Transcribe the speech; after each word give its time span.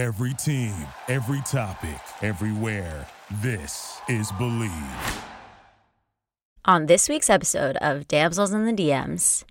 Every 0.00 0.32
team, 0.32 0.72
every 1.08 1.42
topic, 1.42 2.00
everywhere. 2.22 3.06
This 3.42 4.00
is 4.08 4.32
Believe. 4.38 4.72
On 6.64 6.86
this 6.86 7.06
week's 7.06 7.28
episode 7.28 7.76
of 7.82 8.08
Damsels 8.08 8.54
in 8.54 8.64
the 8.64 8.72
DMs, 8.72 9.44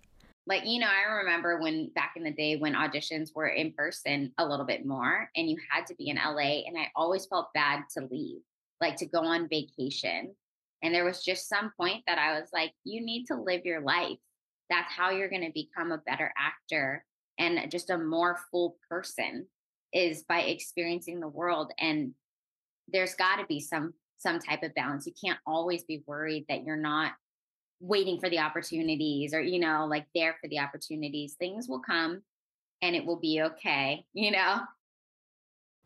like 0.47 0.63
you 0.65 0.79
know 0.79 0.87
i 0.87 1.17
remember 1.17 1.61
when 1.61 1.91
back 1.93 2.13
in 2.15 2.23
the 2.23 2.31
day 2.31 2.57
when 2.57 2.73
auditions 2.73 3.29
were 3.35 3.49
in 3.49 3.71
person 3.73 4.31
a 4.39 4.43
little 4.47 4.65
bit 4.65 4.87
more 4.87 5.29
and 5.35 5.47
you 5.47 5.55
had 5.69 5.85
to 5.85 5.93
be 5.93 6.09
in 6.09 6.15
la 6.15 6.37
and 6.39 6.75
i 6.75 6.87
always 6.95 7.27
felt 7.27 7.53
bad 7.53 7.83
to 7.95 8.07
leave 8.09 8.41
like 8.81 8.95
to 8.95 9.05
go 9.05 9.19
on 9.19 9.47
vacation 9.49 10.33
and 10.81 10.95
there 10.95 11.05
was 11.05 11.23
just 11.23 11.47
some 11.47 11.71
point 11.79 12.01
that 12.07 12.17
i 12.17 12.39
was 12.39 12.49
like 12.51 12.71
you 12.85 13.05
need 13.05 13.25
to 13.25 13.35
live 13.35 13.61
your 13.65 13.81
life 13.81 14.17
that's 14.71 14.91
how 14.91 15.11
you're 15.11 15.29
going 15.29 15.45
to 15.45 15.51
become 15.53 15.91
a 15.91 16.01
better 16.07 16.33
actor 16.35 17.05
and 17.37 17.69
just 17.69 17.91
a 17.91 17.97
more 17.99 18.39
full 18.51 18.75
person 18.89 19.45
is 19.93 20.23
by 20.23 20.41
experiencing 20.41 21.19
the 21.19 21.27
world 21.27 21.71
and 21.79 22.13
there's 22.91 23.15
got 23.15 23.37
to 23.37 23.45
be 23.45 23.59
some 23.59 23.93
some 24.17 24.39
type 24.39 24.63
of 24.63 24.73
balance. 24.75 25.07
You 25.07 25.13
can't 25.23 25.39
always 25.47 25.83
be 25.83 26.03
worried 26.05 26.45
that 26.49 26.63
you're 26.63 26.75
not 26.75 27.13
waiting 27.79 28.19
for 28.19 28.29
the 28.29 28.39
opportunities 28.39 29.33
or 29.33 29.41
you 29.41 29.59
know 29.59 29.87
like 29.89 30.05
there 30.13 30.35
for 30.41 30.47
the 30.47 30.59
opportunities. 30.59 31.35
Things 31.35 31.67
will 31.67 31.79
come 31.79 32.21
and 32.81 32.95
it 32.95 33.05
will 33.05 33.19
be 33.19 33.41
okay 33.41 34.05
you 34.13 34.31
know 34.31 34.59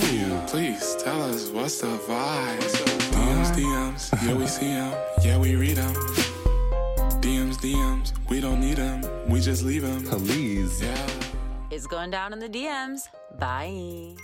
Who? 0.00 0.40
Please 0.46 0.96
tell 0.96 1.20
us 1.22 1.50
what's 1.50 1.80
the 1.80 1.86
vibe. 1.86 2.58
DMs, 3.12 3.50
DMs, 3.54 4.26
yeah 4.26 4.34
we 4.34 4.46
see 4.46 4.68
them, 4.68 4.94
yeah 5.22 5.38
we 5.38 5.56
read 5.56 5.76
them. 5.76 5.94
DMs, 7.20 7.56
DMs, 7.58 8.12
we 8.30 8.40
don't 8.40 8.60
need 8.60 8.76
them, 8.78 9.02
we 9.28 9.40
just 9.40 9.62
leave 9.62 9.82
them. 9.82 10.02
Please. 10.04 10.82
Yeah. 10.82 11.06
It's 11.70 11.86
going 11.86 12.10
down 12.10 12.32
in 12.32 12.38
the 12.38 12.48
DMs. 12.48 13.00
Bye. 13.38 14.16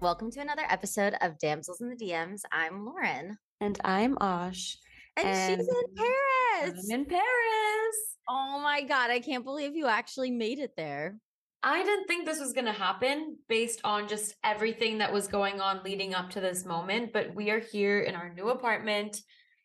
Welcome 0.00 0.30
to 0.30 0.40
another 0.40 0.64
episode 0.70 1.14
of 1.20 1.38
Damsels 1.38 1.80
in 1.80 1.88
the 1.88 1.96
DMs. 1.96 2.42
I'm 2.52 2.86
Lauren. 2.86 3.38
And 3.60 3.78
I'm 3.84 4.16
Osh. 4.20 4.78
And, 5.16 5.26
and 5.26 5.60
she's 5.60 5.68
in 5.68 5.94
Paris. 5.96 6.86
I'm 6.90 7.00
in 7.00 7.06
Paris. 7.06 7.96
Oh 8.28 8.60
my 8.62 8.82
God. 8.82 9.10
I 9.10 9.18
can't 9.18 9.44
believe 9.44 9.74
you 9.74 9.86
actually 9.88 10.30
made 10.30 10.60
it 10.60 10.72
there. 10.76 11.16
I 11.62 11.82
didn't 11.82 12.06
think 12.06 12.24
this 12.24 12.40
was 12.40 12.54
going 12.54 12.66
to 12.66 12.72
happen 12.72 13.36
based 13.48 13.80
on 13.84 14.08
just 14.08 14.34
everything 14.42 14.98
that 14.98 15.12
was 15.12 15.28
going 15.28 15.60
on 15.60 15.82
leading 15.84 16.14
up 16.14 16.30
to 16.30 16.40
this 16.40 16.64
moment. 16.64 17.12
But 17.12 17.34
we 17.34 17.50
are 17.50 17.58
here 17.58 18.00
in 18.00 18.14
our 18.14 18.32
new 18.32 18.48
apartment 18.48 19.20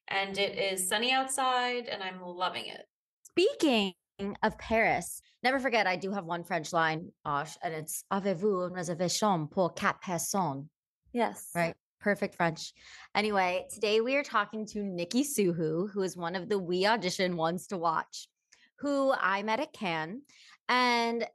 and 0.09 0.37
it 0.37 0.57
is 0.57 0.89
sunny 0.89 1.13
outside 1.13 1.87
and 1.87 2.03
I'm 2.03 2.21
loving 2.21 2.65
it. 2.65 2.81
Speaking 3.23 3.93
of 4.43 4.57
Paris, 4.57 5.21
never 5.41 5.59
forget 5.59 5.87
I 5.87 5.95
do 5.95 6.11
have 6.11 6.25
one 6.25 6.43
French 6.43 6.73
line, 6.73 7.11
Osh, 7.23 7.57
and 7.63 7.73
it's 7.73 8.03
Avez-vous 8.11 8.67
une 8.67 8.73
réservation 8.73 9.49
pour 9.49 9.73
quatre 9.73 10.01
personnes? 10.01 10.67
Yes. 11.13 11.49
Right. 11.55 11.75
Perfect 12.01 12.35
French. 12.35 12.73
Anyway, 13.15 13.65
today 13.73 14.01
we 14.01 14.15
are 14.15 14.23
talking 14.23 14.65
to 14.67 14.83
Nikki 14.83 15.23
SooHoo, 15.23 15.89
who 15.91 16.01
is 16.01 16.17
one 16.17 16.35
of 16.35 16.49
the 16.49 16.59
We 16.59 16.85
Audition 16.85 17.37
ones 17.37 17.67
to 17.67 17.77
watch, 17.77 18.27
who 18.79 19.13
I 19.13 19.43
met 19.43 19.61
at 19.61 19.71
Cannes. 19.71 20.21
And 20.67 21.25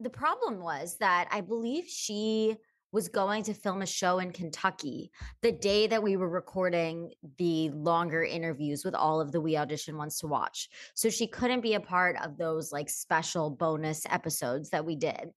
the 0.00 0.10
problem 0.10 0.60
was 0.60 0.96
that 0.98 1.28
I 1.30 1.40
believe 1.40 1.86
she 1.86 2.56
was 2.90 3.08
going 3.08 3.42
to 3.42 3.52
film 3.52 3.82
a 3.82 3.86
show 3.86 4.18
in 4.18 4.32
Kentucky 4.32 5.10
the 5.42 5.52
day 5.52 5.86
that 5.86 6.02
we 6.02 6.16
were 6.16 6.28
recording 6.28 7.12
the 7.36 7.68
longer 7.70 8.24
interviews 8.24 8.84
with 8.84 8.94
all 8.94 9.20
of 9.20 9.30
the 9.30 9.40
We 9.40 9.56
Audition 9.56 9.96
ones 9.96 10.18
to 10.20 10.26
watch. 10.26 10.68
So 10.94 11.10
she 11.10 11.26
couldn't 11.26 11.60
be 11.60 11.74
a 11.74 11.80
part 11.80 12.16
of 12.24 12.38
those 12.38 12.72
like 12.72 12.88
special 12.88 13.50
bonus 13.50 14.06
episodes 14.08 14.70
that 14.70 14.86
we 14.86 14.96
did, 14.96 15.30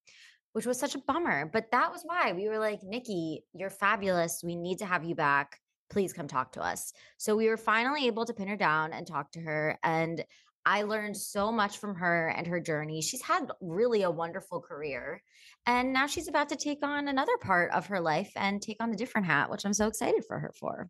which 0.53 0.65
was 0.65 0.79
such 0.79 0.95
a 0.95 0.99
bummer. 0.99 1.49
But 1.51 1.71
that 1.71 1.91
was 1.91 2.03
why 2.05 2.31
we 2.31 2.47
were 2.47 2.59
like, 2.59 2.83
Nikki, 2.83 3.43
you're 3.53 3.69
fabulous. 3.69 4.41
We 4.43 4.55
need 4.55 4.79
to 4.79 4.85
have 4.85 5.03
you 5.03 5.15
back. 5.15 5.59
Please 5.89 6.13
come 6.13 6.29
talk 6.29 6.53
to 6.53 6.61
us. 6.61 6.93
So 7.17 7.35
we 7.35 7.49
were 7.49 7.57
finally 7.57 8.07
able 8.07 8.23
to 8.25 8.33
pin 8.33 8.47
her 8.47 8.55
down 8.55 8.93
and 8.93 9.05
talk 9.05 9.29
to 9.33 9.41
her. 9.41 9.77
And 9.83 10.23
I 10.65 10.83
learned 10.83 11.17
so 11.17 11.51
much 11.51 11.77
from 11.77 11.95
her 11.95 12.29
and 12.29 12.45
her 12.47 12.59
journey. 12.59 13.01
She's 13.01 13.21
had 13.21 13.49
really 13.61 14.03
a 14.03 14.11
wonderful 14.11 14.61
career. 14.61 15.21
And 15.65 15.93
now 15.93 16.07
she's 16.07 16.27
about 16.27 16.49
to 16.49 16.55
take 16.55 16.83
on 16.83 17.07
another 17.07 17.37
part 17.41 17.71
of 17.71 17.87
her 17.87 17.99
life 17.99 18.31
and 18.35 18.61
take 18.61 18.81
on 18.81 18.91
a 18.91 18.97
different 18.97 19.27
hat, 19.27 19.49
which 19.49 19.65
I'm 19.65 19.73
so 19.73 19.87
excited 19.87 20.23
for 20.27 20.39
her 20.39 20.51
for. 20.59 20.89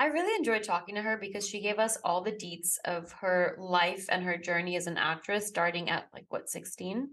I 0.00 0.06
really 0.06 0.34
enjoyed 0.36 0.62
talking 0.62 0.94
to 0.94 1.02
her 1.02 1.16
because 1.16 1.48
she 1.48 1.60
gave 1.60 1.80
us 1.80 1.98
all 2.04 2.22
the 2.22 2.30
deets 2.30 2.76
of 2.84 3.10
her 3.12 3.56
life 3.58 4.06
and 4.08 4.22
her 4.22 4.36
journey 4.36 4.76
as 4.76 4.86
an 4.86 4.96
actress, 4.96 5.48
starting 5.48 5.90
at 5.90 6.08
like 6.14 6.26
what, 6.28 6.48
16? 6.48 7.08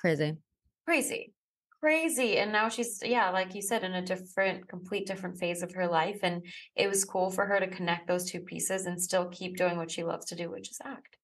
Crazy. 0.00 0.36
Crazy. 0.84 1.32
Crazy. 1.80 2.38
And 2.38 2.50
now 2.50 2.68
she's, 2.68 3.00
yeah, 3.04 3.30
like 3.30 3.54
you 3.54 3.62
said, 3.62 3.84
in 3.84 3.94
a 3.94 4.02
different, 4.02 4.66
complete 4.68 5.06
different 5.06 5.38
phase 5.38 5.62
of 5.62 5.72
her 5.74 5.86
life. 5.86 6.18
And 6.22 6.44
it 6.74 6.88
was 6.88 7.04
cool 7.04 7.30
for 7.30 7.46
her 7.46 7.60
to 7.60 7.68
connect 7.68 8.08
those 8.08 8.28
two 8.28 8.40
pieces 8.40 8.86
and 8.86 9.00
still 9.00 9.28
keep 9.28 9.56
doing 9.56 9.76
what 9.76 9.90
she 9.90 10.02
loves 10.02 10.26
to 10.26 10.34
do, 10.34 10.50
which 10.50 10.70
is 10.70 10.80
act. 10.84 11.18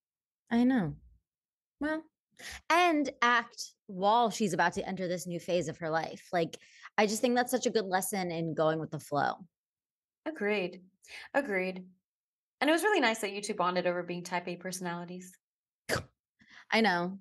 I 0.51 0.65
know. 0.65 0.95
Well, 1.81 2.03
and 2.69 3.11
act 3.23 3.73
while 3.87 4.31
she's 4.31 4.53
about 4.53 4.73
to 4.75 4.87
enter 4.87 5.09
this 5.09 5.27
new 5.27 5.41
phase 5.41 5.69
of 5.69 5.79
her 5.79 5.91
life. 5.91 6.29
Like, 6.33 6.59
I 6.99 7.07
just 7.07 7.21
think 7.21 7.35
that's 7.35 7.51
such 7.51 7.67
a 7.67 7.71
good 7.71 7.87
lesson 7.87 8.31
in 8.31 8.55
going 8.55 8.79
with 8.79 8.91
the 8.91 8.99
flow. 8.99 9.35
Agreed. 10.27 10.83
Agreed. 11.35 11.85
And 12.61 12.69
it 12.69 12.73
was 12.73 12.83
really 12.83 13.01
nice 13.01 13.21
that 13.21 13.33
you 13.33 13.41
two 13.41 13.55
bonded 13.55 13.87
over 13.87 14.03
being 14.03 14.23
type 14.23 14.49
A 14.49 14.57
personalities. 14.57 15.33
I 16.71 16.81
know. 16.81 17.19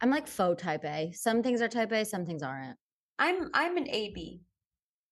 I'm 0.00 0.10
like 0.10 0.26
faux 0.26 0.62
type 0.62 0.84
A. 0.84 1.12
Some 1.12 1.42
things 1.42 1.60
are 1.60 1.68
type 1.68 1.92
A, 1.92 2.04
some 2.04 2.26
things 2.26 2.42
aren't. 2.42 2.76
I'm 3.18 3.50
I'm 3.54 3.76
an 3.76 3.88
AB. 3.88 4.40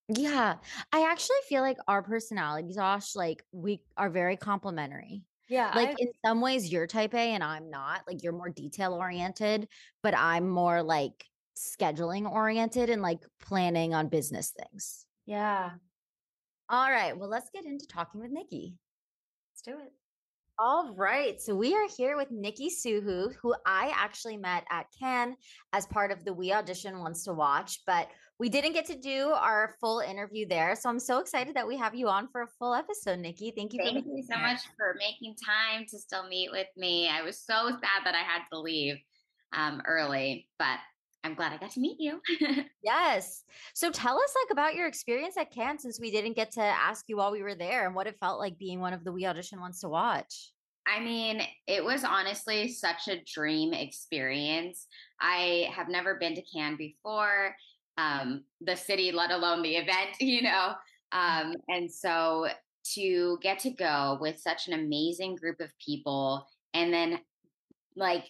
Yeah. 0.09 0.57
I 0.93 1.11
actually 1.11 1.37
feel 1.49 1.63
like 1.63 1.79
our 1.87 2.03
personalities, 2.03 2.79
Osh, 2.79 3.15
like 3.15 3.45
we 3.53 3.83
are 3.97 4.11
very 4.11 4.37
complementary. 4.37 5.23
Yeah. 5.53 5.71
Like 5.75 5.91
I, 5.91 5.95
in 5.99 6.09
some 6.25 6.41
ways 6.41 6.73
you're 6.73 6.87
type 6.87 7.13
A 7.13 7.19
and 7.35 7.45
I'm 7.45 7.69
not. 7.69 8.05
Like 8.07 8.23
you're 8.23 8.33
more 8.33 8.49
detail 8.49 8.95
oriented, 8.95 9.69
but 10.03 10.17
I'm 10.17 10.49
more 10.49 10.83
like 10.83 11.27
scheduling 11.55 12.27
oriented 12.31 12.89
and 12.89 13.03
like 13.03 13.19
planning 13.39 13.93
on 13.93 14.09
business 14.09 14.55
things. 14.59 15.05
yeah. 15.27 15.73
All 16.71 16.91
right. 16.91 17.15
Well, 17.15 17.29
let's 17.29 17.51
get 17.51 17.67
into 17.67 17.87
talking 17.87 18.23
with 18.23 18.31
Nikki. 18.31 18.79
Let's 19.51 19.61
do 19.61 19.85
it. 19.85 19.93
All 20.59 20.95
right. 20.95 21.41
So 21.41 21.55
we 21.55 21.75
are 21.75 21.89
here 21.97 22.17
with 22.17 22.31
Nikki 22.31 22.69
SooHoo, 22.69 23.35
who 23.41 23.55
I 23.67 23.93
actually 23.97 24.37
met 24.37 24.65
at 24.71 24.87
Cannes 24.99 25.37
as 25.73 25.87
part 25.87 26.13
of 26.13 26.25
the 26.25 26.33
We 26.33 26.53
Audition 26.53 26.99
Wants 26.99 27.25
to 27.25 27.33
Watch, 27.33 27.81
but 27.87 28.09
we 28.39 28.49
didn't 28.49 28.73
get 28.73 28.87
to 28.87 28.97
do 28.97 29.31
our 29.31 29.77
full 29.81 30.01
interview 30.01 30.47
there. 30.47 30.77
So 30.77 30.91
I'm 30.91 30.99
so 30.99 31.19
excited 31.19 31.55
that 31.55 31.67
we 31.67 31.77
have 31.79 31.95
you 31.95 32.09
on 32.09 32.29
for 32.29 32.43
a 32.43 32.49
full 32.59 32.75
episode, 32.75 33.19
Nikki. 33.19 33.53
Thank 33.57 33.73
you. 33.73 33.81
Thank 33.83 34.05
you 34.05 34.25
so 34.31 34.39
much 34.39 34.61
for 34.77 34.95
making 34.99 35.37
time 35.45 35.87
to 35.91 35.99
still 35.99 36.29
meet 36.29 36.51
with 36.53 36.69
me. 36.77 37.09
I 37.09 37.23
was 37.23 37.41
so 37.41 37.71
sad 37.71 38.05
that 38.05 38.15
I 38.15 38.23
had 38.23 38.43
to 38.53 38.59
leave 38.59 38.97
um, 39.57 39.83
early, 39.87 40.49
but 40.59 40.79
I'm 41.25 41.35
glad 41.35 41.53
I 41.53 41.57
got 41.57 41.71
to 41.73 41.81
meet 41.81 41.99
you. 42.01 42.21
yes. 42.83 43.45
So 43.75 43.91
tell 43.91 44.17
us 44.17 44.35
like 44.45 44.51
about 44.51 44.75
your 44.75 44.89
experience 44.89 45.37
at 45.37 45.53
Cannes 45.53 45.79
since 45.79 46.01
we 46.01 46.11
didn't 46.11 46.35
get 46.35 46.51
to 46.53 46.63
ask 46.63 47.05
you 47.09 47.17
while 47.17 47.31
we 47.31 47.43
were 47.43 47.55
there 47.55 47.87
and 47.87 47.95
what 47.95 48.09
it 48.09 48.19
felt 48.19 48.41
like 48.41 48.59
being 48.59 48.81
one 48.81 48.93
of 48.93 49.05
the 49.05 49.13
We 49.13 49.27
Audition 49.27 49.61
Wants 49.61 49.81
to 49.81 49.89
Watch. 49.89 50.53
I 50.87 50.99
mean, 50.99 51.43
it 51.69 51.85
was 51.85 52.03
honestly 52.03 52.69
such 52.69 53.07
a 53.09 53.23
dream 53.25 53.73
experience. 53.73 54.89
I 55.21 55.71
have 55.73 55.89
never 55.89 56.17
been 56.17 56.35
to 56.35 56.43
Cannes 56.43 56.77
before, 56.77 57.55
um, 57.99 58.43
the 58.61 58.77
city, 58.77 59.13
let 59.13 59.31
alone 59.31 59.63
the 59.63 59.77
event, 59.77 60.11
you 60.21 60.43
know. 60.43 60.75
Um, 61.13 61.55
and 61.69 61.91
so 61.91 62.49
to 62.95 63.39
get 63.43 63.61
to 63.61 63.71
go 63.71 64.19
with 64.21 64.41
such 64.41 64.67
an 64.67 64.75
amazing 64.75 65.37
group 65.37 65.61
of 65.61 65.71
people 65.79 66.49
and 66.75 66.93
then 66.93 67.21
like 67.95 68.25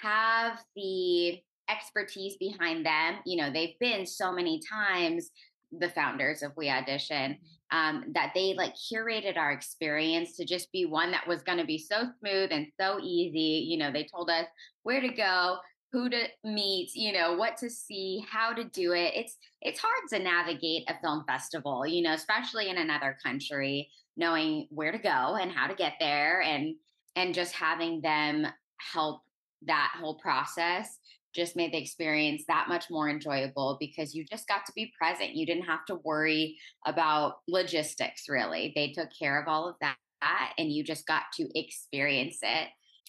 have 0.00 0.62
the 0.76 1.40
expertise 1.68 2.36
behind 2.36 2.84
them, 2.84 3.16
you 3.24 3.36
know, 3.36 3.50
they've 3.52 3.78
been 3.80 4.06
so 4.06 4.32
many 4.32 4.60
times 4.68 5.30
the 5.72 5.88
founders 5.90 6.42
of 6.42 6.52
We 6.56 6.70
Audition, 6.70 7.38
um, 7.72 8.04
that 8.14 8.32
they 8.34 8.54
like 8.54 8.74
curated 8.74 9.36
our 9.36 9.50
experience 9.52 10.36
to 10.36 10.44
just 10.44 10.70
be 10.72 10.86
one 10.86 11.10
that 11.10 11.26
was 11.26 11.42
going 11.42 11.58
to 11.58 11.64
be 11.64 11.78
so 11.78 12.04
smooth 12.20 12.50
and 12.52 12.68
so 12.80 12.98
easy. 13.02 13.66
You 13.68 13.78
know, 13.78 13.92
they 13.92 14.04
told 14.04 14.30
us 14.30 14.46
where 14.84 15.00
to 15.00 15.08
go, 15.08 15.58
who 15.92 16.08
to 16.08 16.24
meet, 16.44 16.90
you 16.94 17.12
know, 17.12 17.34
what 17.34 17.56
to 17.58 17.70
see, 17.70 18.24
how 18.28 18.52
to 18.52 18.64
do 18.64 18.92
it. 18.92 19.12
It's 19.14 19.36
it's 19.62 19.80
hard 19.80 20.08
to 20.10 20.18
navigate 20.18 20.84
a 20.88 21.00
film 21.00 21.24
festival, 21.26 21.86
you 21.86 22.02
know, 22.02 22.12
especially 22.12 22.68
in 22.68 22.78
another 22.78 23.16
country, 23.24 23.90
knowing 24.16 24.68
where 24.70 24.92
to 24.92 24.98
go 24.98 25.36
and 25.36 25.50
how 25.50 25.66
to 25.66 25.74
get 25.74 25.94
there 25.98 26.42
and 26.42 26.76
and 27.16 27.34
just 27.34 27.52
having 27.52 28.00
them 28.00 28.46
help 28.78 29.22
that 29.62 29.92
whole 29.98 30.16
process 30.16 30.98
just 31.36 31.54
made 31.54 31.72
the 31.72 31.78
experience 31.78 32.44
that 32.48 32.68
much 32.68 32.86
more 32.90 33.08
enjoyable 33.08 33.76
because 33.78 34.14
you 34.14 34.24
just 34.24 34.48
got 34.48 34.64
to 34.66 34.72
be 34.74 34.92
present. 34.98 35.36
You 35.36 35.46
didn't 35.46 35.64
have 35.64 35.84
to 35.86 35.96
worry 35.96 36.56
about 36.86 37.36
logistics 37.46 38.24
really. 38.28 38.72
They 38.74 38.92
took 38.92 39.10
care 39.16 39.40
of 39.40 39.46
all 39.46 39.68
of 39.68 39.76
that 39.80 39.96
and 40.58 40.72
you 40.72 40.82
just 40.82 41.06
got 41.06 41.24
to 41.34 41.48
experience 41.54 42.38
it. 42.42 42.68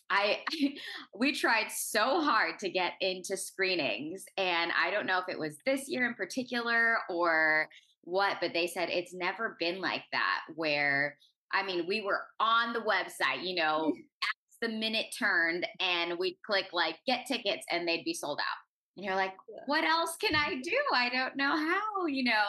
I 0.10 0.40
we 1.18 1.34
tried 1.34 1.72
so 1.72 2.22
hard 2.22 2.60
to 2.60 2.70
get 2.70 2.94
into 3.02 3.36
screenings 3.38 4.26
and 4.38 4.72
I 4.78 4.92
don't 4.92 5.06
know 5.06 5.20
if 5.20 5.30
it 5.30 5.40
was 5.40 5.58
this 5.66 5.90
year 5.90 6.08
in 6.08 6.14
particular 6.14 6.98
or 7.10 7.68
what 8.04 8.38
but 8.40 8.54
they 8.54 8.68
said 8.68 8.90
it's 8.90 9.14
never 9.14 9.58
been 9.60 9.82
like 9.82 10.04
that 10.14 10.42
where 10.56 11.18
I 11.52 11.64
mean 11.64 11.86
we 11.88 12.02
were 12.02 12.22
on 12.40 12.72
the 12.72 12.80
website 12.80 13.44
you 13.44 13.56
know 13.56 13.92
the 14.62 14.70
minute 14.70 15.08
turned 15.18 15.66
and 15.80 16.18
we'd 16.18 16.38
click 16.46 16.68
like 16.74 16.98
get 17.06 17.26
tickets 17.26 17.66
and 17.72 17.88
they'd 17.88 18.06
be 18.06 18.14
sold 18.14 18.40
out. 18.40 18.58
And 18.96 19.06
you're 19.06 19.16
like, 19.16 19.34
what 19.68 19.84
else 19.84 20.16
can 20.20 20.36
I 20.36 20.56
do? 20.64 20.78
I 20.94 21.10
don't 21.10 21.36
know 21.36 21.56
how, 21.56 22.08
you 22.08 22.24
know. 22.24 22.46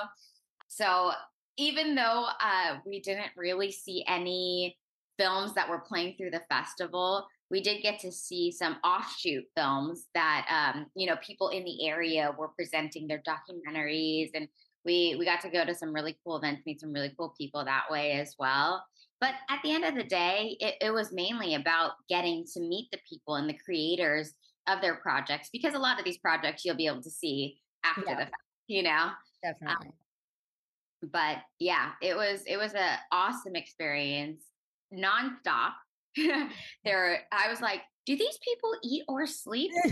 So 0.69 1.13
even 1.59 1.95
though 1.95 2.27
uh, 2.41 2.79
we 2.87 3.01
didn't 3.01 3.33
really 3.37 3.71
see 3.71 4.05
any 4.09 4.77
films 5.19 5.53
that 5.55 5.69
were 5.69 5.81
playing 5.81 6.15
through 6.17 6.31
the 6.31 6.43
festival, 6.49 7.27
we 7.51 7.61
did 7.61 7.83
get 7.83 7.99
to 8.01 8.13
see 8.13 8.53
some 8.53 8.77
offshoot 8.85 9.45
films 9.57 10.07
that 10.15 10.47
um, 10.51 10.87
you 10.95 11.07
know 11.07 11.17
people 11.23 11.49
in 11.49 11.65
the 11.65 11.87
area 11.89 12.35
were 12.39 12.49
presenting 12.49 13.07
their 13.07 13.23
documentaries 13.27 14.31
and 14.35 14.49
we 14.85 15.17
we 15.19 15.25
got 15.25 15.41
to 15.41 15.51
go 15.51 15.65
to 15.65 15.75
some 15.75 15.95
really 15.95 16.17
cool 16.25 16.37
events 16.37 16.63
meet 16.67 16.81
some 16.81 16.93
really 16.93 17.13
cool 17.17 17.35
people 17.39 17.65
that 17.65 17.85
way 17.91 18.13
as 18.13 18.35
well 18.39 18.85
but 19.21 19.35
at 19.51 19.61
the 19.63 19.73
end 19.73 19.85
of 19.85 19.95
the 19.95 20.05
day, 20.05 20.57
it, 20.61 20.77
it 20.81 20.91
was 20.93 21.13
mainly 21.13 21.55
about 21.55 21.93
getting 22.09 22.45
to 22.55 22.61
meet 22.61 22.89
the 22.93 22.99
people 23.09 23.35
and 23.35 23.49
the 23.49 23.59
creators 23.65 24.35
of 24.69 24.81
their 24.81 24.97
projects 24.97 25.49
because 25.53 25.75
a 25.75 25.79
lot 25.79 25.99
of 25.99 26.05
these 26.05 26.19
projects 26.19 26.65
you'll 26.65 26.77
be 26.77 26.87
able 26.87 27.03
to 27.03 27.11
see 27.11 27.59
after 27.85 28.05
yeah. 28.07 28.15
the 28.15 28.25
fact, 28.25 28.43
you 28.67 28.83
know? 28.83 28.91
Um, 28.91 29.13
Definitely. 29.43 29.89
Um, 29.89 31.11
but 31.13 31.39
yeah, 31.59 31.91
it 32.03 32.17
was 32.17 32.43
it 32.47 32.57
was 32.57 32.75
an 32.75 32.99
awesome 33.13 33.55
experience, 33.55 34.45
nonstop. 34.93 35.73
there, 36.85 37.21
I 37.31 37.49
was 37.49 37.61
like, 37.61 37.83
do 38.07 38.17
these 38.17 38.39
people 38.43 38.75
eat 38.83 39.05
or 39.07 39.27
sleep? 39.27 39.71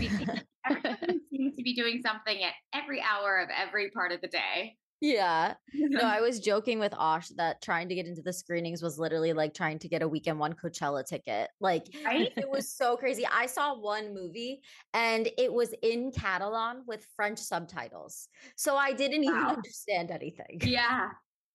Everyone 0.69 1.21
seems 1.29 1.55
to 1.55 1.63
be 1.63 1.73
doing 1.75 2.01
something 2.05 2.43
at 2.43 2.53
every 2.73 3.01
hour 3.01 3.37
of 3.37 3.49
every 3.55 3.89
part 3.91 4.11
of 4.11 4.19
the 4.21 4.27
day. 4.27 4.75
Yeah. 4.99 5.53
No, 5.73 5.99
I 6.03 6.21
was 6.21 6.39
joking 6.39 6.79
with 6.79 6.93
Osh 6.97 7.29
that 7.29 7.61
trying 7.61 7.89
to 7.89 7.95
get 7.95 8.05
into 8.05 8.21
the 8.21 8.33
screenings 8.33 8.81
was 8.81 8.97
literally 8.97 9.33
like 9.33 9.53
trying 9.53 9.79
to 9.79 9.87
get 9.87 10.01
a 10.01 10.07
weekend 10.07 10.39
one 10.39 10.53
Coachella 10.53 11.05
ticket. 11.05 11.49
Like 11.59 11.85
right? 12.05 12.31
it 12.35 12.49
was 12.49 12.71
so 12.71 12.97
crazy. 12.97 13.25
I 13.25 13.45
saw 13.45 13.79
one 13.79 14.13
movie 14.13 14.61
and 14.93 15.29
it 15.37 15.51
was 15.51 15.73
in 15.83 16.11
Catalan 16.11 16.83
with 16.87 17.05
French 17.15 17.39
subtitles. 17.39 18.27
So 18.55 18.75
I 18.75 18.93
didn't 18.93 19.25
wow. 19.25 19.31
even 19.31 19.45
understand 19.55 20.11
anything. 20.11 20.61
Yeah. 20.63 21.09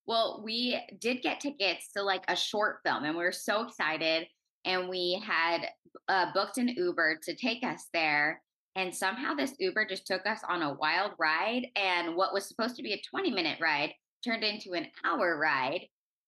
Well, 0.06 0.43
we 0.45 0.81
did 1.00 1.23
get 1.23 1.41
tickets 1.41 1.93
to 1.97 2.03
like 2.03 2.25
a 2.29 2.37
short 2.37 2.79
film 2.85 3.05
and 3.05 3.17
we 3.17 3.23
were 3.23 3.33
so 3.33 3.67
excited 3.67 4.27
and 4.65 4.88
we 4.88 5.23
had 5.25 5.69
uh, 6.09 6.33
booked 6.33 6.59
an 6.59 6.69
Uber 6.69 7.19
to 7.23 7.35
take 7.35 7.65
us 7.65 7.88
there 7.93 8.41
and 8.75 8.95
somehow 8.95 9.35
this 9.35 9.55
Uber 9.59 9.87
just 9.87 10.07
took 10.07 10.27
us 10.27 10.41
on 10.49 10.63
a 10.63 10.75
wild 10.75 11.13
ride. 11.19 11.67
And 11.77 12.17
what 12.17 12.33
was 12.33 12.49
supposed 12.49 12.77
to 12.77 12.83
be 12.83 12.93
a 12.93 13.03
20 13.11 13.31
minute 13.31 13.59
ride 13.61 13.93
turned 14.25 14.45
into 14.45 14.73
an 14.73 14.87
hour 15.05 15.39
ride. 15.39 15.83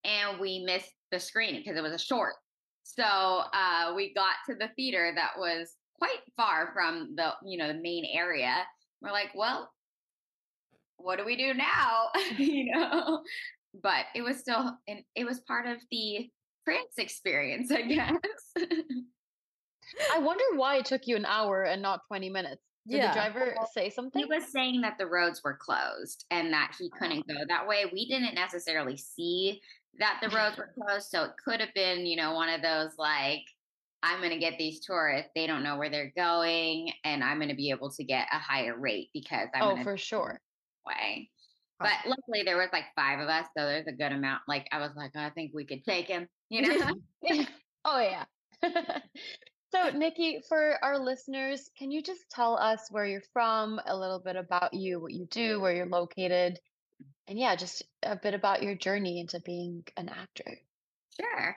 And 0.05 0.38
we 0.38 0.64
missed 0.64 0.93
the 1.11 1.19
screening 1.19 1.62
because 1.62 1.79
it 1.79 1.82
was 1.82 1.93
a 1.93 1.99
short. 1.99 2.35
So 2.82 3.02
uh, 3.02 3.94
we 3.96 4.12
got 4.12 4.35
to 4.49 4.55
the 4.55 4.69
theater 4.76 5.12
that 5.14 5.32
was 5.38 5.75
quite 5.99 6.20
far 6.37 6.70
from 6.75 7.14
the, 7.17 7.32
you 7.44 7.56
know, 7.56 7.69
the 7.69 7.81
main 7.81 8.05
area. 8.12 8.55
We're 9.00 9.12
like, 9.12 9.31
well, 9.35 9.70
what 10.99 11.19
do 11.19 11.25
we 11.25 11.37
do 11.37 11.55
now? 11.55 12.08
you 12.37 12.70
know, 12.75 13.23
but 13.82 14.05
it 14.14 14.20
was 14.20 14.38
still, 14.38 14.76
and 14.87 15.00
it 15.14 15.25
was 15.25 15.41
part 15.41 15.67
of 15.67 15.79
the 15.91 16.29
France 16.64 16.99
experience, 16.99 17.70
I 17.70 17.82
guess. 17.82 18.19
I 20.12 20.19
wonder 20.20 20.44
why 20.56 20.76
it 20.76 20.85
took 20.85 21.06
you 21.06 21.17
an 21.17 21.25
hour 21.25 21.62
and 21.64 21.82
not 21.82 22.00
20 22.08 22.31
minutes. 22.31 22.62
Did 22.87 22.99
yeah. 22.99 23.08
the 23.08 23.14
driver 23.14 23.55
say 23.73 23.88
something? 23.88 24.20
He 24.20 24.26
was 24.26 24.44
saying 24.52 24.82
that 24.82 24.99
the 24.99 25.06
roads 25.06 25.41
were 25.43 25.56
closed 25.58 26.26
and 26.31 26.52
that 26.52 26.73
he 26.79 26.91
oh. 26.93 26.99
couldn't 26.99 27.26
go 27.26 27.35
that 27.49 27.67
way. 27.67 27.85
We 27.91 28.06
didn't 28.06 28.35
necessarily 28.35 28.96
see 28.96 29.61
that 29.99 30.19
the 30.23 30.29
roads 30.29 30.58
were 30.58 30.70
closed. 30.79 31.08
So 31.08 31.25
it 31.25 31.31
could 31.43 31.61
have 31.61 31.73
been, 31.75 32.06
you 32.06 32.17
know, 32.17 32.35
one 32.35 32.50
of 32.50 32.62
those 32.62 32.93
like, 32.99 33.43
I'm 34.02 34.19
going 34.19 34.32
to 34.32 34.38
get 34.38 34.58
these 34.58 34.81
tourists. 34.81 35.31
They 35.35 35.46
don't 35.46 35.62
know 35.62 35.79
where 35.79 35.88
they're 35.88 36.12
going, 36.14 36.93
and 37.05 37.25
I'm 37.25 37.38
going 37.38 37.49
to 37.49 37.55
be 37.55 37.70
able 37.70 37.91
to 37.93 38.05
get 38.05 38.26
a 38.31 38.38
higher 38.38 38.79
rate 38.79 39.08
because 39.14 39.49
I'm. 39.55 39.62
Oh, 39.62 39.82
for 39.82 39.96
sure. 39.96 40.43
Way. 40.87 41.31
But 41.81 41.93
luckily, 42.06 42.43
there 42.44 42.58
was 42.58 42.69
like 42.70 42.85
five 42.94 43.19
of 43.19 43.29
us, 43.29 43.46
so 43.56 43.64
there's 43.64 43.87
a 43.87 43.93
good 43.93 44.12
amount. 44.12 44.43
Like 44.46 44.67
I 44.73 44.79
was 44.79 44.91
like, 44.94 45.12
oh, 45.17 45.20
I 45.20 45.31
think 45.31 45.52
we 45.55 45.64
could 45.64 45.85
take 45.85 46.06
him. 46.06 46.29
You 46.50 46.62
know. 46.62 46.91
oh 47.87 48.00
yeah. 48.00 48.25
So, 49.74 49.90
Nikki, 49.90 50.40
for 50.48 50.78
our 50.84 50.96
listeners, 51.00 51.68
can 51.76 51.90
you 51.90 52.00
just 52.00 52.30
tell 52.30 52.56
us 52.56 52.86
where 52.92 53.06
you're 53.06 53.24
from, 53.32 53.80
a 53.86 53.96
little 53.96 54.20
bit 54.20 54.36
about 54.36 54.72
you, 54.72 55.00
what 55.00 55.12
you 55.12 55.26
do, 55.32 55.60
where 55.60 55.74
you're 55.74 55.86
located, 55.86 56.60
and 57.26 57.36
yeah, 57.36 57.56
just 57.56 57.82
a 58.04 58.14
bit 58.14 58.34
about 58.34 58.62
your 58.62 58.76
journey 58.76 59.18
into 59.18 59.40
being 59.40 59.82
an 59.96 60.08
actor? 60.10 60.58
Sure. 61.20 61.56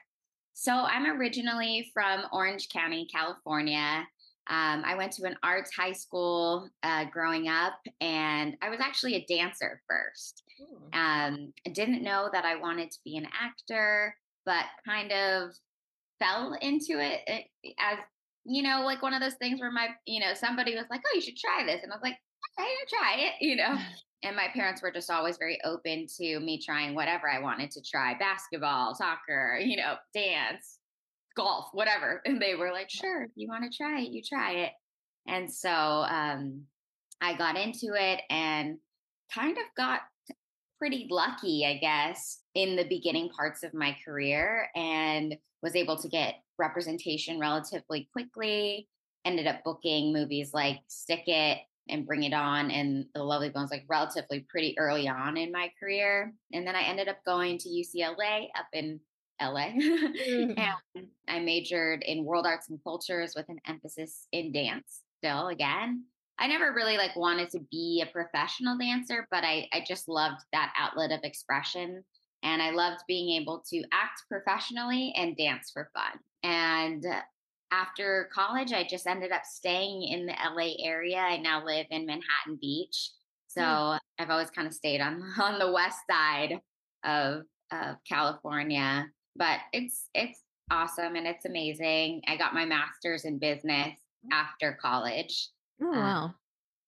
So, 0.54 0.74
I'm 0.74 1.06
originally 1.06 1.92
from 1.94 2.24
Orange 2.34 2.70
County, 2.70 3.08
California. 3.14 4.08
Um, 4.50 4.82
I 4.84 4.96
went 4.96 5.12
to 5.14 5.26
an 5.26 5.38
arts 5.44 5.76
high 5.76 5.92
school 5.92 6.72
uh, 6.82 7.06
growing 7.12 7.50
up, 7.50 7.80
and 8.02 8.58
I 8.64 8.70
was 8.70 8.80
actually 8.80 9.14
a 9.14 9.26
dancer 9.26 9.80
first. 9.88 10.42
Hmm. 10.58 11.00
Um, 11.00 11.54
I 11.68 11.70
didn't 11.70 12.02
know 12.02 12.30
that 12.34 12.46
I 12.46 12.56
wanted 12.56 12.90
to 12.90 12.98
be 13.06 13.16
an 13.18 13.28
actor, 13.40 14.16
but 14.44 14.66
kind 14.88 15.12
of 15.12 15.52
fell 16.20 16.54
into 16.62 17.00
it 17.00 17.22
eh, 17.28 17.42
as 17.80 18.00
you 18.46 18.64
know 18.64 18.82
like 18.86 19.02
one 19.02 19.14
of 19.14 19.22
those 19.22 19.36
things 19.36 19.60
where 19.60 19.72
my 19.72 19.88
you 20.06 20.20
know 20.20 20.34
somebody 20.34 20.76
was 20.76 20.86
like 20.90 21.02
oh 21.06 21.16
you 21.16 21.22
should 21.22 21.38
try 21.38 21.64
this 21.66 21.84
and 21.84 21.92
i 21.92 21.96
was 21.96 22.04
like 22.04 22.18
okay 22.60 22.68
I 22.68 22.86
try 22.90 23.16
it 23.26 23.34
you 23.42 23.56
know? 23.56 23.78
And 24.24 24.36
my 24.36 24.48
parents 24.52 24.82
were 24.82 24.92
just 24.92 25.12
always 25.12 25.38
very 25.38 25.60
open 25.64 26.08
to 26.18 26.40
me 26.40 26.60
trying 26.60 26.96
whatever 26.96 27.30
i 27.30 27.40
wanted 27.40 27.70
to 27.72 27.82
try 27.84 28.18
basketball 28.18 28.96
soccer 28.96 29.60
you 29.64 29.78
know 29.78 29.94
dance 30.14 30.80
golf 31.38 31.70
whatever. 31.72 32.22
And 32.26 32.42
they 32.42 32.56
were 32.56 32.72
like 32.72 32.90
sure 32.90 33.24
if 33.24 33.32
you 33.36 33.48
want 33.48 33.72
to 33.72 33.78
try 33.78 34.02
it 34.02 34.12
you 34.12 34.22
try 34.28 34.52
it. 34.54 34.72
And 35.28 35.50
so 35.52 35.70
um 35.70 36.64
i 37.22 37.36
got 37.36 37.58
into 37.58 37.94
it 37.94 38.22
and 38.30 38.78
kind 39.34 39.58
of 39.58 39.64
got 39.78 40.02
pretty 40.78 41.08
lucky 41.10 41.66
i 41.66 41.78
guess 41.78 42.42
in 42.54 42.76
the 42.76 42.86
beginning 42.86 43.30
parts 43.30 43.64
of 43.64 43.74
my 43.74 43.96
career 44.06 44.70
and 44.76 45.36
was 45.62 45.76
able 45.76 45.98
to 45.98 46.08
get 46.08 46.36
representation 46.58 47.40
relatively 47.40 48.10
quickly. 48.12 48.88
Ended 49.26 49.48
up 49.48 49.64
booking 49.64 50.14
movies 50.14 50.52
like 50.54 50.80
Stick 50.88 51.24
It 51.28 51.60
and 51.90 52.06
Bring 52.06 52.24
It 52.24 52.34
On 52.34 52.72
and 52.72 53.06
The 53.14 53.24
Lovely 53.24 53.50
Bones, 53.50 53.72
like 53.72 53.86
relatively 53.88 54.46
pretty 54.50 54.78
early 54.78 55.08
on 55.08 55.38
in 55.38 55.52
my 55.52 55.72
career. 55.80 56.34
And 56.54 56.66
then 56.66 56.76
I 56.76 56.84
ended 56.84 57.08
up 57.08 57.18
going 57.26 57.58
to 57.60 57.70
UCLA 57.70 58.48
up 58.58 58.68
in 58.74 59.00
LA. 59.42 59.68
mm-hmm. 59.80 60.60
and 60.96 61.08
I 61.28 61.40
majored 61.40 62.04
in 62.04 62.26
world 62.26 62.46
arts 62.46 62.70
and 62.70 62.80
cultures 62.84 63.34
with 63.36 63.48
an 63.50 63.60
emphasis 63.68 64.28
in 64.32 64.52
dance 64.52 65.02
still 65.20 65.48
again. 65.48 66.06
I 66.40 66.48
never 66.48 66.74
really 66.74 66.98
like 66.98 67.16
wanted 67.16 67.50
to 67.52 67.60
be 67.72 68.04
a 68.06 68.12
professional 68.12 68.78
dancer, 68.78 69.28
but 69.32 69.44
I, 69.44 69.68
I 69.74 69.84
just 69.88 70.08
loved 70.08 70.42
that 70.54 70.74
outlet 70.78 71.12
of 71.12 71.20
expression 71.24 72.04
and 72.44 72.62
I 72.62 72.72
loved 72.72 73.02
being 73.08 73.42
able 73.42 73.64
to 73.70 73.84
act 73.92 74.22
professionally 74.30 75.14
and 75.18 75.36
dance 75.36 75.72
for 75.74 75.90
fun. 75.94 76.20
And 76.44 77.04
after 77.72 78.30
college, 78.34 78.72
I 78.72 78.86
just 78.88 79.08
ended 79.08 79.32
up 79.32 79.44
staying 79.44 80.04
in 80.04 80.26
the 80.26 80.34
LA 80.34 80.74
area. 80.84 81.18
I 81.18 81.38
now 81.38 81.66
live 81.66 81.88
in 81.90 82.06
Manhattan 82.06 82.58
Beach. 82.62 83.12
So 83.48 83.62
mm. 83.62 84.00
I've 84.20 84.30
always 84.30 84.52
kind 84.52 84.68
of 84.68 84.74
stayed 84.74 85.02
on 85.02 85.24
on 85.40 85.60
the 85.60 85.72
west 85.72 86.00
side 86.10 86.60
of 87.04 87.44
of 87.72 87.96
California. 88.08 89.08
But 89.36 89.60
it's 89.74 90.10
it's 90.14 90.42
awesome 90.72 91.16
and 91.16 91.28
it's 91.28 91.46
amazing. 91.46 92.22
I 92.28 92.38
got 92.38 92.54
my 92.54 92.66
master's 92.66 93.26
in 93.26 93.40
business 93.40 93.96
mm. 94.26 94.30
after 94.32 94.78
college. 94.82 95.50
Oh, 95.82 95.94
um, 95.94 95.96
wow. 95.96 96.36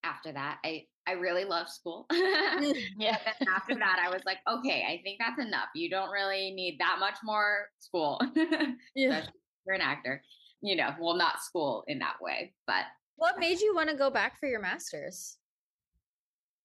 after 0.04 0.32
that, 0.32 0.60
I 0.64 0.86
I 1.08 1.14
really 1.14 1.46
love 1.46 1.70
school. 1.70 2.06
Yeah. 2.98 3.18
After 3.56 3.76
that, 3.76 4.00
I 4.06 4.10
was 4.10 4.22
like, 4.26 4.40
okay, 4.48 4.86
I 4.88 5.02
think 5.04 5.20
that's 5.20 5.40
enough. 5.40 5.70
You 5.74 5.90
don't 5.90 6.12
really 6.12 6.52
need 6.52 6.78
that 6.80 6.98
much 7.00 7.18
more 7.24 7.68
school. 7.80 8.22
yeah. 8.96 9.26
You're 9.66 9.76
an 9.76 9.82
actor, 9.82 10.22
you 10.62 10.76
know, 10.76 10.90
well, 11.00 11.16
not 11.16 11.42
school 11.42 11.84
in 11.88 12.00
that 12.00 12.16
way, 12.22 12.54
but 12.68 12.86
What 13.16 13.40
made 13.40 13.60
you 13.62 13.74
want 13.76 13.90
to 13.90 13.96
go 13.96 14.10
back 14.10 14.40
for 14.40 14.48
your 14.48 14.60
master's? 14.62 15.38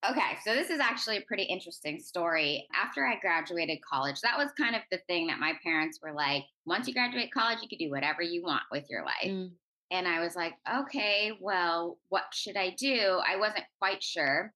Okay, 0.08 0.36
so 0.44 0.54
this 0.54 0.68
is 0.68 0.80
actually 0.80 1.16
a 1.16 1.22
pretty 1.22 1.44
interesting 1.44 1.98
story. 1.98 2.66
After 2.74 3.06
I 3.06 3.18
graduated 3.20 3.78
college, 3.82 4.20
that 4.20 4.36
was 4.36 4.50
kind 4.58 4.76
of 4.76 4.82
the 4.90 4.98
thing 5.06 5.26
that 5.28 5.38
my 5.38 5.54
parents 5.62 5.98
were 6.02 6.12
like, 6.12 6.44
once 6.66 6.86
you 6.86 6.92
graduate 6.92 7.32
college, 7.32 7.58
you 7.62 7.68
can 7.68 7.78
do 7.78 7.90
whatever 7.90 8.20
you 8.20 8.42
want 8.42 8.64
with 8.70 8.84
your 8.90 9.02
life. 9.04 9.24
Mm. 9.26 9.52
And 9.90 10.08
I 10.08 10.20
was 10.20 10.34
like, 10.34 10.54
okay, 10.80 11.32
well, 11.40 11.98
what 12.08 12.24
should 12.32 12.56
I 12.56 12.70
do? 12.70 13.20
I 13.28 13.36
wasn't 13.36 13.64
quite 13.78 14.02
sure. 14.02 14.52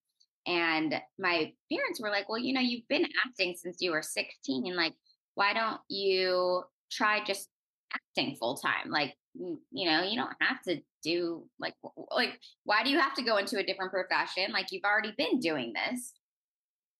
And 0.47 0.95
my 1.19 1.53
parents 1.71 2.01
were 2.01 2.09
like, 2.09 2.27
well, 2.27 2.39
you 2.39 2.53
know, 2.53 2.61
you've 2.61 2.87
been 2.87 3.05
acting 3.25 3.55
since 3.55 3.77
you 3.79 3.91
were 3.91 4.01
16. 4.01 4.65
And 4.65 4.75
Like, 4.75 4.93
why 5.35 5.53
don't 5.53 5.79
you 5.87 6.63
try 6.91 7.23
just 7.23 7.49
acting 7.93 8.35
full 8.35 8.55
time? 8.55 8.89
Like, 8.89 9.15
mm, 9.39 9.57
you 9.71 9.89
know, 9.89 10.03
you 10.03 10.17
don't 10.17 10.35
have 10.41 10.61
to 10.63 10.81
do 11.01 11.45
like 11.59 11.73
like 12.11 12.37
why 12.65 12.83
do 12.83 12.89
you 12.89 12.99
have 12.99 13.13
to 13.13 13.23
go 13.23 13.37
into 13.37 13.57
a 13.57 13.63
different 13.63 13.91
profession? 13.91 14.51
Like 14.51 14.71
you've 14.71 14.83
already 14.83 15.13
been 15.17 15.39
doing 15.39 15.73
this. 15.73 16.13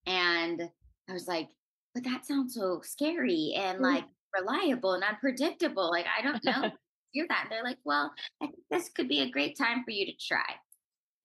And 0.06 0.62
I 1.10 1.14
was 1.14 1.28
like, 1.28 1.50
but 1.94 2.04
that 2.04 2.26
sounds 2.26 2.54
so 2.54 2.82
scary 2.84 3.54
and 3.58 3.80
like 3.80 4.06
reliable 4.38 4.94
and 4.94 5.04
unpredictable. 5.04 5.90
Like 5.90 6.06
I 6.18 6.22
don't 6.22 6.44
know. 6.44 6.72
Hear 7.12 7.26
that. 7.30 7.42
And 7.44 7.52
they're 7.52 7.64
like, 7.64 7.80
well, 7.84 8.12
I 8.42 8.48
think 8.48 8.60
this 8.70 8.90
could 8.90 9.08
be 9.08 9.22
a 9.22 9.30
great 9.30 9.58
time 9.58 9.84
for 9.84 9.92
you 9.92 10.06
to 10.06 10.14
try. 10.28 10.46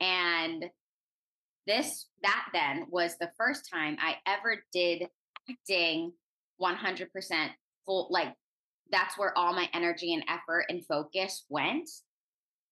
And 0.01 0.65
this 1.67 2.07
that 2.23 2.47
then 2.53 2.87
was 2.91 3.17
the 3.19 3.31
first 3.39 3.69
time 3.73 3.97
I 4.01 4.17
ever 4.27 4.63
did 4.73 5.09
acting 5.49 6.13
100% 6.61 7.49
full 7.87 8.09
like 8.11 8.35
that's 8.91 9.19
where 9.19 9.37
all 9.37 9.55
my 9.55 9.69
energy 9.73 10.13
and 10.15 10.25
effort 10.29 10.67
and 10.69 10.85
focus 10.87 11.47
went 11.49 11.89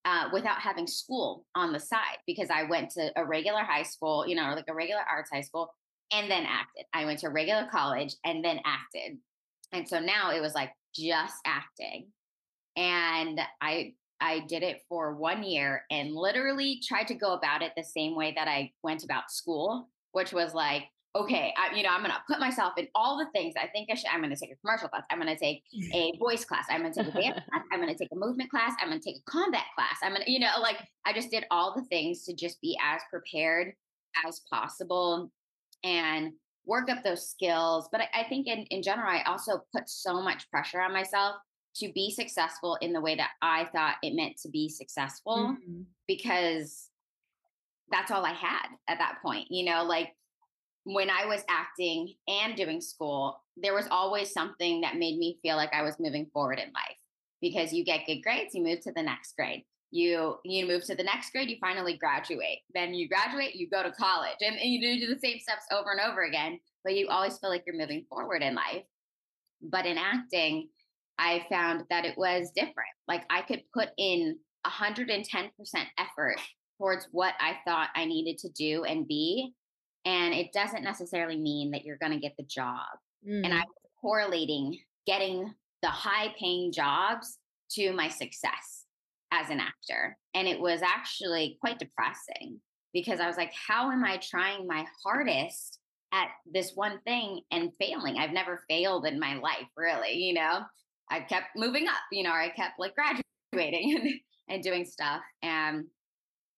uh, 0.04 0.28
without 0.32 0.60
having 0.60 0.86
school 0.86 1.46
on 1.54 1.72
the 1.72 1.80
side 1.80 2.18
because 2.26 2.50
I 2.50 2.64
went 2.64 2.90
to 2.90 3.10
a 3.16 3.24
regular 3.24 3.60
high 3.60 3.82
school, 3.82 4.26
you 4.26 4.34
know, 4.34 4.52
like 4.54 4.66
a 4.68 4.74
regular 4.74 5.02
arts 5.10 5.30
high 5.32 5.40
school 5.40 5.72
and 6.12 6.30
then 6.30 6.44
acted. 6.44 6.84
I 6.92 7.04
went 7.04 7.20
to 7.20 7.28
regular 7.28 7.66
college 7.70 8.14
and 8.24 8.44
then 8.44 8.60
acted. 8.64 9.18
And 9.72 9.88
so 9.88 9.98
now 10.00 10.30
it 10.30 10.40
was 10.40 10.54
like 10.54 10.70
just 10.94 11.36
acting. 11.46 12.08
And 12.76 13.40
I 13.60 13.94
I 14.20 14.40
did 14.48 14.62
it 14.62 14.82
for 14.88 15.16
one 15.16 15.42
year 15.42 15.84
and 15.90 16.14
literally 16.14 16.80
tried 16.86 17.08
to 17.08 17.14
go 17.14 17.32
about 17.34 17.60
it 17.60 17.72
the 17.76 17.82
same 17.82 18.14
way 18.14 18.32
that 18.36 18.46
I 18.46 18.70
went 18.82 19.02
about 19.02 19.32
school, 19.32 19.88
which 20.12 20.32
was 20.32 20.54
like, 20.54 20.84
okay, 21.14 21.52
I, 21.58 21.74
you 21.74 21.82
know, 21.82 21.90
I'm 21.90 22.00
going 22.00 22.12
to 22.12 22.22
put 22.26 22.40
myself 22.40 22.74
in 22.78 22.88
all 22.94 23.18
the 23.18 23.26
things 23.32 23.54
I 23.60 23.66
think 23.66 23.90
I 23.90 23.94
should. 23.94 24.08
I'm 24.10 24.20
going 24.20 24.34
to 24.34 24.36
take 24.36 24.52
a 24.52 24.56
commercial 24.56 24.88
class. 24.88 25.02
I'm 25.10 25.20
going 25.20 25.34
to 25.34 25.38
take 25.38 25.62
a 25.92 26.12
voice 26.18 26.44
class. 26.44 26.66
I'm 26.70 26.80
going 26.80 26.92
to 26.92 27.02
take 27.02 27.14
a 27.14 27.20
dance 27.20 27.40
class. 27.50 27.62
I'm 27.70 27.80
going 27.80 27.92
to 27.92 27.98
take 27.98 28.08
a 28.12 28.16
movement 28.16 28.50
class. 28.50 28.72
I'm 28.80 28.88
going 28.88 29.00
to 29.00 29.04
take 29.04 29.18
a 29.18 29.30
combat 29.30 29.64
class. 29.74 29.96
I'm 30.02 30.12
going 30.12 30.24
to, 30.24 30.30
you 30.30 30.38
know, 30.38 30.52
like 30.60 30.76
I 31.04 31.12
just 31.12 31.30
did 31.30 31.44
all 31.50 31.74
the 31.74 31.84
things 31.86 32.24
to 32.24 32.34
just 32.34 32.60
be 32.62 32.78
as 32.82 33.02
prepared 33.10 33.74
as 34.26 34.40
possible 34.50 35.30
and 35.84 36.32
work 36.64 36.88
up 36.88 37.02
those 37.02 37.28
skills. 37.28 37.88
But 37.92 38.02
I, 38.02 38.20
I 38.20 38.24
think 38.28 38.46
in, 38.46 38.64
in 38.70 38.82
general, 38.82 39.10
I 39.10 39.22
also 39.26 39.64
put 39.74 39.88
so 39.88 40.22
much 40.22 40.48
pressure 40.50 40.80
on 40.80 40.92
myself 40.92 41.36
to 41.76 41.92
be 41.92 42.10
successful 42.10 42.76
in 42.80 42.92
the 42.92 43.00
way 43.00 43.14
that 43.14 43.30
I 43.40 43.64
thought 43.66 43.96
it 44.02 44.14
meant 44.14 44.36
to 44.38 44.48
be 44.48 44.68
successful 44.68 45.56
Mhm. 45.56 45.86
because 46.06 46.90
that's 47.90 48.10
all 48.10 48.24
I 48.24 48.32
had 48.32 48.68
at 48.88 48.98
that 48.98 49.20
point. 49.22 49.50
You 49.50 49.64
know, 49.64 49.84
like 49.84 50.16
when 50.84 51.10
I 51.10 51.26
was 51.26 51.44
acting 51.48 52.14
and 52.26 52.56
doing 52.56 52.80
school, 52.80 53.42
there 53.56 53.74
was 53.74 53.86
always 53.88 54.32
something 54.32 54.80
that 54.80 54.96
made 54.96 55.18
me 55.18 55.38
feel 55.42 55.56
like 55.56 55.72
I 55.72 55.82
was 55.82 56.00
moving 56.00 56.26
forward 56.26 56.58
in 56.58 56.72
life 56.72 56.96
because 57.40 57.72
you 57.72 57.84
get 57.84 58.06
good 58.06 58.22
grades, 58.22 58.54
you 58.54 58.62
move 58.62 58.80
to 58.80 58.92
the 58.92 59.02
next 59.02 59.36
grade. 59.36 59.64
You 59.90 60.38
you 60.44 60.66
move 60.66 60.84
to 60.84 60.94
the 60.94 61.02
next 61.02 61.32
grade, 61.32 61.50
you 61.50 61.58
finally 61.60 61.98
graduate. 61.98 62.60
Then 62.72 62.94
you 62.94 63.08
graduate, 63.08 63.54
you 63.54 63.68
go 63.68 63.82
to 63.82 63.92
college, 63.92 64.38
and, 64.40 64.56
and 64.56 64.72
you 64.72 64.80
do 65.06 65.14
the 65.14 65.20
same 65.20 65.38
steps 65.38 65.66
over 65.70 65.90
and 65.92 66.00
over 66.00 66.22
again. 66.22 66.60
But 66.82 66.96
you 66.96 67.08
always 67.08 67.36
feel 67.38 67.50
like 67.50 67.64
you're 67.66 67.76
moving 67.76 68.06
forward 68.08 68.42
in 68.42 68.54
life. 68.54 68.84
But 69.60 69.84
in 69.84 69.98
acting, 69.98 70.70
I 71.22 71.46
found 71.48 71.84
that 71.88 72.04
it 72.04 72.18
was 72.18 72.50
different. 72.54 72.90
Like 73.06 73.22
I 73.30 73.42
could 73.42 73.62
put 73.72 73.90
in 73.96 74.38
110% 74.66 75.22
effort 75.98 76.40
towards 76.78 77.06
what 77.12 77.34
I 77.40 77.58
thought 77.64 77.90
I 77.94 78.04
needed 78.06 78.38
to 78.38 78.48
do 78.50 78.82
and 78.84 79.06
be. 79.06 79.52
And 80.04 80.34
it 80.34 80.52
doesn't 80.52 80.82
necessarily 80.82 81.38
mean 81.38 81.70
that 81.70 81.84
you're 81.84 81.98
going 81.98 82.12
to 82.12 82.18
get 82.18 82.34
the 82.36 82.44
job. 82.44 82.86
And 83.24 83.44
Mm. 83.44 83.52
I 83.52 83.58
was 83.60 83.90
correlating 84.00 84.76
getting 85.06 85.54
the 85.82 85.88
high 85.88 86.34
paying 86.38 86.72
jobs 86.72 87.38
to 87.72 87.92
my 87.92 88.08
success 88.08 88.84
as 89.30 89.48
an 89.48 89.60
actor. 89.60 90.16
And 90.34 90.48
it 90.48 90.60
was 90.60 90.82
actually 90.82 91.56
quite 91.60 91.78
depressing 91.78 92.60
because 92.92 93.20
I 93.20 93.28
was 93.28 93.36
like, 93.36 93.52
how 93.54 93.92
am 93.92 94.04
I 94.04 94.18
trying 94.18 94.66
my 94.66 94.84
hardest 95.04 95.78
at 96.12 96.28
this 96.52 96.72
one 96.74 97.00
thing 97.04 97.42
and 97.52 97.72
failing? 97.80 98.16
I've 98.18 98.32
never 98.32 98.64
failed 98.68 99.06
in 99.06 99.20
my 99.20 99.36
life, 99.36 99.68
really, 99.76 100.14
you 100.14 100.34
know? 100.34 100.62
I 101.12 101.20
kept 101.20 101.48
moving 101.56 101.86
up, 101.86 102.00
you 102.10 102.22
know, 102.22 102.30
I 102.30 102.50
kept 102.56 102.78
like 102.78 102.94
graduating 102.94 103.96
and, 104.00 104.10
and 104.48 104.62
doing 104.62 104.84
stuff. 104.84 105.20
And 105.42 105.84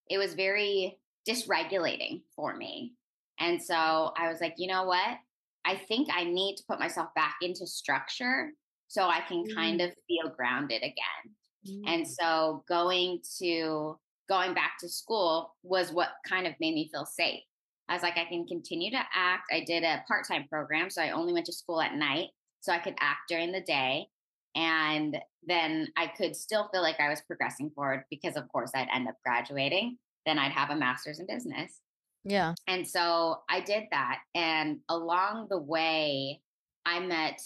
it 0.08 0.18
was 0.18 0.34
very 0.34 0.98
dysregulating 1.28 2.22
for 2.36 2.56
me. 2.56 2.92
And 3.40 3.60
so 3.60 3.74
I 4.16 4.28
was 4.28 4.40
like, 4.40 4.54
you 4.58 4.68
know 4.68 4.84
what? 4.84 5.18
I 5.64 5.76
think 5.76 6.08
I 6.12 6.24
need 6.24 6.56
to 6.56 6.64
put 6.68 6.78
myself 6.78 7.08
back 7.16 7.36
into 7.42 7.66
structure 7.66 8.50
so 8.88 9.04
I 9.04 9.20
can 9.26 9.44
kind 9.54 9.80
mm. 9.80 9.88
of 9.88 9.94
feel 10.06 10.30
grounded 10.36 10.82
again. 10.82 11.84
And 11.86 12.04
mm. 12.04 12.08
so 12.08 12.62
going 12.68 13.20
to 13.38 13.98
going 14.28 14.54
back 14.54 14.74
to 14.80 14.88
school 14.88 15.54
was 15.62 15.90
what 15.90 16.10
kind 16.28 16.46
of 16.46 16.52
made 16.60 16.74
me 16.74 16.88
feel 16.92 17.06
safe. 17.06 17.40
I 17.88 17.94
was 17.94 18.02
like, 18.02 18.16
I 18.16 18.24
can 18.24 18.46
continue 18.46 18.90
to 18.90 19.02
act. 19.14 19.44
I 19.52 19.64
did 19.66 19.82
a 19.82 20.04
part 20.06 20.26
time 20.26 20.46
program, 20.48 20.90
so 20.90 21.02
I 21.02 21.10
only 21.10 21.32
went 21.32 21.46
to 21.46 21.52
school 21.52 21.80
at 21.80 21.94
night 21.94 22.28
so 22.60 22.72
I 22.72 22.78
could 22.78 22.94
act 23.00 23.20
during 23.28 23.52
the 23.52 23.60
day. 23.60 24.06
And 24.54 25.18
then 25.46 25.88
I 25.96 26.06
could 26.06 26.36
still 26.36 26.68
feel 26.72 26.82
like 26.82 27.00
I 27.00 27.08
was 27.08 27.20
progressing 27.22 27.70
forward 27.70 28.04
because, 28.10 28.36
of 28.36 28.48
course, 28.48 28.70
I'd 28.74 28.88
end 28.94 29.08
up 29.08 29.16
graduating. 29.24 29.98
Then 30.26 30.38
I'd 30.38 30.52
have 30.52 30.70
a 30.70 30.76
master's 30.76 31.18
in 31.18 31.26
business. 31.26 31.80
Yeah. 32.24 32.54
And 32.66 32.86
so 32.86 33.40
I 33.50 33.60
did 33.60 33.84
that. 33.90 34.20
And 34.34 34.78
along 34.88 35.48
the 35.50 35.58
way, 35.58 36.40
I 36.86 37.00
met 37.00 37.40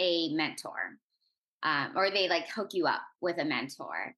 a 0.00 0.32
mentor, 0.34 0.98
um, 1.62 1.92
or 1.94 2.10
they 2.10 2.28
like 2.28 2.48
hook 2.48 2.70
you 2.72 2.86
up 2.86 3.02
with 3.20 3.38
a 3.38 3.44
mentor. 3.44 4.14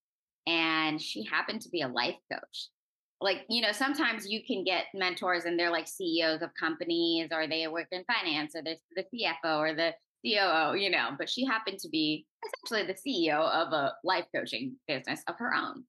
And 0.46 1.00
she 1.00 1.24
happened 1.24 1.62
to 1.62 1.68
be 1.68 1.82
a 1.82 1.88
life 1.88 2.16
coach. 2.32 2.68
Like, 3.20 3.44
you 3.48 3.62
know, 3.62 3.72
sometimes 3.72 4.26
you 4.26 4.42
can 4.44 4.64
get 4.64 4.86
mentors 4.94 5.44
and 5.44 5.58
they're 5.58 5.70
like 5.70 5.86
CEOs 5.86 6.42
of 6.42 6.50
companies 6.58 7.28
or 7.32 7.46
they 7.46 7.68
work 7.68 7.86
in 7.92 8.04
finance 8.04 8.56
or 8.56 8.62
they're 8.62 8.76
the 8.96 9.04
CFO 9.04 9.58
or 9.58 9.74
the 9.74 9.92
COO, 10.24 10.74
you 10.76 10.90
know, 10.90 11.10
but 11.18 11.28
she 11.28 11.44
happened 11.44 11.78
to 11.80 11.88
be 11.88 12.26
essentially 12.46 12.86
the 12.86 13.10
CEO 13.10 13.50
of 13.50 13.72
a 13.72 13.94
life 14.04 14.26
coaching 14.34 14.76
business 14.86 15.22
of 15.28 15.36
her 15.38 15.54
own. 15.54 15.84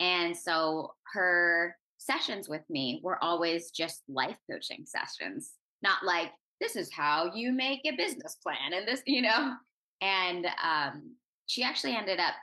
And 0.00 0.36
so 0.36 0.94
her 1.12 1.76
sessions 1.98 2.48
with 2.48 2.62
me 2.70 3.00
were 3.02 3.22
always 3.22 3.70
just 3.70 4.02
life 4.08 4.36
coaching 4.50 4.84
sessions, 4.86 5.52
not 5.82 6.04
like, 6.04 6.30
this 6.60 6.76
is 6.76 6.92
how 6.92 7.32
you 7.34 7.52
make 7.52 7.80
a 7.86 7.96
business 7.96 8.36
plan 8.42 8.72
and 8.74 8.86
this, 8.86 9.02
you 9.06 9.22
know. 9.22 9.54
And 10.02 10.46
um, 10.62 11.14
she 11.46 11.62
actually 11.62 11.96
ended 11.96 12.20
up 12.20 12.34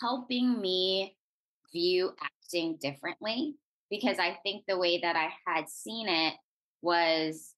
helping 0.00 0.60
me 0.60 1.16
view 1.72 2.10
acting 2.22 2.78
differently 2.80 3.54
because 3.90 4.18
I 4.18 4.38
think 4.42 4.64
the 4.66 4.78
way 4.78 5.00
that 5.00 5.16
I 5.16 5.30
had 5.46 5.68
seen 5.68 6.08
it 6.08 6.34
was 6.82 7.54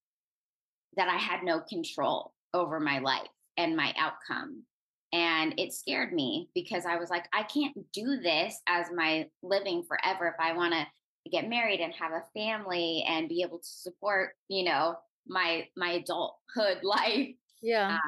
that 0.97 1.09
I 1.09 1.17
had 1.17 1.43
no 1.43 1.61
control 1.61 2.33
over 2.55 2.81
my 2.81 3.01
life 3.01 3.29
and 3.59 3.77
my 3.77 3.95
outcome. 3.99 4.65
And 5.13 5.55
it 5.59 5.73
scared 5.75 6.13
me 6.13 6.51
because 6.55 6.87
I 6.87 6.97
was 6.97 7.11
like, 7.11 7.27
I 7.33 7.45
can't 7.45 7.77
do 7.93 8.19
this 8.21 8.61
as 8.69 8.89
my 8.95 9.29
living 9.43 9.85
forever 9.85 10.27
if 10.29 10.35
I 10.41 10.55
want 10.55 10.75
to 10.75 10.87
get 11.31 11.49
married 11.49 11.81
and 11.81 11.95
have 11.95 12.13
a 12.13 12.25
family 12.39 13.05
and 13.09 13.29
be 13.29 13.43
able 13.43 13.59
to 13.59 13.67
support, 13.69 14.33
you 14.49 14.65
know, 14.65 14.97
my 15.29 15.69
my 15.77 15.93
adulthood 15.93 16.81
life 16.85 17.31
Yeah. 17.63 17.99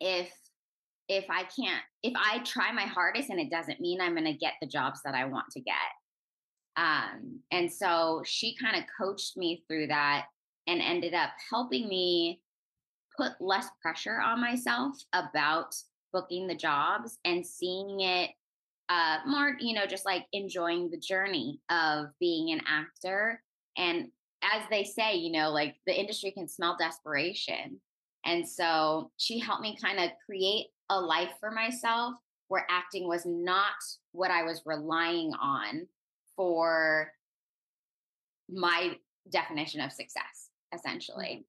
if 0.00 0.32
if 1.08 1.26
I 1.28 1.42
can't 1.44 1.82
if 2.02 2.14
I 2.16 2.38
try 2.40 2.72
my 2.72 2.86
hardest 2.86 3.30
and 3.30 3.40
it 3.40 3.50
doesn't 3.50 3.80
mean 3.80 4.00
I'm 4.00 4.14
going 4.14 4.24
to 4.24 4.32
get 4.38 4.54
the 4.60 4.68
jobs 4.68 5.00
that 5.04 5.14
I 5.14 5.24
want 5.26 5.46
to 5.52 5.60
get. 5.60 5.74
Um 6.76 7.40
and 7.50 7.72
so 7.72 8.22
she 8.24 8.56
kind 8.56 8.76
of 8.76 8.84
coached 8.98 9.36
me 9.36 9.64
through 9.68 9.88
that 9.88 10.26
and 10.66 10.80
ended 10.80 11.14
up 11.14 11.30
helping 11.50 11.88
me 11.88 12.40
put 13.16 13.32
less 13.40 13.66
pressure 13.82 14.20
on 14.20 14.40
myself 14.40 14.96
about 15.12 15.74
booking 16.12 16.46
the 16.46 16.54
jobs 16.54 17.18
and 17.24 17.46
seeing 17.46 18.00
it 18.00 18.30
uh 18.88 19.18
more 19.26 19.56
you 19.60 19.74
know 19.74 19.86
just 19.86 20.04
like 20.04 20.26
enjoying 20.32 20.90
the 20.90 20.98
journey 20.98 21.60
of 21.70 22.06
being 22.18 22.50
an 22.50 22.60
actor 22.66 23.40
and 23.76 24.08
as 24.42 24.62
they 24.70 24.82
say 24.82 25.14
you 25.14 25.30
know 25.30 25.50
like 25.50 25.76
the 25.86 25.98
industry 25.98 26.30
can 26.32 26.48
smell 26.48 26.76
desperation 26.78 27.80
and 28.24 28.46
so 28.46 29.10
she 29.16 29.38
helped 29.38 29.62
me 29.62 29.76
kind 29.80 30.00
of 30.00 30.10
create 30.26 30.66
a 30.90 31.00
life 31.00 31.30
for 31.38 31.50
myself 31.50 32.14
where 32.48 32.66
acting 32.68 33.06
was 33.06 33.24
not 33.24 33.74
what 34.12 34.30
I 34.30 34.42
was 34.42 34.62
relying 34.66 35.32
on 35.40 35.86
for 36.36 37.12
my 38.48 38.96
definition 39.30 39.80
of 39.80 39.92
success, 39.92 40.50
essentially. 40.74 41.46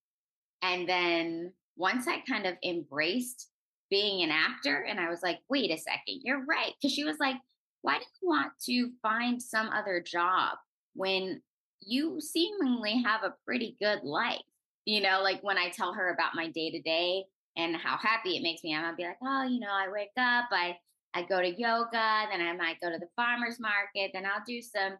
And 0.61 0.87
then 0.87 1.53
once 1.75 2.07
I 2.07 2.19
kind 2.27 2.45
of 2.45 2.55
embraced 2.63 3.49
being 3.89 4.23
an 4.23 4.31
actor, 4.31 4.85
and 4.87 4.99
I 4.99 5.09
was 5.09 5.21
like, 5.21 5.39
wait 5.49 5.71
a 5.71 5.77
second, 5.77 6.21
you're 6.23 6.45
right. 6.45 6.73
Cause 6.81 6.91
she 6.91 7.03
was 7.03 7.17
like, 7.19 7.35
why 7.81 7.97
do 7.97 8.05
you 8.21 8.29
want 8.29 8.51
to 8.65 8.91
find 9.01 9.41
some 9.41 9.69
other 9.69 10.03
job 10.05 10.57
when 10.93 11.41
you 11.81 12.21
seemingly 12.21 13.01
have 13.01 13.23
a 13.23 13.35
pretty 13.45 13.75
good 13.81 14.03
life? 14.03 14.39
You 14.85 15.01
know, 15.01 15.21
like 15.21 15.43
when 15.43 15.57
I 15.57 15.69
tell 15.69 15.93
her 15.93 16.13
about 16.13 16.35
my 16.35 16.49
day 16.49 16.71
to 16.71 16.81
day 16.81 17.25
and 17.57 17.75
how 17.75 17.97
happy 17.97 18.37
it 18.37 18.43
makes 18.43 18.63
me, 18.63 18.75
I'm 18.75 18.83
gonna 18.83 18.95
be 18.95 19.03
like, 19.03 19.17
oh, 19.23 19.43
you 19.43 19.59
know, 19.59 19.71
I 19.71 19.91
wake 19.91 20.09
up, 20.17 20.45
I 20.51 20.77
I 21.13 21.23
go 21.23 21.41
to 21.41 21.49
yoga, 21.49 22.27
then 22.31 22.41
I 22.41 22.53
might 22.55 22.79
go 22.81 22.89
to 22.89 22.97
the 22.97 23.09
farmers 23.15 23.59
market, 23.59 24.11
then 24.13 24.25
I'll 24.25 24.43
do 24.47 24.61
some 24.61 24.93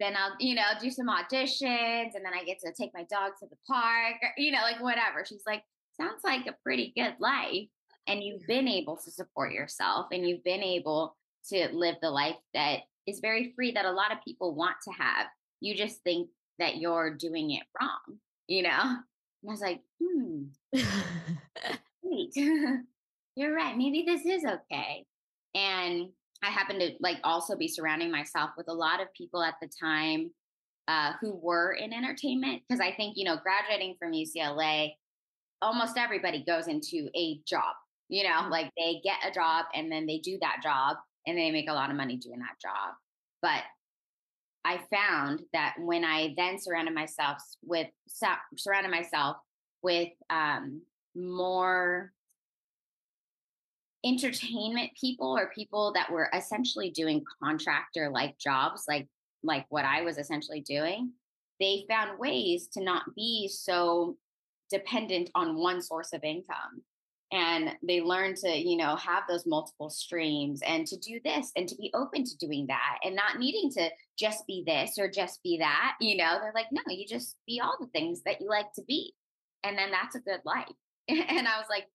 then 0.00 0.14
I'll, 0.16 0.34
you 0.38 0.54
know, 0.54 0.62
do 0.80 0.90
some 0.90 1.08
auditions 1.08 2.14
and 2.14 2.24
then 2.24 2.32
I 2.34 2.44
get 2.44 2.58
to 2.60 2.72
take 2.72 2.92
my 2.94 3.04
dog 3.10 3.32
to 3.40 3.46
the 3.46 3.56
park, 3.66 4.16
or, 4.22 4.30
you 4.36 4.52
know, 4.52 4.60
like 4.62 4.80
whatever. 4.82 5.24
She's 5.24 5.42
like, 5.46 5.62
sounds 6.00 6.22
like 6.24 6.46
a 6.46 6.56
pretty 6.62 6.92
good 6.96 7.14
life. 7.18 7.68
And 8.06 8.22
you've 8.22 8.46
been 8.46 8.68
able 8.68 8.96
to 8.96 9.10
support 9.10 9.52
yourself 9.52 10.06
and 10.12 10.26
you've 10.26 10.44
been 10.44 10.62
able 10.62 11.16
to 11.50 11.68
live 11.72 11.96
the 12.00 12.10
life 12.10 12.36
that 12.54 12.80
is 13.06 13.20
very 13.20 13.52
free 13.54 13.72
that 13.72 13.84
a 13.84 13.90
lot 13.90 14.12
of 14.12 14.24
people 14.24 14.54
want 14.54 14.76
to 14.84 14.92
have. 14.92 15.26
You 15.60 15.74
just 15.74 16.02
think 16.02 16.28
that 16.58 16.76
you're 16.76 17.14
doing 17.14 17.50
it 17.50 17.64
wrong, 17.80 18.18
you 18.46 18.62
know? 18.62 18.70
And 18.70 19.50
I 19.50 19.50
was 19.50 19.60
like, 19.60 19.80
hmm, 20.02 20.44
wait, 22.02 22.32
you're 22.36 23.54
right. 23.54 23.76
Maybe 23.76 24.04
this 24.06 24.24
is 24.24 24.44
okay. 24.44 25.04
And 25.54 26.08
I 26.42 26.50
happened 26.50 26.80
to 26.80 26.92
like 27.00 27.18
also 27.24 27.56
be 27.56 27.68
surrounding 27.68 28.10
myself 28.10 28.50
with 28.56 28.68
a 28.68 28.74
lot 28.74 29.00
of 29.00 29.12
people 29.12 29.42
at 29.42 29.54
the 29.60 29.68
time 29.68 30.30
uh, 30.86 31.12
who 31.20 31.34
were 31.34 31.72
in 31.72 31.92
entertainment 31.92 32.62
because 32.66 32.80
I 32.80 32.92
think 32.92 33.16
you 33.16 33.24
know 33.24 33.36
graduating 33.42 33.96
from 33.98 34.12
UCLA, 34.12 34.92
almost 35.60 35.98
everybody 35.98 36.44
goes 36.44 36.68
into 36.68 37.08
a 37.16 37.40
job. 37.46 37.74
You 38.08 38.24
know, 38.24 38.30
mm-hmm. 38.30 38.50
like 38.50 38.70
they 38.76 39.00
get 39.04 39.18
a 39.28 39.32
job 39.32 39.66
and 39.74 39.92
then 39.92 40.06
they 40.06 40.18
do 40.18 40.38
that 40.40 40.60
job 40.62 40.96
and 41.26 41.36
they 41.36 41.50
make 41.50 41.68
a 41.68 41.74
lot 41.74 41.90
of 41.90 41.96
money 41.96 42.16
doing 42.16 42.38
that 42.38 42.58
job. 42.60 42.94
But 43.42 43.62
I 44.64 44.80
found 44.90 45.42
that 45.52 45.74
when 45.78 46.04
I 46.04 46.34
then 46.36 46.58
surrounded 46.58 46.94
myself 46.94 47.38
with 47.62 47.88
surrounded 48.56 48.90
myself 48.90 49.36
with 49.82 50.08
um, 50.30 50.82
more 51.14 52.12
entertainment 54.04 54.90
people 55.00 55.36
or 55.36 55.50
people 55.54 55.92
that 55.94 56.10
were 56.10 56.30
essentially 56.34 56.90
doing 56.90 57.24
contractor 57.42 58.10
like 58.10 58.38
jobs 58.38 58.84
like 58.88 59.08
like 59.42 59.66
what 59.70 59.84
I 59.84 60.02
was 60.02 60.18
essentially 60.18 60.60
doing 60.60 61.12
they 61.60 61.84
found 61.88 62.18
ways 62.18 62.68
to 62.74 62.82
not 62.82 63.14
be 63.14 63.48
so 63.48 64.16
dependent 64.70 65.30
on 65.34 65.56
one 65.56 65.82
source 65.82 66.12
of 66.12 66.22
income. 66.24 66.82
And 67.30 67.72
they 67.86 68.00
learned 68.00 68.38
to 68.38 68.48
you 68.48 68.78
know 68.78 68.96
have 68.96 69.24
those 69.28 69.44
multiple 69.44 69.90
streams 69.90 70.62
and 70.66 70.86
to 70.86 70.96
do 70.96 71.20
this 71.22 71.52
and 71.56 71.68
to 71.68 71.76
be 71.76 71.90
open 71.94 72.24
to 72.24 72.36
doing 72.38 72.66
that 72.68 72.98
and 73.04 73.14
not 73.14 73.38
needing 73.38 73.70
to 73.72 73.90
just 74.18 74.46
be 74.46 74.64
this 74.66 74.98
or 74.98 75.10
just 75.10 75.42
be 75.42 75.58
that 75.58 75.96
you 76.00 76.16
know? 76.16 76.38
They're 76.40 76.52
like 76.54 76.68
no 76.72 76.80
you 76.88 77.06
just 77.06 77.36
be 77.46 77.60
all 77.60 77.76
the 77.78 77.88
things 77.88 78.22
that 78.24 78.40
you 78.40 78.48
like 78.48 78.72
to 78.76 78.82
be. 78.88 79.12
And 79.62 79.76
then 79.76 79.90
that's 79.90 80.14
a 80.14 80.20
good 80.20 80.40
life. 80.44 80.68
And 81.10 81.48
i 81.48 81.58
was 81.58 81.66
like 81.70 81.86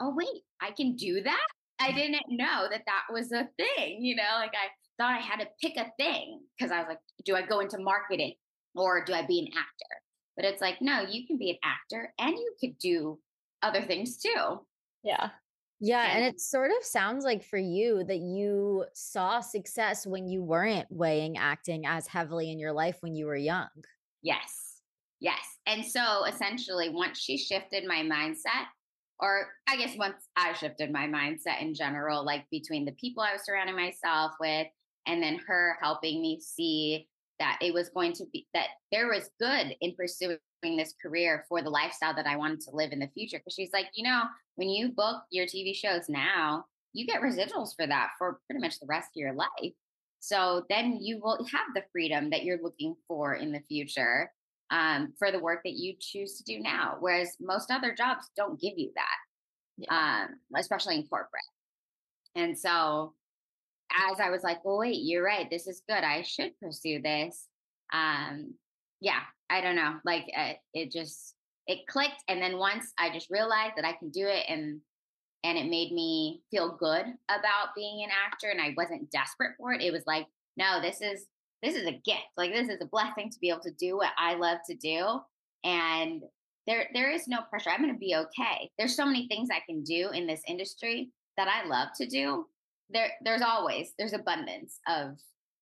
oh, 0.00 0.14
wait, 0.14 0.42
I 0.60 0.70
can 0.70 0.96
do 0.96 1.22
that? 1.22 1.46
I 1.78 1.92
didn't 1.92 2.22
know 2.30 2.66
that 2.70 2.82
that 2.86 3.02
was 3.12 3.32
a 3.32 3.48
thing, 3.56 4.02
you 4.02 4.16
know, 4.16 4.22
like 4.36 4.52
I 4.54 4.68
thought 4.98 5.18
I 5.18 5.20
had 5.20 5.40
to 5.40 5.48
pick 5.60 5.76
a 5.76 5.92
thing 5.98 6.40
because 6.56 6.72
I 6.72 6.78
was 6.78 6.86
like, 6.88 7.00
do 7.24 7.36
I 7.36 7.42
go 7.42 7.60
into 7.60 7.78
marketing 7.78 8.34
or 8.74 9.04
do 9.04 9.12
I 9.12 9.26
be 9.26 9.40
an 9.40 9.48
actor? 9.48 10.02
But 10.36 10.46
it's 10.46 10.62
like, 10.62 10.80
no, 10.80 11.02
you 11.02 11.26
can 11.26 11.38
be 11.38 11.50
an 11.50 11.56
actor 11.62 12.12
and 12.18 12.30
you 12.30 12.54
could 12.60 12.78
do 12.78 13.18
other 13.62 13.82
things 13.82 14.16
too. 14.16 14.60
Yeah. 15.02 15.30
Yeah. 15.80 16.02
And, 16.02 16.24
and 16.24 16.34
it 16.34 16.40
sort 16.40 16.70
of 16.70 16.84
sounds 16.84 17.24
like 17.24 17.44
for 17.44 17.58
you 17.58 18.04
that 18.04 18.20
you 18.20 18.86
saw 18.94 19.40
success 19.40 20.06
when 20.06 20.26
you 20.26 20.42
weren't 20.42 20.86
weighing 20.90 21.36
acting 21.36 21.84
as 21.86 22.06
heavily 22.06 22.50
in 22.50 22.58
your 22.58 22.72
life 22.72 22.96
when 23.00 23.14
you 23.14 23.26
were 23.26 23.36
young. 23.36 23.68
Yes. 24.22 24.80
Yes. 25.20 25.58
And 25.66 25.84
so 25.84 26.24
essentially, 26.24 26.88
once 26.90 27.18
she 27.18 27.36
shifted 27.36 27.84
my 27.86 28.02
mindset 28.02 28.66
or 29.20 29.48
I 29.66 29.76
guess 29.76 29.96
once 29.96 30.28
I 30.36 30.52
shifted 30.52 30.92
my 30.92 31.06
mindset 31.06 31.62
in 31.62 31.74
general, 31.74 32.24
like 32.24 32.44
between 32.50 32.84
the 32.84 32.92
people 32.92 33.22
I 33.22 33.32
was 33.32 33.44
surrounding 33.44 33.76
myself 33.76 34.32
with, 34.40 34.66
and 35.06 35.22
then 35.22 35.40
her 35.46 35.76
helping 35.80 36.20
me 36.20 36.40
see 36.40 37.08
that 37.38 37.58
it 37.60 37.72
was 37.72 37.90
going 37.90 38.12
to 38.14 38.24
be 38.32 38.46
that 38.54 38.68
there 38.90 39.08
was 39.08 39.30
good 39.38 39.76
in 39.80 39.94
pursuing 39.94 40.38
this 40.62 40.94
career 41.00 41.44
for 41.48 41.62
the 41.62 41.70
lifestyle 41.70 42.14
that 42.14 42.26
I 42.26 42.36
wanted 42.36 42.60
to 42.62 42.74
live 42.74 42.92
in 42.92 42.98
the 42.98 43.10
future. 43.14 43.38
Because 43.38 43.54
she's 43.54 43.72
like, 43.72 43.86
you 43.94 44.04
know, 44.04 44.22
when 44.56 44.68
you 44.68 44.88
book 44.88 45.22
your 45.30 45.46
TV 45.46 45.74
shows 45.74 46.08
now, 46.08 46.64
you 46.92 47.06
get 47.06 47.20
residuals 47.20 47.76
for 47.76 47.86
that 47.86 48.10
for 48.18 48.40
pretty 48.46 48.60
much 48.60 48.80
the 48.80 48.86
rest 48.86 49.08
of 49.08 49.20
your 49.20 49.34
life. 49.34 49.72
So 50.20 50.64
then 50.70 50.98
you 51.00 51.20
will 51.22 51.44
have 51.44 51.66
the 51.74 51.84
freedom 51.92 52.30
that 52.30 52.42
you're 52.42 52.62
looking 52.62 52.96
for 53.06 53.34
in 53.34 53.52
the 53.52 53.62
future 53.68 54.32
um, 54.70 55.12
for 55.18 55.30
the 55.30 55.38
work 55.38 55.60
that 55.64 55.74
you 55.74 55.94
choose 55.98 56.38
to 56.38 56.44
do 56.44 56.60
now. 56.60 56.96
Whereas 57.00 57.36
most 57.40 57.70
other 57.70 57.94
jobs 57.94 58.30
don't 58.36 58.60
give 58.60 58.74
you 58.76 58.90
that, 58.94 59.16
yeah. 59.78 60.24
um, 60.24 60.36
especially 60.56 60.96
in 60.96 61.06
corporate. 61.06 61.42
And 62.34 62.58
so, 62.58 63.14
as 64.10 64.20
I 64.20 64.30
was 64.30 64.42
like, 64.42 64.64
well, 64.64 64.78
wait, 64.78 64.98
you're 65.02 65.24
right. 65.24 65.48
This 65.48 65.66
is 65.66 65.82
good. 65.88 66.02
I 66.02 66.22
should 66.22 66.58
pursue 66.60 67.00
this. 67.00 67.46
Um, 67.92 68.54
yeah, 69.00 69.20
I 69.48 69.60
don't 69.60 69.76
know. 69.76 69.94
Like 70.04 70.24
uh, 70.36 70.52
it 70.74 70.90
just 70.90 71.34
it 71.66 71.86
clicked, 71.88 72.22
and 72.28 72.40
then 72.40 72.58
once 72.58 72.92
I 72.98 73.10
just 73.10 73.30
realized 73.30 73.74
that 73.76 73.84
I 73.84 73.92
can 73.92 74.10
do 74.10 74.26
it, 74.26 74.44
and 74.48 74.80
and 75.44 75.56
it 75.56 75.70
made 75.70 75.92
me 75.92 76.42
feel 76.50 76.76
good 76.76 77.06
about 77.28 77.74
being 77.76 78.02
an 78.02 78.10
actor, 78.10 78.48
and 78.50 78.60
I 78.60 78.74
wasn't 78.76 79.10
desperate 79.10 79.52
for 79.58 79.72
it. 79.72 79.82
It 79.82 79.92
was 79.92 80.02
like, 80.06 80.26
no, 80.56 80.80
this 80.80 81.00
is 81.00 81.26
this 81.66 81.76
is 81.76 81.86
a 81.86 82.00
gift. 82.04 82.28
Like 82.36 82.52
this 82.52 82.68
is 82.68 82.80
a 82.80 82.86
blessing 82.86 83.30
to 83.30 83.38
be 83.40 83.48
able 83.50 83.60
to 83.60 83.72
do 83.72 83.96
what 83.96 84.10
I 84.16 84.34
love 84.34 84.58
to 84.68 84.76
do. 84.76 85.20
And 85.64 86.22
there 86.66 86.88
there 86.94 87.10
is 87.10 87.26
no 87.28 87.38
pressure. 87.50 87.70
I'm 87.70 87.82
going 87.82 87.92
to 87.92 87.98
be 87.98 88.14
okay. 88.14 88.70
There's 88.78 88.96
so 88.96 89.06
many 89.06 89.26
things 89.28 89.48
I 89.50 89.62
can 89.66 89.82
do 89.82 90.10
in 90.10 90.26
this 90.26 90.42
industry 90.46 91.10
that 91.36 91.48
I 91.48 91.66
love 91.66 91.88
to 91.96 92.06
do. 92.06 92.46
There 92.90 93.10
there's 93.24 93.42
always 93.42 93.92
there's 93.98 94.12
abundance 94.12 94.78
of 94.88 95.18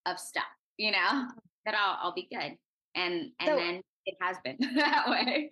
of 0.07 0.19
stuff, 0.19 0.45
you 0.77 0.93
know, 0.93 0.99
mm. 0.99 1.27
that 1.65 1.75
I'll 1.75 1.99
I'll 2.03 2.15
be 2.15 2.29
good. 2.31 2.57
And 2.95 3.31
and 3.41 3.47
so, 3.47 3.57
then 3.57 3.81
it 4.07 4.17
has 4.21 4.37
been 4.45 4.59
that 4.77 5.09
way. 5.09 5.49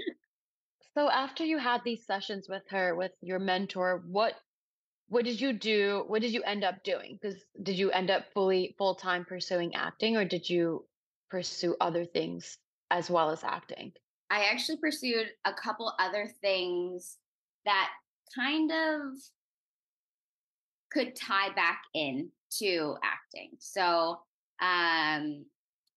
So 0.94 1.10
after 1.10 1.44
you 1.44 1.56
had 1.56 1.80
these 1.84 2.04
sessions 2.04 2.48
with 2.48 2.62
her 2.68 2.94
with 2.94 3.12
your 3.22 3.38
mentor, 3.38 4.02
what 4.06 4.34
what 5.12 5.26
did 5.26 5.38
you 5.38 5.52
do 5.52 6.04
what 6.06 6.22
did 6.22 6.32
you 6.32 6.42
end 6.44 6.64
up 6.64 6.82
doing? 6.84 7.18
Because 7.20 7.38
did 7.62 7.76
you 7.78 7.90
end 7.90 8.10
up 8.10 8.24
fully 8.32 8.74
full 8.78 8.94
time 8.94 9.26
pursuing 9.26 9.74
acting 9.74 10.16
or 10.16 10.24
did 10.24 10.48
you 10.48 10.86
pursue 11.28 11.76
other 11.82 12.06
things 12.06 12.56
as 12.90 13.10
well 13.10 13.30
as 13.30 13.44
acting? 13.44 13.92
I 14.30 14.44
actually 14.44 14.78
pursued 14.78 15.26
a 15.44 15.52
couple 15.52 15.92
other 15.98 16.30
things 16.40 17.18
that 17.66 17.90
kind 18.34 18.72
of 18.72 19.02
could 20.90 21.14
tie 21.14 21.52
back 21.54 21.82
in 21.92 22.30
to 22.60 22.96
acting. 23.04 23.50
So 23.58 24.18
um 24.62 25.44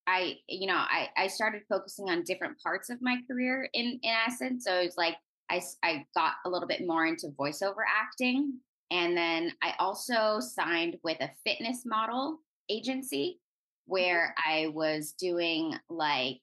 i 0.07 0.35
you 0.49 0.67
know 0.67 0.75
i 0.75 1.07
i 1.15 1.27
started 1.27 1.61
focusing 1.69 2.09
on 2.09 2.23
different 2.23 2.59
parts 2.61 2.89
of 2.89 3.01
my 3.01 3.19
career 3.29 3.69
in 3.73 3.97
in 4.03 4.11
essence. 4.27 4.65
So 4.65 4.73
it's 4.75 4.97
like 4.97 5.15
I, 5.49 5.61
I 5.83 6.05
got 6.13 6.33
a 6.45 6.49
little 6.49 6.67
bit 6.67 6.85
more 6.85 7.05
into 7.05 7.27
voiceover 7.39 7.83
acting 7.87 8.59
and 8.91 9.17
then 9.17 9.51
I 9.61 9.73
also 9.79 10.39
signed 10.39 10.97
with 11.03 11.17
a 11.21 11.31
fitness 11.45 11.83
model 11.85 12.39
agency 12.69 13.39
mm-hmm. 13.39 13.93
where 13.93 14.35
I 14.45 14.67
was 14.73 15.13
doing 15.13 15.75
like 15.89 16.41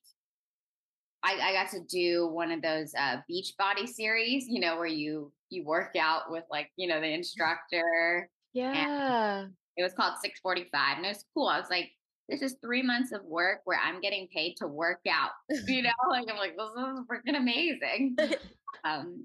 I, 1.24 1.38
I, 1.40 1.52
got 1.52 1.70
to 1.70 1.80
do 1.84 2.26
one 2.26 2.50
of 2.50 2.62
those 2.62 2.92
uh, 2.98 3.18
beach 3.28 3.54
body 3.56 3.86
series, 3.86 4.48
you 4.48 4.60
know, 4.60 4.76
where 4.76 4.86
you 4.86 5.32
you 5.50 5.64
work 5.64 5.94
out 5.96 6.30
with 6.30 6.44
like 6.50 6.70
you 6.76 6.88
know 6.88 7.00
the 7.00 7.12
instructor. 7.12 8.28
Yeah, 8.52 9.46
it 9.76 9.82
was 9.82 9.92
called 9.92 10.14
645, 10.20 10.96
and 10.96 11.06
it 11.06 11.08
was 11.10 11.24
cool. 11.32 11.46
I 11.46 11.58
was 11.58 11.70
like, 11.70 11.90
this 12.28 12.42
is 12.42 12.56
three 12.60 12.82
months 12.82 13.12
of 13.12 13.24
work 13.24 13.60
where 13.64 13.78
I'm 13.82 14.00
getting 14.00 14.28
paid 14.34 14.56
to 14.58 14.66
work 14.66 15.00
out. 15.08 15.30
You 15.68 15.82
know, 15.82 15.90
like 16.10 16.26
I'm 16.30 16.36
like 16.38 16.56
this 16.56 16.68
is 16.68 17.00
freaking 17.06 17.38
amazing. 17.38 18.16
um, 18.84 19.24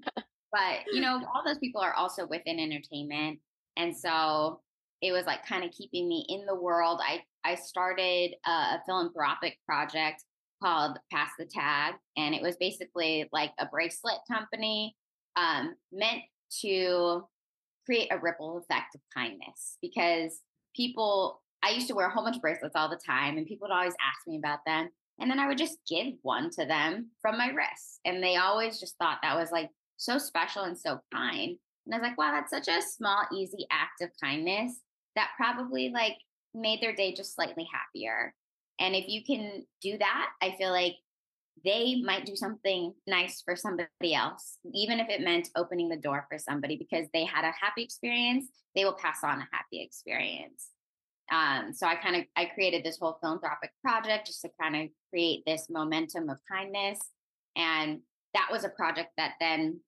but, 0.52 0.80
you 0.92 1.00
know, 1.00 1.20
all 1.34 1.42
those 1.44 1.58
people 1.58 1.80
are 1.80 1.94
also 1.94 2.26
within 2.26 2.58
entertainment. 2.58 3.40
And 3.76 3.96
so 3.96 4.60
it 5.02 5.12
was 5.12 5.26
like 5.26 5.46
kind 5.46 5.64
of 5.64 5.70
keeping 5.70 6.08
me 6.08 6.26
in 6.28 6.46
the 6.46 6.54
world. 6.54 7.00
I, 7.02 7.20
I 7.44 7.54
started 7.54 8.34
a, 8.46 8.50
a 8.50 8.82
philanthropic 8.86 9.58
project 9.66 10.24
called 10.62 10.98
Pass 11.12 11.30
the 11.38 11.46
Tag. 11.46 11.94
And 12.16 12.34
it 12.34 12.42
was 12.42 12.56
basically 12.58 13.28
like 13.32 13.52
a 13.58 13.66
bracelet 13.66 14.18
company 14.30 14.96
um, 15.36 15.74
meant 15.92 16.22
to 16.62 17.26
create 17.86 18.08
a 18.10 18.18
ripple 18.18 18.58
effect 18.58 18.94
of 18.94 19.00
kindness 19.14 19.78
because 19.80 20.40
people 20.74 21.40
I 21.62 21.70
used 21.70 21.88
to 21.88 21.94
wear 21.94 22.06
a 22.06 22.10
whole 22.10 22.24
bunch 22.24 22.36
of 22.36 22.42
bracelets 22.42 22.76
all 22.76 22.88
the 22.88 23.00
time, 23.04 23.36
and 23.36 23.46
people 23.46 23.66
would 23.68 23.74
always 23.74 23.94
ask 23.94 24.26
me 24.26 24.38
about 24.38 24.60
them. 24.64 24.88
And 25.18 25.28
then 25.28 25.40
I 25.40 25.48
would 25.48 25.58
just 25.58 25.78
give 25.88 26.14
one 26.22 26.50
to 26.50 26.64
them 26.64 27.10
from 27.20 27.36
my 27.36 27.48
wrist. 27.48 27.98
And 28.04 28.22
they 28.22 28.36
always 28.36 28.78
just 28.78 28.96
thought 28.98 29.18
that 29.22 29.36
was 29.36 29.50
like 29.50 29.70
so 29.98 30.16
special 30.16 30.62
and 30.62 30.78
so 30.78 31.00
kind. 31.12 31.58
And 31.84 31.94
I 31.94 31.98
was 31.98 32.02
like, 32.02 32.18
wow, 32.18 32.32
that's 32.32 32.50
such 32.50 32.68
a 32.74 32.82
small, 32.82 33.24
easy 33.34 33.66
act 33.70 34.00
of 34.00 34.10
kindness 34.22 34.80
that 35.16 35.30
probably 35.36 35.90
like 35.90 36.16
made 36.54 36.80
their 36.80 36.94
day 36.94 37.12
just 37.12 37.34
slightly 37.34 37.68
happier. 37.70 38.34
And 38.80 38.94
if 38.94 39.08
you 39.08 39.24
can 39.24 39.66
do 39.82 39.98
that, 39.98 40.30
I 40.40 40.54
feel 40.56 40.70
like 40.70 40.94
they 41.64 42.00
might 42.04 42.24
do 42.24 42.36
something 42.36 42.94
nice 43.06 43.42
for 43.42 43.56
somebody 43.56 44.14
else, 44.14 44.58
even 44.72 45.00
if 45.00 45.08
it 45.08 45.20
meant 45.20 45.48
opening 45.56 45.88
the 45.88 45.96
door 45.96 46.24
for 46.30 46.38
somebody 46.38 46.76
because 46.76 47.08
they 47.12 47.24
had 47.24 47.44
a 47.44 47.54
happy 47.60 47.82
experience, 47.82 48.46
they 48.74 48.84
will 48.84 48.92
pass 48.92 49.24
on 49.24 49.40
a 49.40 49.48
happy 49.52 49.82
experience. 49.82 50.68
Um, 51.32 51.72
so 51.72 51.86
I 51.86 51.96
kind 51.96 52.16
of 52.16 52.24
I 52.36 52.46
created 52.46 52.84
this 52.84 52.98
whole 52.98 53.18
philanthropic 53.20 53.70
project 53.82 54.26
just 54.26 54.40
to 54.42 54.50
kind 54.60 54.76
of 54.76 54.88
create 55.10 55.42
this 55.46 55.68
momentum 55.68 56.30
of 56.30 56.38
kindness, 56.50 56.98
and 57.56 58.00
that 58.34 58.48
was 58.50 58.64
a 58.64 58.70
project 58.70 59.10
that 59.16 59.32
then, 59.40 59.80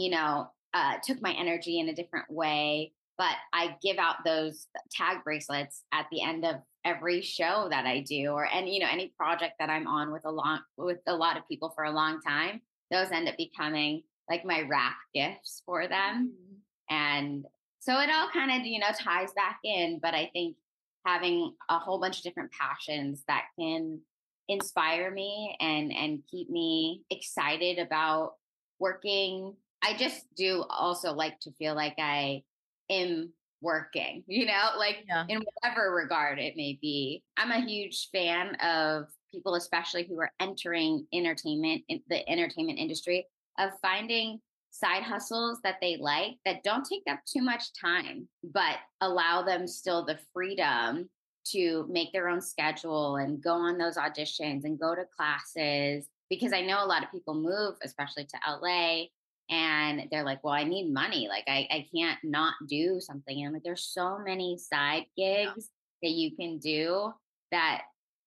you 0.00 0.10
know, 0.10 0.50
uh, 0.74 0.94
took 1.02 1.20
my 1.22 1.32
energy 1.32 1.80
in 1.80 1.88
a 1.88 1.94
different 1.94 2.30
way. 2.30 2.92
But 3.16 3.34
I 3.52 3.76
give 3.82 3.98
out 3.98 4.24
those 4.24 4.68
tag 4.92 5.24
bracelets 5.24 5.82
at 5.92 6.06
the 6.12 6.22
end 6.22 6.44
of 6.44 6.56
every 6.84 7.20
show 7.20 7.66
that 7.70 7.84
I 7.84 8.00
do, 8.00 8.28
or 8.30 8.46
any 8.46 8.74
you 8.74 8.80
know 8.80 8.88
any 8.90 9.12
project 9.16 9.54
that 9.58 9.70
I'm 9.70 9.88
on 9.88 10.12
with 10.12 10.24
a 10.24 10.30
long 10.30 10.60
with 10.76 10.98
a 11.06 11.14
lot 11.14 11.36
of 11.36 11.48
people 11.48 11.70
for 11.74 11.84
a 11.84 11.90
long 11.90 12.20
time. 12.20 12.60
Those 12.90 13.10
end 13.10 13.28
up 13.28 13.36
becoming 13.36 14.02
like 14.30 14.44
my 14.44 14.62
wrap 14.62 14.94
gifts 15.14 15.62
for 15.66 15.88
them, 15.88 16.32
mm-hmm. 16.32 16.94
and 16.94 17.46
so 17.80 17.98
it 17.98 18.10
all 18.10 18.28
kind 18.30 18.52
of 18.52 18.66
you 18.66 18.78
know 18.78 18.86
ties 18.96 19.32
back 19.32 19.58
in. 19.64 19.98
But 20.00 20.14
I 20.14 20.30
think 20.32 20.56
having 21.04 21.54
a 21.68 21.78
whole 21.78 21.98
bunch 21.98 22.18
of 22.18 22.22
different 22.22 22.52
passions 22.52 23.24
that 23.26 23.46
can 23.58 24.00
inspire 24.48 25.10
me 25.10 25.56
and 25.60 25.92
and 25.92 26.22
keep 26.30 26.50
me 26.50 27.02
excited 27.10 27.78
about 27.78 28.34
working 28.78 29.54
i 29.82 29.94
just 29.96 30.24
do 30.36 30.64
also 30.68 31.12
like 31.12 31.38
to 31.40 31.50
feel 31.52 31.74
like 31.74 31.94
i 31.98 32.42
am 32.90 33.32
working 33.60 34.22
you 34.28 34.46
know 34.46 34.70
like 34.78 35.04
yeah. 35.08 35.24
in 35.28 35.40
whatever 35.40 35.92
regard 35.92 36.38
it 36.38 36.54
may 36.56 36.78
be 36.80 37.22
i'm 37.36 37.50
a 37.50 37.66
huge 37.66 38.08
fan 38.12 38.54
of 38.56 39.06
people 39.32 39.54
especially 39.54 40.04
who 40.04 40.18
are 40.20 40.30
entering 40.40 41.06
entertainment 41.12 41.82
in 41.88 42.00
the 42.08 42.28
entertainment 42.28 42.78
industry 42.78 43.26
of 43.58 43.70
finding 43.82 44.40
side 44.70 45.02
hustles 45.02 45.58
that 45.64 45.76
they 45.80 45.96
like 45.96 46.34
that 46.44 46.62
don't 46.62 46.84
take 46.84 47.02
up 47.08 47.20
too 47.24 47.42
much 47.42 47.64
time, 47.78 48.28
but 48.52 48.76
allow 49.00 49.42
them 49.42 49.66
still 49.66 50.04
the 50.04 50.18
freedom 50.32 51.08
to 51.46 51.86
make 51.88 52.12
their 52.12 52.28
own 52.28 52.40
schedule 52.40 53.16
and 53.16 53.42
go 53.42 53.52
on 53.52 53.78
those 53.78 53.96
auditions 53.96 54.64
and 54.64 54.78
go 54.78 54.94
to 54.94 55.04
classes. 55.16 56.06
Because 56.28 56.52
I 56.52 56.60
know 56.60 56.84
a 56.84 56.86
lot 56.86 57.02
of 57.02 57.10
people 57.10 57.34
move, 57.34 57.74
especially 57.82 58.26
to 58.26 58.38
LA, 58.46 59.04
and 59.50 60.02
they're 60.10 60.24
like, 60.24 60.44
well, 60.44 60.54
I 60.54 60.64
need 60.64 60.92
money. 60.92 61.28
Like, 61.28 61.44
I, 61.48 61.66
I 61.70 61.86
can't 61.94 62.18
not 62.22 62.54
do 62.68 63.00
something. 63.00 63.42
And 63.42 63.54
like, 63.54 63.62
there's 63.62 63.90
so 63.92 64.18
many 64.18 64.58
side 64.58 65.04
gigs 65.16 65.70
yeah. 66.02 66.08
that 66.08 66.10
you 66.10 66.36
can 66.36 66.58
do 66.58 67.12
that 67.50 67.82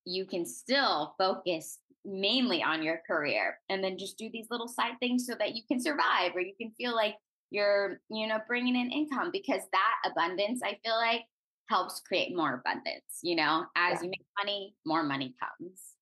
you 0.05 0.25
can 0.25 0.45
still 0.45 1.13
focus 1.17 1.77
mainly 2.03 2.63
on 2.63 2.81
your 2.81 3.01
career 3.05 3.59
and 3.69 3.83
then 3.83 3.97
just 3.97 4.17
do 4.17 4.29
these 4.31 4.47
little 4.49 4.67
side 4.67 4.93
things 4.99 5.27
so 5.27 5.35
that 5.37 5.55
you 5.55 5.61
can 5.67 5.79
survive 5.79 6.31
or 6.35 6.41
you 6.41 6.53
can 6.59 6.71
feel 6.71 6.95
like 6.95 7.15
you're 7.51 7.99
you 8.09 8.25
know 8.25 8.39
bringing 8.47 8.75
in 8.75 8.89
income 8.89 9.29
because 9.31 9.61
that 9.71 9.95
abundance 10.11 10.61
i 10.63 10.75
feel 10.83 10.95
like 10.95 11.21
helps 11.69 12.01
create 12.07 12.35
more 12.35 12.55
abundance 12.65 13.19
you 13.21 13.35
know 13.35 13.65
as 13.75 13.99
yeah. 13.99 14.03
you 14.03 14.09
make 14.09 14.25
money 14.39 14.75
more 14.83 15.03
money 15.03 15.35
comes 15.39 15.93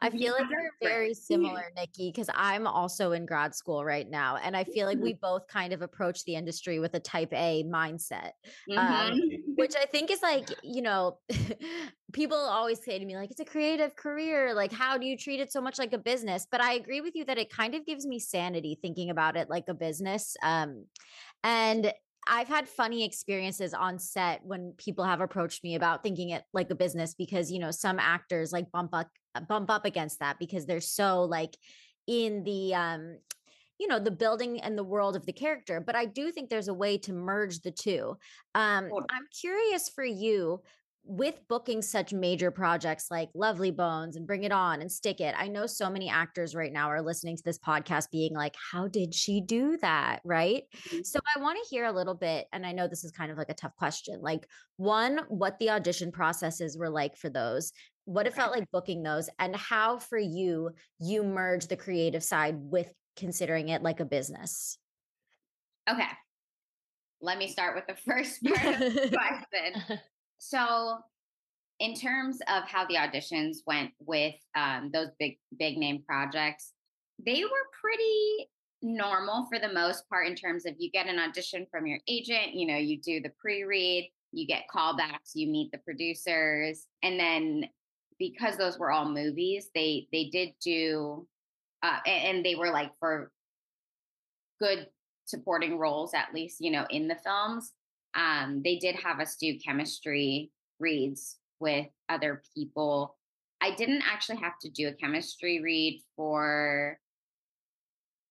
I 0.00 0.10
feel 0.10 0.32
like 0.32 0.50
we're 0.50 0.88
very 0.88 1.14
similar, 1.14 1.70
Nikki, 1.76 2.10
because 2.10 2.28
I'm 2.34 2.66
also 2.66 3.12
in 3.12 3.26
grad 3.26 3.54
school 3.54 3.84
right 3.84 4.08
now. 4.08 4.36
And 4.36 4.56
I 4.56 4.64
feel 4.64 4.86
like 4.86 4.98
we 4.98 5.14
both 5.14 5.46
kind 5.46 5.72
of 5.72 5.82
approach 5.82 6.24
the 6.24 6.34
industry 6.34 6.80
with 6.80 6.94
a 6.94 7.00
type 7.00 7.32
A 7.32 7.64
mindset, 7.64 8.32
um, 8.76 8.76
mm-hmm. 8.76 9.12
um, 9.12 9.20
which 9.54 9.74
I 9.80 9.86
think 9.86 10.10
is 10.10 10.20
like, 10.20 10.48
you 10.62 10.82
know, 10.82 11.18
people 12.12 12.36
always 12.36 12.84
say 12.84 12.98
to 12.98 13.04
me, 13.04 13.16
like, 13.16 13.30
it's 13.30 13.40
a 13.40 13.44
creative 13.44 13.94
career. 13.94 14.52
Like, 14.52 14.72
how 14.72 14.98
do 14.98 15.06
you 15.06 15.16
treat 15.16 15.40
it 15.40 15.52
so 15.52 15.60
much 15.60 15.78
like 15.78 15.92
a 15.92 15.98
business? 15.98 16.46
But 16.50 16.60
I 16.60 16.74
agree 16.74 17.00
with 17.00 17.14
you 17.14 17.24
that 17.26 17.38
it 17.38 17.50
kind 17.50 17.74
of 17.74 17.86
gives 17.86 18.04
me 18.04 18.18
sanity 18.18 18.78
thinking 18.82 19.10
about 19.10 19.36
it 19.36 19.48
like 19.48 19.64
a 19.68 19.74
business. 19.74 20.36
Um, 20.42 20.86
and 21.44 21.92
I've 22.26 22.48
had 22.48 22.68
funny 22.68 23.04
experiences 23.04 23.74
on 23.74 23.98
set 23.98 24.40
when 24.44 24.74
people 24.76 25.04
have 25.04 25.20
approached 25.20 25.62
me 25.62 25.76
about 25.76 26.02
thinking 26.02 26.30
it 26.30 26.42
like 26.52 26.70
a 26.70 26.74
business 26.74 27.14
because 27.14 27.52
you 27.52 27.58
know 27.58 27.70
some 27.70 27.98
actors 27.98 28.50
like 28.50 28.70
bump 28.72 28.90
up 28.94 29.08
bump 29.40 29.70
up 29.70 29.84
against 29.84 30.20
that 30.20 30.38
because 30.38 30.66
they're 30.66 30.80
so 30.80 31.22
like 31.22 31.56
in 32.06 32.42
the 32.44 32.74
um 32.74 33.18
you 33.78 33.88
know 33.88 33.98
the 33.98 34.10
building 34.10 34.60
and 34.60 34.78
the 34.78 34.84
world 34.84 35.16
of 35.16 35.26
the 35.26 35.32
character 35.32 35.80
but 35.80 35.96
i 35.96 36.04
do 36.04 36.30
think 36.30 36.48
there's 36.48 36.68
a 36.68 36.74
way 36.74 36.96
to 36.98 37.12
merge 37.12 37.60
the 37.60 37.70
two 37.70 38.16
um 38.54 38.88
i'm 39.10 39.26
curious 39.40 39.88
for 39.88 40.04
you 40.04 40.60
with 41.06 41.38
booking 41.48 41.82
such 41.82 42.12
major 42.12 42.50
projects 42.50 43.10
like 43.10 43.28
Lovely 43.34 43.70
Bones 43.70 44.16
and 44.16 44.26
Bring 44.26 44.44
It 44.44 44.52
On 44.52 44.80
and 44.80 44.90
Stick 44.90 45.20
It, 45.20 45.34
I 45.36 45.48
know 45.48 45.66
so 45.66 45.90
many 45.90 46.08
actors 46.08 46.54
right 46.54 46.72
now 46.72 46.88
are 46.88 47.02
listening 47.02 47.36
to 47.36 47.42
this 47.44 47.58
podcast 47.58 48.10
being 48.10 48.34
like, 48.34 48.54
how 48.72 48.88
did 48.88 49.14
she 49.14 49.42
do 49.42 49.76
that? 49.82 50.20
Right. 50.24 50.64
Mm-hmm. 50.88 51.02
So 51.02 51.20
I 51.36 51.40
want 51.40 51.58
to 51.62 51.68
hear 51.68 51.84
a 51.84 51.92
little 51.92 52.14
bit. 52.14 52.46
And 52.52 52.64
I 52.64 52.72
know 52.72 52.88
this 52.88 53.04
is 53.04 53.10
kind 53.10 53.30
of 53.30 53.36
like 53.36 53.50
a 53.50 53.54
tough 53.54 53.76
question. 53.76 54.20
Like, 54.22 54.46
one, 54.76 55.20
what 55.28 55.58
the 55.58 55.70
audition 55.70 56.10
processes 56.10 56.76
were 56.78 56.90
like 56.90 57.16
for 57.16 57.28
those, 57.28 57.72
what 58.04 58.26
it 58.26 58.34
felt 58.34 58.52
like 58.52 58.70
booking 58.70 59.02
those, 59.02 59.28
and 59.38 59.56
how 59.56 59.98
for 59.98 60.18
you, 60.18 60.70
you 61.00 61.22
merge 61.22 61.66
the 61.66 61.76
creative 61.76 62.22
side 62.22 62.56
with 62.58 62.92
considering 63.16 63.68
it 63.68 63.82
like 63.82 64.00
a 64.00 64.04
business. 64.04 64.78
Okay. 65.88 66.08
Let 67.20 67.38
me 67.38 67.48
start 67.48 67.74
with 67.74 67.86
the 67.86 67.96
first 68.06 68.42
part 68.44 68.82
of 68.82 68.94
the 68.94 69.08
question. 69.10 69.98
So, 70.38 70.98
in 71.80 71.94
terms 71.94 72.38
of 72.48 72.64
how 72.68 72.86
the 72.86 72.94
auditions 72.94 73.58
went 73.66 73.90
with 73.98 74.34
um, 74.54 74.90
those 74.92 75.08
big 75.18 75.38
big 75.58 75.76
name 75.76 76.02
projects, 76.06 76.72
they 77.24 77.42
were 77.42 77.66
pretty 77.80 78.48
normal 78.82 79.46
for 79.50 79.58
the 79.58 79.72
most 79.72 80.08
part 80.08 80.28
in 80.28 80.36
terms 80.36 80.66
of 80.66 80.74
you 80.78 80.90
get 80.90 81.06
an 81.06 81.18
audition 81.18 81.66
from 81.70 81.86
your 81.86 81.98
agent, 82.06 82.54
you 82.54 82.66
know, 82.66 82.76
you 82.76 83.00
do 83.00 83.20
the 83.20 83.32
pre-read, 83.40 84.08
you 84.30 84.46
get 84.46 84.64
callbacks, 84.72 85.32
you 85.34 85.48
meet 85.48 85.72
the 85.72 85.78
producers, 85.78 86.86
and 87.02 87.18
then 87.18 87.64
because 88.32 88.56
those 88.56 88.78
were 88.78 88.90
all 88.90 89.08
movies, 89.10 89.70
they 89.74 90.06
they 90.12 90.30
did 90.30 90.50
do 90.62 91.26
uh, 91.82 91.98
and 92.06 92.44
they 92.44 92.54
were 92.54 92.70
like 92.70 92.90
for 92.98 93.30
good 94.60 94.86
supporting 95.26 95.78
roles 95.78 96.14
at 96.14 96.32
least, 96.34 96.60
you 96.60 96.70
know, 96.70 96.86
in 96.90 97.08
the 97.08 97.16
films 97.16 97.72
um, 98.14 98.62
they 98.64 98.76
did 98.76 98.94
have 98.96 99.20
us 99.20 99.36
do 99.36 99.58
chemistry 99.58 100.50
reads 100.78 101.36
with 101.60 101.86
other 102.08 102.42
people. 102.54 103.16
I 103.60 103.74
didn't 103.74 104.02
actually 104.02 104.38
have 104.38 104.58
to 104.62 104.70
do 104.70 104.88
a 104.88 104.92
chemistry 104.92 105.60
read 105.60 106.02
for 106.16 106.98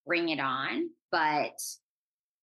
Bring 0.05 0.29
It 0.29 0.39
On, 0.39 0.89
but 1.11 1.59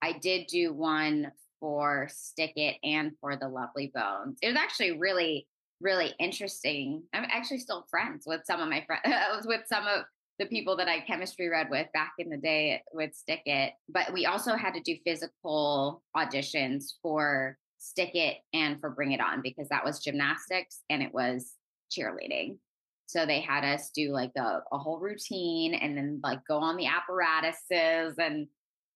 I 0.02 0.12
did 0.20 0.46
do 0.48 0.72
one 0.72 1.30
for 1.60 2.08
Stick 2.10 2.52
It 2.56 2.76
and 2.82 3.12
for 3.20 3.36
The 3.36 3.48
Lovely 3.48 3.90
Bones. 3.94 4.38
It 4.42 4.48
was 4.48 4.56
actually 4.56 4.98
really, 4.98 5.46
really 5.80 6.12
interesting. 6.18 7.02
I'm 7.12 7.26
actually 7.30 7.58
still 7.58 7.86
friends 7.90 8.24
with 8.26 8.42
some 8.44 8.60
of 8.60 8.68
my 8.68 8.84
friends, 8.86 9.02
uh, 9.06 9.42
with 9.46 9.62
some 9.66 9.86
of 9.86 10.04
the 10.38 10.46
people 10.46 10.76
that 10.76 10.88
I 10.88 11.00
chemistry 11.00 11.48
read 11.48 11.68
with 11.70 11.86
back 11.92 12.12
in 12.18 12.30
the 12.30 12.36
day 12.36 12.82
with 12.92 13.14
Stick 13.14 13.42
It. 13.44 13.72
But 13.88 14.12
we 14.12 14.26
also 14.26 14.56
had 14.56 14.74
to 14.74 14.80
do 14.80 14.96
physical 15.04 16.02
auditions 16.16 16.94
for 17.02 17.58
Stick 17.78 18.14
It 18.14 18.38
and 18.54 18.80
for 18.80 18.90
Bring 18.90 19.12
It 19.12 19.20
On 19.20 19.42
because 19.42 19.68
that 19.68 19.84
was 19.84 20.02
gymnastics 20.02 20.80
and 20.88 21.02
it 21.02 21.12
was 21.12 21.52
cheerleading. 21.90 22.56
So 23.06 23.26
they 23.26 23.40
had 23.40 23.64
us 23.64 23.90
do 23.90 24.12
like 24.12 24.32
a, 24.36 24.62
a 24.72 24.78
whole 24.78 24.98
routine 24.98 25.74
and 25.74 25.96
then 25.96 26.20
like 26.22 26.40
go 26.46 26.58
on 26.58 26.76
the 26.76 26.86
apparatuses 26.86 28.14
and 28.18 28.46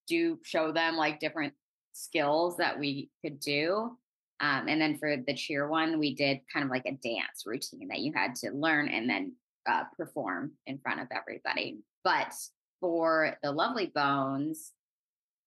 do 0.07 0.39
show 0.45 0.73
them 0.73 0.97
like 0.97 1.19
different 1.19 1.53
skills 1.93 2.57
that 2.59 2.79
we 2.79 3.11
could 3.23 3.41
do. 3.41 3.99
Um, 4.45 4.69
and 4.69 4.79
then 4.79 4.99
for 4.99 5.17
the 5.17 5.33
cheer 5.33 5.67
one, 5.67 5.99
we 5.99 6.15
did 6.15 6.41
kind 6.53 6.65
of 6.65 6.71
like 6.71 6.85
a 6.85 6.93
dance 6.93 7.45
routine 7.47 7.89
that 7.89 8.01
you 8.01 8.13
had 8.13 8.35
to 8.37 8.51
learn 8.51 8.89
and 8.89 9.09
then 9.09 9.33
uh, 9.67 9.85
perform 9.97 10.53
in 10.67 10.79
front 10.79 11.01
of 11.01 11.09
everybody. 11.11 11.79
But 12.03 12.35
for 12.79 13.39
the 13.43 13.51
Lovely 13.51 13.87
Bones, 13.87 14.73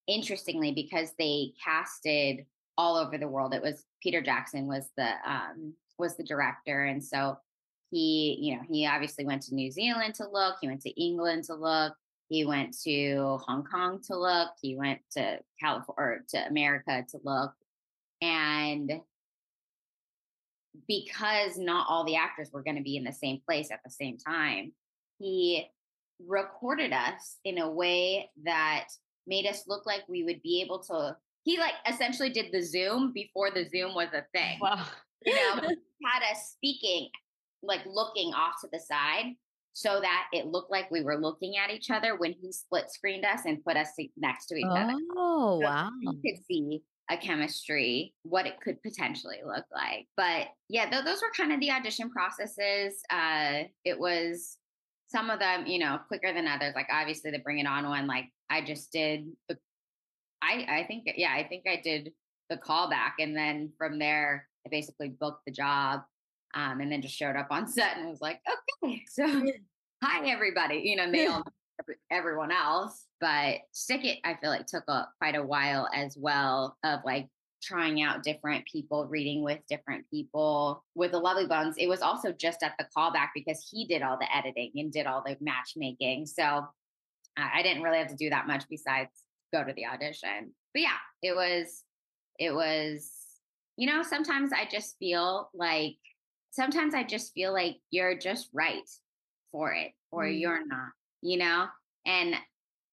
interestingly, 0.07 0.71
because 0.71 1.11
they 1.19 1.51
casted 1.63 2.47
all 2.75 2.95
over 2.97 3.19
the 3.19 3.27
world, 3.27 3.53
it 3.53 3.61
was 3.61 3.85
Peter 4.01 4.19
Jackson 4.19 4.65
was 4.65 4.89
the 4.97 5.11
um, 5.25 5.73
was 5.99 6.17
the 6.17 6.23
director, 6.23 6.85
and 6.85 7.03
so 7.03 7.37
he, 7.91 8.37
you 8.41 8.55
know, 8.55 8.61
he 8.67 8.87
obviously 8.87 9.25
went 9.25 9.43
to 9.43 9.55
New 9.55 9.69
Zealand 9.69 10.15
to 10.15 10.27
look. 10.27 10.55
He 10.59 10.67
went 10.67 10.81
to 10.81 11.01
England 11.01 11.43
to 11.45 11.53
look. 11.53 11.93
He 12.29 12.45
went 12.45 12.75
to 12.83 13.37
Hong 13.45 13.63
Kong 13.63 14.01
to 14.07 14.17
look. 14.17 14.49
He 14.59 14.75
went 14.75 15.01
to 15.11 15.39
California 15.59 15.95
or 15.97 16.23
to 16.29 16.47
America 16.47 17.05
to 17.11 17.19
look. 17.23 17.53
And 18.21 18.91
because 20.87 21.57
not 21.57 21.87
all 21.89 22.05
the 22.05 22.15
actors 22.15 22.49
were 22.51 22.63
going 22.63 22.77
to 22.77 22.83
be 22.83 22.97
in 22.97 23.03
the 23.03 23.13
same 23.13 23.39
place 23.45 23.71
at 23.71 23.79
the 23.83 23.91
same 23.91 24.17
time, 24.17 24.71
he 25.19 25.67
recorded 26.25 26.93
us 26.93 27.37
in 27.43 27.57
a 27.57 27.69
way 27.69 28.29
that 28.43 28.87
made 29.25 29.45
us 29.45 29.63
look 29.67 29.85
like 29.85 30.03
we 30.07 30.23
would 30.23 30.41
be 30.41 30.61
able 30.61 30.79
to. 30.79 31.15
He 31.43 31.57
like 31.57 31.73
essentially 31.87 32.29
did 32.29 32.51
the 32.51 32.61
Zoom 32.61 33.11
before 33.13 33.51
the 33.51 33.67
Zoom 33.69 33.93
was 33.93 34.09
a 34.13 34.25
thing. 34.33 34.59
Wow. 34.61 34.85
You 35.25 35.33
know, 35.33 35.55
had 36.05 36.31
us 36.31 36.53
speaking, 36.53 37.09
like 37.63 37.81
looking 37.85 38.33
off 38.33 38.55
to 38.61 38.69
the 38.71 38.79
side 38.79 39.33
so 39.73 39.99
that 40.01 40.27
it 40.33 40.47
looked 40.47 40.71
like 40.71 40.89
we 40.89 41.03
were 41.03 41.17
looking 41.17 41.55
at 41.57 41.71
each 41.71 41.91
other 41.91 42.17
when 42.17 42.33
he 42.33 42.51
split 42.51 42.89
screened 42.89 43.23
us 43.25 43.41
and 43.45 43.63
put 43.63 43.77
us 43.77 43.89
next 44.17 44.47
to 44.47 44.55
each 44.55 44.65
other. 44.65 44.95
Oh, 45.15 45.59
So 45.61 45.67
wow. 45.67 45.91
You 46.01 46.13
could 46.13 46.43
see 46.45 46.81
a 47.09 47.17
chemistry, 47.17 48.13
what 48.23 48.45
it 48.45 48.59
could 48.61 48.81
potentially 48.83 49.39
look 49.45 49.65
like. 49.73 50.07
But 50.17 50.47
yeah, 50.67 50.89
th- 50.89 51.05
those 51.05 51.21
were 51.21 51.31
kind 51.35 51.53
of 51.53 51.59
the 51.59 51.71
audition 51.71 52.09
processes. 52.09 53.01
Uh, 53.09 53.63
it 53.85 53.97
was 53.97 54.57
some 55.09 55.29
of 55.29 55.39
them, 55.39 55.65
you 55.65 55.79
know, 55.79 55.99
quicker 56.07 56.33
than 56.33 56.47
others. 56.47 56.73
Like 56.75 56.87
obviously 56.91 57.31
the 57.31 57.39
Bring 57.39 57.59
It 57.59 57.67
On 57.67 57.87
one, 57.87 58.07
like 58.07 58.25
I 58.49 58.61
just 58.61 58.91
did 58.91 59.27
the, 59.47 59.57
I 60.41 60.65
I 60.81 60.85
think 60.87 61.05
yeah, 61.15 61.33
I 61.33 61.47
think 61.47 61.63
I 61.67 61.81
did 61.81 62.11
the 62.49 62.57
callback, 62.57 63.13
and 63.19 63.35
then 63.35 63.71
from 63.77 63.99
there 63.99 64.47
I 64.65 64.69
basically 64.69 65.09
booked 65.09 65.45
the 65.45 65.51
job. 65.51 66.01
Um, 66.55 66.79
and 66.79 66.91
then 66.91 67.01
just 67.01 67.15
showed 67.15 67.35
up 67.35 67.47
on 67.51 67.67
set 67.71 67.97
and 67.97 68.09
was 68.09 68.21
like, 68.21 68.39
okay, 68.83 69.03
so 69.09 69.25
hi 70.03 70.29
everybody, 70.29 70.81
you 70.85 70.95
know, 70.95 71.11
they 71.11 71.27
all 71.27 71.43
everyone 72.09 72.51
else. 72.51 73.06
But 73.19 73.59
Stick 73.71 74.05
It, 74.05 74.19
I 74.23 74.35
feel 74.35 74.49
like 74.49 74.67
took 74.67 74.83
a, 74.87 75.07
quite 75.19 75.35
a 75.35 75.43
while 75.43 75.89
as 75.93 76.15
well 76.17 76.77
of 76.83 76.99
like 77.05 77.27
trying 77.63 78.01
out 78.01 78.23
different 78.23 78.65
people, 78.71 79.07
reading 79.07 79.43
with 79.43 79.59
different 79.67 80.05
people. 80.11 80.83
With 80.95 81.11
the 81.11 81.19
Lovely 81.19 81.47
Bones, 81.47 81.75
it 81.77 81.87
was 81.87 82.01
also 82.01 82.31
just 82.31 82.61
at 82.61 82.73
the 82.77 82.85
callback 82.95 83.29
because 83.33 83.67
he 83.69 83.85
did 83.85 84.03
all 84.03 84.17
the 84.19 84.35
editing 84.35 84.71
and 84.75 84.91
did 84.91 85.07
all 85.07 85.23
the 85.25 85.35
matchmaking. 85.41 86.27
So 86.27 86.67
I 87.35 87.61
didn't 87.63 87.83
really 87.83 87.97
have 87.97 88.09
to 88.09 88.15
do 88.15 88.29
that 88.29 88.47
much 88.47 88.65
besides 88.69 89.09
go 89.53 89.63
to 89.63 89.73
the 89.73 89.87
audition. 89.87 90.53
But 90.73 90.81
yeah, 90.83 90.97
it 91.23 91.35
was, 91.35 91.83
it 92.37 92.53
was, 92.53 93.11
you 93.77 93.87
know, 93.87 94.03
sometimes 94.03 94.51
I 94.53 94.67
just 94.69 94.97
feel 94.99 95.49
like, 95.53 95.97
sometimes 96.51 96.93
I 96.93 97.03
just 97.03 97.33
feel 97.33 97.53
like 97.53 97.77
you're 97.91 98.17
just 98.17 98.49
right 98.53 98.87
for 99.51 99.73
it 99.73 99.91
or 100.11 100.23
Mm. 100.23 100.39
you're 100.39 100.65
not, 100.65 100.89
you 101.21 101.37
know? 101.37 101.67
And 102.05 102.35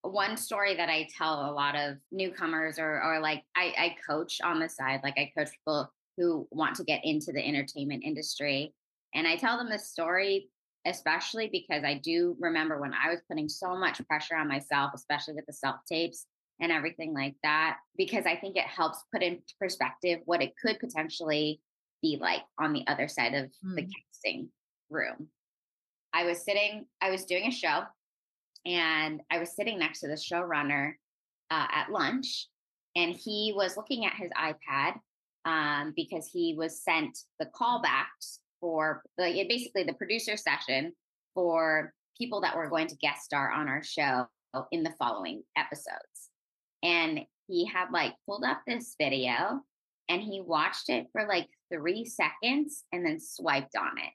one 0.04 0.36
story 0.36 0.76
that 0.76 0.90
I 0.90 1.08
tell 1.16 1.50
a 1.50 1.52
lot 1.52 1.74
of 1.74 1.96
newcomers 2.12 2.78
or 2.78 3.02
or 3.02 3.20
like 3.20 3.42
I, 3.56 3.72
I 3.78 3.96
coach 4.06 4.40
on 4.42 4.60
the 4.60 4.68
side, 4.68 5.00
like 5.02 5.16
I 5.16 5.32
coach 5.36 5.50
people 5.50 5.90
who 6.16 6.46
want 6.50 6.76
to 6.76 6.84
get 6.84 7.04
into 7.04 7.32
the 7.32 7.44
entertainment 7.44 8.04
industry. 8.04 8.74
And 9.14 9.26
I 9.26 9.36
tell 9.36 9.56
them 9.56 9.68
this 9.70 9.90
story, 9.90 10.50
especially 10.86 11.48
because 11.50 11.84
I 11.84 11.94
do 11.94 12.36
remember 12.38 12.80
when 12.80 12.92
I 12.92 13.10
was 13.10 13.22
putting 13.28 13.48
so 13.48 13.74
much 13.76 14.06
pressure 14.06 14.36
on 14.36 14.46
myself, 14.48 14.92
especially 14.94 15.34
with 15.34 15.46
the 15.46 15.52
self 15.52 15.76
tapes 15.90 16.26
and 16.60 16.70
everything 16.70 17.14
like 17.14 17.34
that, 17.42 17.78
because 17.96 18.26
I 18.26 18.36
think 18.36 18.56
it 18.56 18.64
helps 18.64 19.02
put 19.12 19.22
into 19.22 19.42
perspective 19.58 20.20
what 20.26 20.42
it 20.42 20.52
could 20.60 20.78
potentially 20.78 21.60
be 22.02 22.18
like 22.20 22.42
on 22.58 22.72
the 22.72 22.86
other 22.86 23.08
side 23.08 23.34
of 23.34 23.50
the 23.62 23.82
Mm. 23.82 23.90
casting 23.90 24.48
room. 24.90 25.28
I 26.12 26.24
was 26.24 26.44
sitting, 26.44 26.86
I 27.00 27.10
was 27.10 27.24
doing 27.24 27.46
a 27.46 27.50
show 27.50 27.84
and 28.66 29.20
I 29.30 29.38
was 29.38 29.54
sitting 29.54 29.78
next 29.78 30.00
to 30.00 30.08
the 30.08 30.14
showrunner 30.14 30.92
uh, 31.50 31.66
at 31.70 31.90
lunch, 31.90 32.48
and 32.96 33.14
he 33.14 33.52
was 33.54 33.76
looking 33.76 34.06
at 34.06 34.14
his 34.14 34.30
iPad 34.32 34.94
um, 35.44 35.92
because 35.96 36.28
he 36.32 36.54
was 36.56 36.82
sent 36.82 37.18
the 37.38 37.46
callbacks 37.46 38.38
for 38.60 39.02
like 39.18 39.34
basically 39.48 39.84
the 39.84 39.94
producer 39.94 40.36
session 40.36 40.92
for 41.34 41.92
people 42.16 42.40
that 42.40 42.56
were 42.56 42.70
going 42.70 42.86
to 42.86 42.96
guest 42.96 43.24
star 43.24 43.50
on 43.50 43.68
our 43.68 43.82
show 43.82 44.26
in 44.72 44.82
the 44.82 44.94
following 44.98 45.42
episodes. 45.56 46.30
And 46.82 47.20
he 47.46 47.66
had 47.66 47.90
like 47.92 48.14
pulled 48.26 48.44
up 48.44 48.62
this 48.66 48.94
video 48.98 49.60
and 50.08 50.22
he 50.22 50.40
watched 50.40 50.88
it 50.88 51.06
for 51.12 51.26
like 51.26 51.48
three 51.72 52.04
seconds 52.04 52.84
and 52.92 53.04
then 53.04 53.18
swiped 53.20 53.76
on 53.76 53.98
it. 53.98 54.12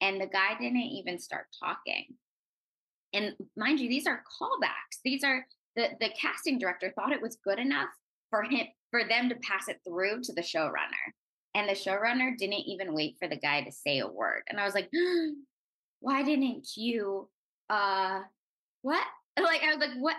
And 0.00 0.20
the 0.20 0.26
guy 0.26 0.56
didn't 0.58 0.76
even 0.76 1.18
start 1.18 1.46
talking. 1.62 2.06
And 3.16 3.34
mind 3.56 3.80
you, 3.80 3.88
these 3.88 4.06
are 4.06 4.22
callbacks. 4.40 5.00
These 5.04 5.24
are 5.24 5.46
the 5.74 5.88
the 6.00 6.10
casting 6.20 6.58
director 6.58 6.92
thought 6.94 7.12
it 7.12 7.22
was 7.22 7.36
good 7.44 7.58
enough 7.58 7.88
for 8.30 8.42
him 8.42 8.66
for 8.90 9.04
them 9.04 9.28
to 9.28 9.34
pass 9.36 9.68
it 9.68 9.80
through 9.86 10.22
to 10.22 10.32
the 10.32 10.42
showrunner. 10.42 11.12
And 11.54 11.68
the 11.68 11.72
showrunner 11.72 12.36
didn't 12.36 12.66
even 12.66 12.94
wait 12.94 13.16
for 13.18 13.28
the 13.28 13.36
guy 13.36 13.62
to 13.62 13.72
say 13.72 14.00
a 14.00 14.06
word. 14.06 14.42
And 14.48 14.60
I 14.60 14.64
was 14.64 14.74
like, 14.74 14.90
why 16.00 16.22
didn't 16.22 16.68
you 16.76 17.28
uh 17.70 18.20
what? 18.82 19.04
Like 19.38 19.62
I 19.62 19.74
was 19.74 19.78
like, 19.78 19.98
what? 19.98 20.16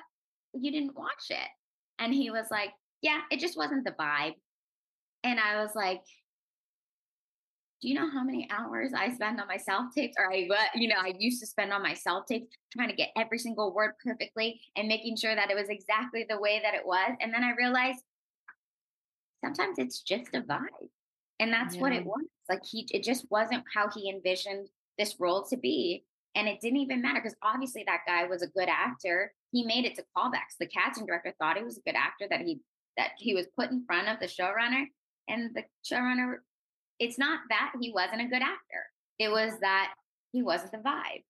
You 0.54 0.72
didn't 0.72 0.96
watch 0.96 1.32
it. 1.32 1.50
And 1.98 2.14
he 2.14 2.30
was 2.30 2.46
like, 2.52 2.70
yeah, 3.02 3.22
it 3.32 3.40
just 3.40 3.58
wasn't 3.58 3.84
the 3.84 3.92
vibe. 3.92 4.36
And 5.24 5.40
I 5.40 5.60
was 5.60 5.72
like, 5.74 6.04
do 7.82 7.88
you 7.88 7.94
know 7.94 8.10
how 8.10 8.24
many 8.24 8.50
hours 8.52 8.92
I 8.96 9.13
spend 9.13 9.40
on 9.40 9.48
my 9.48 9.58
self 9.58 9.94
tapes? 9.94 10.16
Or 10.18 10.32
I, 10.32 10.46
what 10.48 10.70
you 10.76 10.88
know, 10.88 10.96
I 11.00 11.13
used 11.20 11.40
to 11.42 11.48
spend 11.48 11.72
on 11.72 11.84
my 11.84 11.94
self 11.94 12.26
tapes 12.26 12.48
trying 12.74 12.90
to 12.90 12.96
get 12.96 13.10
every 13.16 13.38
single 13.38 13.74
word 13.74 13.92
perfectly 14.04 14.60
and 14.76 14.88
making 14.88 15.18
sure 15.18 15.36
that 15.36 15.52
it 15.52 15.56
was 15.56 15.70
exactly 15.70 16.26
the 16.28 16.40
way 16.40 16.60
that 16.63 16.74
it 16.74 16.86
was. 16.86 17.12
And 17.22 17.34
then 17.34 17.44
I 17.44 17.52
realized 17.52 18.00
sometimes 19.44 19.78
it's 19.78 20.02
just 20.02 20.34
a 20.34 20.42
vibe, 20.42 20.90
and 21.40 21.54
that's 21.54 21.76
what 21.78 21.94
it 21.94 22.06
was. 22.06 22.26
Like 22.50 22.62
he, 22.66 22.88
it 22.92 23.04
just 23.04 23.28
wasn't 23.30 23.63
how 23.74 23.90
he 23.94 24.10
envisioned 24.10 24.70
this 24.98 25.16
role 25.20 25.46
to 25.50 25.58
be, 25.58 26.04
and 26.36 26.48
it 26.48 26.60
didn't 26.60 26.80
even 26.80 27.02
matter 27.02 27.20
because 27.22 27.38
obviously 27.44 27.84
that 27.86 28.02
guy 28.08 28.24
was 28.26 28.42
a 28.42 28.48
good 28.48 28.70
actor. 28.70 29.32
He 29.52 29.63
made 29.63 29.86
it 29.86 29.96
to 29.96 30.04
callbacks. 30.18 30.58
The 30.60 30.68
casting 30.68 31.06
director 31.06 31.34
thought 31.40 31.58
he 31.58 31.63
was 31.63 31.78
a 31.78 31.82
good 31.82 31.96
actor 31.96 32.26
that 32.30 32.42
he 32.42 32.60
that 32.98 33.12
he 33.20 33.36
was 33.36 33.46
put 33.56 33.70
in 33.70 33.86
front 33.86 34.08
of 34.08 34.20
the 34.20 34.26
showrunner, 34.26 34.86
and 35.28 35.52
the 35.54 35.63
showrunner 35.86 36.38
it's 37.00 37.18
not 37.18 37.42
that 37.50 37.74
he 37.80 37.92
wasn't 37.92 38.22
a 38.22 38.26
good 38.26 38.42
actor. 38.42 38.86
It 39.20 39.30
was 39.30 39.54
that 39.62 39.94
he 40.32 40.42
wasn't 40.42 40.72
the 40.72 40.78
vibe. 40.78 41.24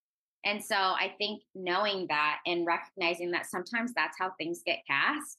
And 0.45 0.63
so 0.63 0.75
I 0.75 1.13
think 1.17 1.43
knowing 1.55 2.07
that 2.09 2.39
and 2.45 2.65
recognizing 2.65 3.31
that 3.31 3.47
sometimes 3.47 3.93
that's 3.93 4.17
how 4.19 4.31
things 4.37 4.61
get 4.65 4.79
cast, 4.87 5.37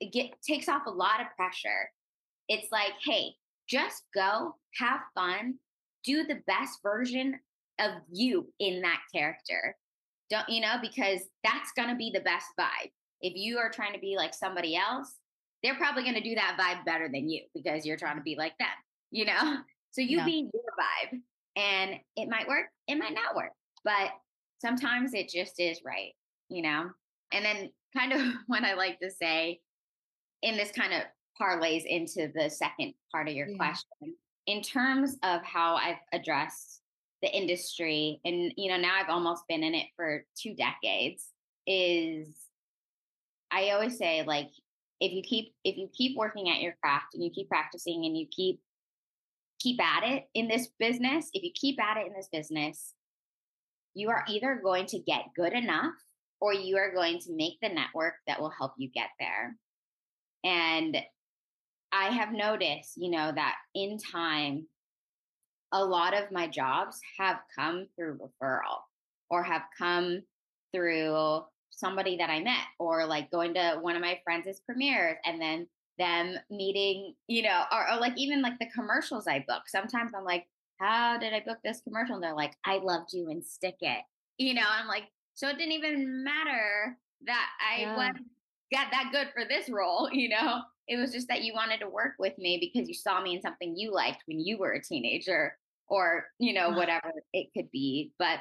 it 0.00 0.12
get, 0.12 0.30
takes 0.42 0.68
off 0.68 0.82
a 0.86 0.90
lot 0.90 1.20
of 1.20 1.34
pressure. 1.36 1.90
It's 2.48 2.70
like, 2.70 2.92
hey, 3.04 3.32
just 3.68 4.02
go, 4.14 4.56
have 4.76 5.00
fun, 5.14 5.54
do 6.04 6.24
the 6.24 6.42
best 6.46 6.80
version 6.82 7.38
of 7.78 7.92
you 8.10 8.52
in 8.58 8.82
that 8.82 9.00
character. 9.14 9.76
Don't, 10.28 10.48
you 10.48 10.60
know, 10.60 10.76
because 10.82 11.20
that's 11.44 11.72
going 11.76 11.88
to 11.88 11.94
be 11.94 12.10
the 12.12 12.20
best 12.20 12.46
vibe. 12.58 12.90
If 13.20 13.34
you 13.36 13.58
are 13.58 13.70
trying 13.70 13.92
to 13.94 14.00
be 14.00 14.16
like 14.16 14.34
somebody 14.34 14.76
else, 14.76 15.14
they're 15.62 15.76
probably 15.76 16.02
going 16.02 16.16
to 16.16 16.20
do 16.20 16.34
that 16.34 16.58
vibe 16.60 16.84
better 16.84 17.08
than 17.08 17.28
you 17.28 17.42
because 17.54 17.86
you're 17.86 17.96
trying 17.96 18.16
to 18.16 18.22
be 18.22 18.34
like 18.36 18.58
them 18.58 18.68
you 19.12 19.24
know? 19.26 19.58
So 19.94 20.00
you 20.00 20.16
Yeah. 20.16 20.24
be 20.24 20.48
your 20.54 20.62
vibe 20.80 21.20
and 21.54 22.00
it 22.16 22.26
might 22.26 22.48
work, 22.48 22.68
it 22.88 22.94
might 22.94 23.12
not 23.12 23.36
work, 23.36 23.52
but 23.84 24.08
sometimes 24.58 25.12
it 25.12 25.28
just 25.28 25.60
is 25.60 25.82
right, 25.84 26.12
you 26.48 26.62
know? 26.62 26.88
And 27.30 27.44
then 27.44 27.70
kind 27.94 28.14
of 28.14 28.20
what 28.46 28.64
I 28.64 28.72
like 28.72 29.00
to 29.00 29.10
say, 29.10 29.60
and 30.42 30.58
this 30.58 30.72
kind 30.72 30.94
of 30.94 31.02
parlays 31.38 31.84
into 31.84 32.32
the 32.34 32.48
second 32.48 32.94
part 33.12 33.28
of 33.28 33.34
your 33.34 33.48
Yeah. 33.48 33.58
question, 33.58 34.16
in 34.46 34.62
terms 34.62 35.18
of 35.22 35.42
how 35.42 35.74
I've 35.74 36.00
addressed 36.14 36.80
the 37.20 37.28
industry, 37.30 38.18
and 38.24 38.50
you 38.56 38.70
know, 38.70 38.78
now 38.78 38.96
I've 38.98 39.10
almost 39.10 39.42
been 39.46 39.62
in 39.62 39.74
it 39.74 39.88
for 39.94 40.24
two 40.40 40.54
decades, 40.54 41.28
is 41.66 42.34
I 43.50 43.72
always 43.72 43.98
say 43.98 44.24
like 44.26 44.48
if 45.00 45.12
you 45.12 45.22
keep 45.22 45.52
if 45.64 45.76
you 45.76 45.90
keep 45.92 46.16
working 46.16 46.48
at 46.48 46.62
your 46.62 46.76
craft 46.82 47.12
and 47.12 47.22
you 47.22 47.30
keep 47.30 47.50
practicing 47.50 48.06
and 48.06 48.16
you 48.16 48.26
keep 48.34 48.58
keep 49.62 49.80
at 49.80 50.04
it 50.04 50.24
in 50.34 50.48
this 50.48 50.68
business, 50.78 51.30
if 51.32 51.42
you 51.42 51.50
keep 51.54 51.80
at 51.82 51.96
it 51.96 52.06
in 52.06 52.12
this 52.14 52.28
business, 52.32 52.94
you 53.94 54.10
are 54.10 54.24
either 54.28 54.60
going 54.62 54.86
to 54.86 54.98
get 54.98 55.26
good 55.36 55.52
enough 55.52 55.94
or 56.40 56.52
you 56.52 56.76
are 56.76 56.92
going 56.92 57.18
to 57.20 57.36
make 57.36 57.58
the 57.62 57.68
network 57.68 58.14
that 58.26 58.40
will 58.40 58.50
help 58.50 58.72
you 58.76 58.90
get 58.92 59.10
there. 59.20 59.56
And 60.44 60.96
I 61.92 62.06
have 62.06 62.32
noticed, 62.32 62.96
you 62.96 63.10
know, 63.10 63.30
that 63.32 63.54
in 63.74 63.98
time, 63.98 64.66
a 65.72 65.84
lot 65.84 66.14
of 66.14 66.32
my 66.32 66.48
jobs 66.48 66.98
have 67.18 67.38
come 67.56 67.86
through 67.96 68.18
referral 68.18 68.80
or 69.30 69.42
have 69.42 69.62
come 69.78 70.22
through 70.74 71.42
somebody 71.70 72.16
that 72.16 72.30
I 72.30 72.40
met 72.40 72.64
or 72.78 73.06
like 73.06 73.30
going 73.30 73.54
to 73.54 73.78
one 73.80 73.94
of 73.94 74.02
my 74.02 74.18
friends' 74.24 74.60
premieres 74.66 75.16
and 75.24 75.40
then 75.40 75.66
them 76.02 76.36
meeting, 76.50 77.14
you 77.28 77.42
know, 77.42 77.64
or, 77.72 77.90
or 77.92 78.00
like 78.00 78.14
even 78.16 78.42
like 78.42 78.58
the 78.58 78.70
commercials 78.74 79.26
I 79.28 79.44
book. 79.48 79.68
Sometimes 79.68 80.12
I'm 80.16 80.24
like, 80.24 80.48
how 80.80 81.18
did 81.18 81.32
I 81.34 81.40
book 81.40 81.58
this 81.64 81.80
commercial? 81.82 82.16
And 82.16 82.24
they're 82.24 82.34
like, 82.34 82.54
I 82.64 82.78
loved 82.78 83.12
you 83.12 83.30
and 83.30 83.44
stick 83.44 83.76
it. 83.80 84.04
You 84.38 84.54
know, 84.54 84.66
I'm 84.66 84.88
like, 84.88 85.04
so 85.34 85.48
it 85.48 85.58
didn't 85.58 85.72
even 85.72 86.24
matter 86.24 86.98
that 87.26 87.50
I 87.60 87.82
Yeah. 87.82 87.96
was 87.96 88.12
got 88.72 88.90
that 88.90 89.10
good 89.12 89.28
for 89.34 89.44
this 89.48 89.68
role, 89.70 90.10
you 90.12 90.28
know? 90.28 90.62
It 90.88 90.96
was 90.96 91.12
just 91.12 91.28
that 91.28 91.42
you 91.44 91.54
wanted 91.54 91.80
to 91.80 91.88
work 91.88 92.14
with 92.18 92.36
me 92.38 92.58
because 92.60 92.88
you 92.88 92.94
saw 92.94 93.22
me 93.22 93.36
in 93.36 93.42
something 93.42 93.76
you 93.76 93.92
liked 93.92 94.22
when 94.26 94.40
you 94.40 94.58
were 94.58 94.72
a 94.72 94.82
teenager 94.82 95.56
or, 95.88 96.26
you 96.38 96.52
know, 96.52 96.70
whatever 96.70 97.12
it 97.32 97.48
could 97.54 97.70
be. 97.70 98.12
But 98.18 98.40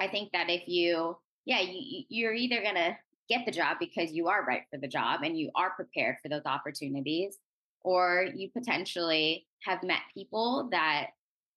I 0.00 0.08
think 0.08 0.32
that 0.32 0.50
if 0.50 0.68
you, 0.68 1.18
yeah, 1.44 1.60
you, 1.60 2.04
you're 2.08 2.34
either 2.34 2.62
going 2.62 2.74
to 2.76 2.96
get 3.28 3.44
the 3.44 3.52
job 3.52 3.78
because 3.80 4.12
you 4.12 4.28
are 4.28 4.44
right 4.44 4.62
for 4.70 4.78
the 4.78 4.88
job 4.88 5.20
and 5.22 5.38
you 5.38 5.50
are 5.54 5.70
prepared 5.70 6.16
for 6.22 6.28
those 6.28 6.46
opportunities, 6.46 7.38
or 7.82 8.28
you 8.34 8.50
potentially 8.50 9.46
have 9.62 9.82
met 9.82 10.00
people 10.14 10.68
that 10.72 11.08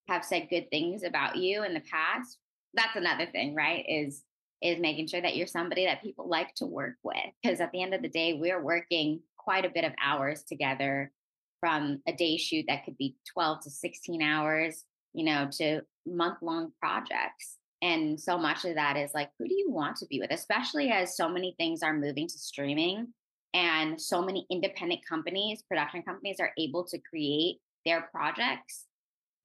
have 0.07 0.25
said 0.25 0.47
good 0.49 0.69
things 0.71 1.03
about 1.03 1.35
you 1.35 1.63
in 1.63 1.73
the 1.73 1.81
past. 1.81 2.37
That's 2.73 2.95
another 2.95 3.27
thing, 3.27 3.55
right? 3.55 3.85
Is 3.87 4.23
is 4.61 4.79
making 4.79 5.07
sure 5.07 5.21
that 5.21 5.35
you're 5.35 5.47
somebody 5.47 5.85
that 5.85 6.01
people 6.01 6.27
like 6.27 6.53
to 6.55 6.65
work 6.65 6.95
with 7.03 7.15
because 7.41 7.61
at 7.61 7.71
the 7.71 7.81
end 7.81 7.93
of 7.93 8.01
the 8.01 8.09
day 8.09 8.33
we're 8.33 8.61
working 8.61 9.21
quite 9.37 9.65
a 9.65 9.69
bit 9.69 9.85
of 9.85 9.93
hours 10.03 10.43
together 10.43 11.11
from 11.59 12.01
a 12.07 12.13
day 12.13 12.37
shoot 12.37 12.65
that 12.67 12.83
could 12.83 12.97
be 12.97 13.15
12 13.33 13.61
to 13.61 13.69
16 13.69 14.21
hours 14.21 14.83
you 15.13 15.23
know 15.23 15.47
to 15.51 15.81
month 16.05 16.39
long 16.41 16.71
projects 16.79 17.58
and 17.81 18.19
so 18.19 18.37
much 18.37 18.65
of 18.65 18.75
that 18.75 18.97
is 18.97 19.11
like, 19.13 19.29
who 19.37 19.47
do 19.47 19.53
you 19.53 19.71
want 19.71 19.95
to 19.97 20.05
be 20.07 20.19
with? 20.19 20.31
Especially 20.31 20.89
as 20.89 21.15
so 21.15 21.29
many 21.29 21.55
things 21.57 21.81
are 21.81 21.93
moving 21.93 22.27
to 22.27 22.37
streaming 22.37 23.07
and 23.53 23.99
so 23.99 24.21
many 24.21 24.45
independent 24.51 25.01
companies, 25.07 25.63
production 25.63 26.03
companies 26.03 26.37
are 26.39 26.51
able 26.57 26.83
to 26.85 26.99
create 26.99 27.57
their 27.85 28.09
projects. 28.11 28.85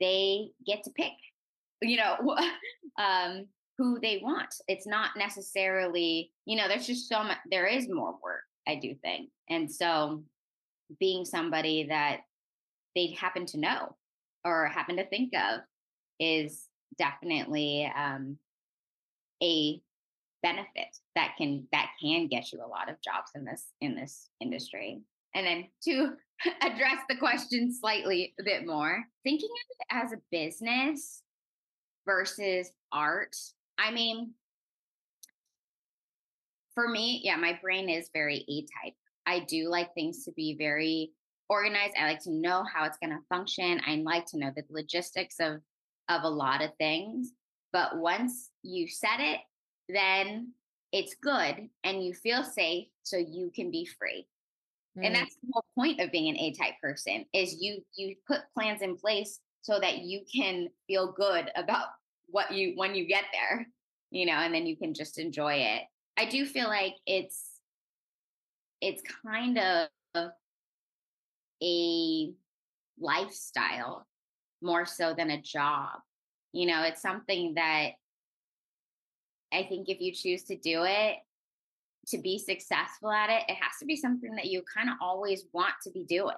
They 0.00 0.48
get 0.66 0.82
to 0.84 0.90
pick, 0.90 1.12
you 1.80 1.96
know, 1.96 2.36
um, 2.98 3.46
who 3.78 3.98
they 4.00 4.20
want. 4.22 4.52
It's 4.68 4.86
not 4.86 5.10
necessarily, 5.16 6.32
you 6.44 6.56
know, 6.56 6.68
there's 6.68 6.86
just 6.86 7.08
so 7.08 7.22
much, 7.22 7.38
there 7.50 7.66
is 7.66 7.88
more 7.88 8.16
work, 8.22 8.42
I 8.66 8.76
do 8.76 8.94
think. 9.02 9.30
And 9.48 9.70
so 9.70 10.24
being 10.98 11.24
somebody 11.24 11.86
that 11.88 12.20
they 12.94 13.16
happen 13.18 13.46
to 13.46 13.58
know 13.58 13.96
or 14.44 14.66
happen 14.66 14.96
to 14.96 15.06
think 15.06 15.32
of 15.34 15.60
is 16.20 16.68
definitely 16.98 17.90
um, 17.96 18.38
a 19.42 19.80
benefit 20.42 20.98
that 21.14 21.35
can 21.38 21.66
that 21.72 21.90
can 22.00 22.28
get 22.28 22.52
you 22.52 22.61
a 22.61 22.68
lot 22.68 22.90
of 22.90 23.00
jobs 23.02 23.30
in 23.35 23.44
this 23.44 23.70
in 23.80 23.94
this 23.94 24.28
industry. 24.40 25.00
And 25.35 25.46
then 25.46 25.64
to 25.85 26.14
address 26.62 26.98
the 27.09 27.16
question 27.16 27.74
slightly 27.74 28.35
a 28.38 28.44
bit 28.44 28.66
more, 28.66 29.04
thinking 29.24 29.48
of 29.48 30.02
it 30.02 30.04
as 30.04 30.12
a 30.12 30.22
business 30.30 31.22
versus 32.07 32.70
art. 32.92 33.35
I 33.78 33.90
mean, 33.90 34.33
for 36.74 36.88
me, 36.88 37.20
yeah, 37.24 37.37
my 37.37 37.59
brain 37.62 37.88
is 37.88 38.11
very 38.12 38.44
A 38.48 38.62
type. 38.62 38.94
I 39.26 39.40
do 39.40 39.68
like 39.68 39.94
things 39.94 40.24
to 40.24 40.33
be 40.33 40.57
very 40.59 41.12
organized. 41.48 41.94
I 41.98 42.04
like 42.04 42.22
to 42.24 42.33
know 42.33 42.64
how 42.72 42.85
it's 42.85 42.98
going 42.98 43.12
to 43.12 43.24
function. 43.28 43.80
I 43.87 43.96
like 43.96 44.26
to 44.26 44.38
know 44.38 44.52
the 44.54 44.64
logistics 44.70 45.37
of 45.40 45.61
of 46.08 46.22
a 46.22 46.28
lot 46.28 46.62
of 46.62 46.74
things. 46.76 47.32
But 47.72 47.96
once 47.96 48.50
you 48.62 48.88
set 48.88 49.20
it, 49.20 49.40
then 49.88 50.52
it's 50.92 51.16
good 51.20 51.68
and 51.82 52.04
you 52.04 52.14
feel 52.14 52.44
safe 52.44 52.86
so 53.02 53.16
you 53.16 53.50
can 53.54 53.70
be 53.70 53.84
free. 53.84 54.26
Mm. 54.96 55.06
And 55.06 55.14
that's 55.14 55.34
the 55.36 55.48
whole 55.52 55.64
point 55.74 56.00
of 56.00 56.12
being 56.12 56.28
an 56.28 56.38
A-type 56.38 56.74
person 56.80 57.24
is 57.32 57.60
you 57.60 57.84
you 57.96 58.14
put 58.26 58.40
plans 58.54 58.82
in 58.82 58.96
place 58.96 59.40
so 59.62 59.80
that 59.80 59.98
you 59.98 60.20
can 60.32 60.68
feel 60.86 61.12
good 61.12 61.50
about 61.56 61.86
what 62.28 62.52
you 62.52 62.74
when 62.76 62.94
you 62.94 63.06
get 63.06 63.24
there, 63.32 63.66
you 64.10 64.26
know, 64.26 64.34
and 64.34 64.54
then 64.54 64.66
you 64.66 64.76
can 64.76 64.94
just 64.94 65.18
enjoy 65.18 65.54
it. 65.54 65.82
I 66.16 66.26
do 66.26 66.46
feel 66.46 66.68
like 66.68 66.94
it's 67.06 67.44
it's 68.80 69.02
kind 69.24 69.58
of 69.58 69.88
a 71.62 72.32
lifestyle 73.00 74.06
more 74.64 74.87
so 74.87 75.14
than 75.14 75.31
a 75.31 75.40
job. 75.40 76.00
You 76.53 76.66
know, 76.66 76.83
it's 76.83 77.03
something 77.03 77.55
that 77.55 77.90
I 79.53 79.64
think 79.64 79.88
if 79.88 80.00
you 80.00 80.12
choose 80.12 80.44
to 80.44 80.57
do 80.57 80.85
it, 80.85 81.18
to 82.09 82.18
be 82.18 82.38
successful 82.38 83.11
at 83.11 83.31
it, 83.31 83.44
it 83.48 83.55
has 83.55 83.79
to 83.81 83.87
be 83.87 83.96
something 83.96 84.35
that 84.35 84.46
you 84.46 84.62
kind 84.62 84.88
of 84.88 84.96
always 85.00 85.44
want 85.53 85.74
to 85.85 85.90
be 85.90 86.05
doing. 86.05 86.35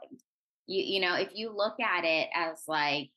You 0.66 0.82
you 0.82 1.00
know, 1.00 1.14
if 1.14 1.30
you 1.34 1.54
look 1.54 1.80
at 1.80 2.04
it 2.04 2.28
as 2.34 2.62
like, 2.68 3.10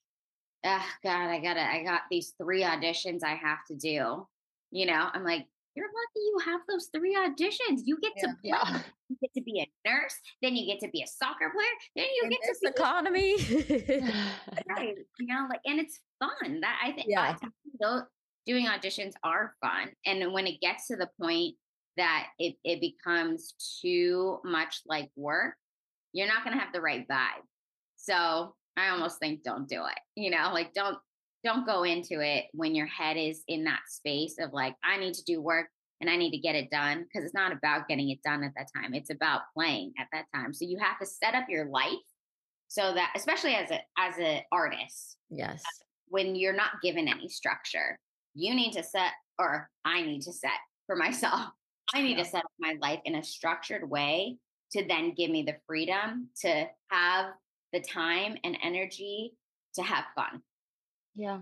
oh 0.63 0.85
God, 1.03 1.29
I 1.29 1.39
gotta, 1.39 1.61
I 1.61 1.83
got 1.83 2.01
these 2.09 2.33
three 2.41 2.63
auditions 2.63 3.23
I 3.23 3.35
have 3.35 3.59
to 3.69 3.75
do. 3.75 4.27
You 4.71 4.85
know, 4.85 5.09
I'm 5.13 5.23
like, 5.23 5.47
you're 5.75 5.87
lucky 5.87 6.25
you 6.25 6.39
have 6.45 6.61
those 6.67 6.89
three 6.93 7.15
auditions. 7.15 7.81
You 7.85 7.97
get 8.01 8.13
yeah, 8.17 8.21
to 8.21 8.27
play. 8.41 8.49
Yeah. 8.49 8.81
You 9.09 9.17
get 9.23 9.33
to 9.33 9.41
be 9.41 9.59
a 9.59 9.89
nurse, 9.89 10.13
then 10.43 10.55
you 10.55 10.67
get 10.71 10.79
to 10.81 10.91
be 10.91 11.01
a 11.01 11.07
soccer 11.07 11.49
player, 11.49 11.67
then 11.95 12.05
you 12.15 12.25
In 12.25 12.29
get 12.29 12.41
to 12.43 12.55
be 12.61 12.67
economy. 12.67 13.37
right. 14.69 14.95
You 15.19 15.25
know, 15.25 15.47
like 15.49 15.61
and 15.65 15.79
it's 15.79 15.99
fun. 16.19 16.61
That 16.61 16.79
I 16.85 16.91
think 16.91 17.07
Yeah. 17.09 17.35
I 17.81 18.01
doing 18.45 18.67
auditions 18.67 19.13
are 19.23 19.55
fun. 19.61 19.89
And 20.05 20.31
when 20.31 20.45
it 20.45 20.61
gets 20.61 20.87
to 20.87 20.95
the 20.95 21.09
point 21.19 21.55
that 21.97 22.27
it, 22.37 22.55
it 22.63 22.81
becomes 22.81 23.55
too 23.81 24.39
much 24.43 24.81
like 24.85 25.09
work, 25.15 25.55
you're 26.13 26.27
not 26.27 26.43
gonna 26.43 26.59
have 26.59 26.71
the 26.71 26.81
right 26.81 27.07
vibe. 27.07 27.41
So 27.95 28.55
I 28.77 28.89
almost 28.89 29.19
think 29.19 29.43
don't 29.43 29.67
do 29.67 29.85
it. 29.85 29.99
You 30.15 30.29
know, 30.29 30.51
like 30.53 30.73
don't 30.73 30.99
don't 31.43 31.65
go 31.65 31.83
into 31.83 32.19
it 32.21 32.45
when 32.53 32.75
your 32.75 32.87
head 32.87 33.17
is 33.17 33.43
in 33.47 33.63
that 33.65 33.81
space 33.87 34.35
of 34.39 34.51
like, 34.53 34.75
I 34.83 34.97
need 34.97 35.13
to 35.15 35.23
do 35.23 35.41
work 35.41 35.67
and 36.01 36.09
I 36.09 36.15
need 36.15 36.31
to 36.31 36.37
get 36.37 36.55
it 36.55 36.69
done 36.69 37.03
because 37.03 37.25
it's 37.25 37.33
not 37.33 37.51
about 37.51 37.87
getting 37.87 38.09
it 38.09 38.21
done 38.23 38.43
at 38.43 38.51
that 38.57 38.67
time. 38.75 38.93
It's 38.93 39.09
about 39.09 39.41
playing 39.53 39.93
at 39.99 40.07
that 40.13 40.25
time. 40.33 40.53
So 40.53 40.65
you 40.65 40.77
have 40.79 40.99
to 40.99 41.05
set 41.05 41.35
up 41.35 41.45
your 41.49 41.65
life 41.65 41.93
so 42.67 42.93
that 42.93 43.11
especially 43.15 43.55
as 43.55 43.71
a 43.71 43.79
as 43.97 44.17
an 44.17 44.41
artist, 44.51 45.17
yes. 45.29 45.63
when 46.07 46.35
you're 46.35 46.53
not 46.55 46.81
given 46.83 47.07
any 47.07 47.27
structure, 47.27 47.97
you 48.35 48.53
need 48.53 48.73
to 48.73 48.83
set 48.83 49.11
or 49.39 49.69
I 49.85 50.01
need 50.01 50.21
to 50.23 50.33
set 50.33 50.51
for 50.85 50.95
myself. 50.95 51.41
I 51.93 52.01
need 52.01 52.17
Yeah. 52.17 52.23
to 52.23 52.29
set 52.29 52.45
up 52.45 52.51
my 52.59 52.75
life 52.81 52.99
in 53.05 53.15
a 53.15 53.23
structured 53.23 53.89
way 53.89 54.37
to 54.73 54.87
then 54.87 55.13
give 55.15 55.31
me 55.31 55.41
the 55.41 55.57
freedom 55.65 56.29
to 56.41 56.67
have 56.91 57.31
the 57.73 57.81
time 57.81 58.37
and 58.43 58.57
energy 58.61 59.33
to 59.75 59.81
have 59.81 60.05
fun. 60.15 60.43
Yeah. 61.15 61.41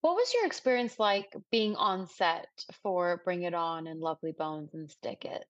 What 0.00 0.14
was 0.14 0.32
your 0.32 0.46
experience 0.46 0.98
like 0.98 1.34
being 1.50 1.76
on 1.76 2.06
set 2.06 2.48
for 2.82 3.20
Bring 3.24 3.42
It 3.42 3.54
On 3.54 3.86
and 3.86 4.00
Lovely 4.00 4.32
Bones 4.32 4.72
and 4.72 4.90
Stick 4.90 5.24
It? 5.24 5.44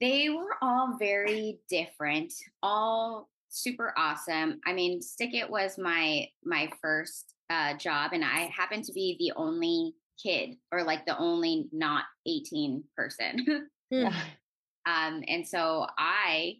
They 0.00 0.28
were 0.28 0.56
all 0.60 0.96
very 0.98 1.60
different, 1.68 2.32
all 2.62 3.30
super 3.48 3.94
awesome. 3.96 4.60
I 4.66 4.72
mean, 4.72 5.00
Stick 5.00 5.32
It 5.32 5.48
was 5.48 5.78
my 5.78 6.28
my 6.44 6.70
first 6.82 7.34
uh, 7.48 7.74
job, 7.74 8.10
and 8.12 8.24
I 8.24 8.50
happened 8.54 8.84
to 8.84 8.92
be 8.92 9.16
the 9.18 9.32
only 9.36 9.94
kid, 10.22 10.56
or 10.70 10.82
like 10.82 11.06
the 11.06 11.16
only 11.18 11.68
not 11.72 12.04
eighteen 12.26 12.84
person. 12.96 13.68
Hmm. 13.92 14.04
Yeah. 14.04 14.22
um, 14.86 15.22
and 15.28 15.46
so 15.46 15.86
I 15.98 16.54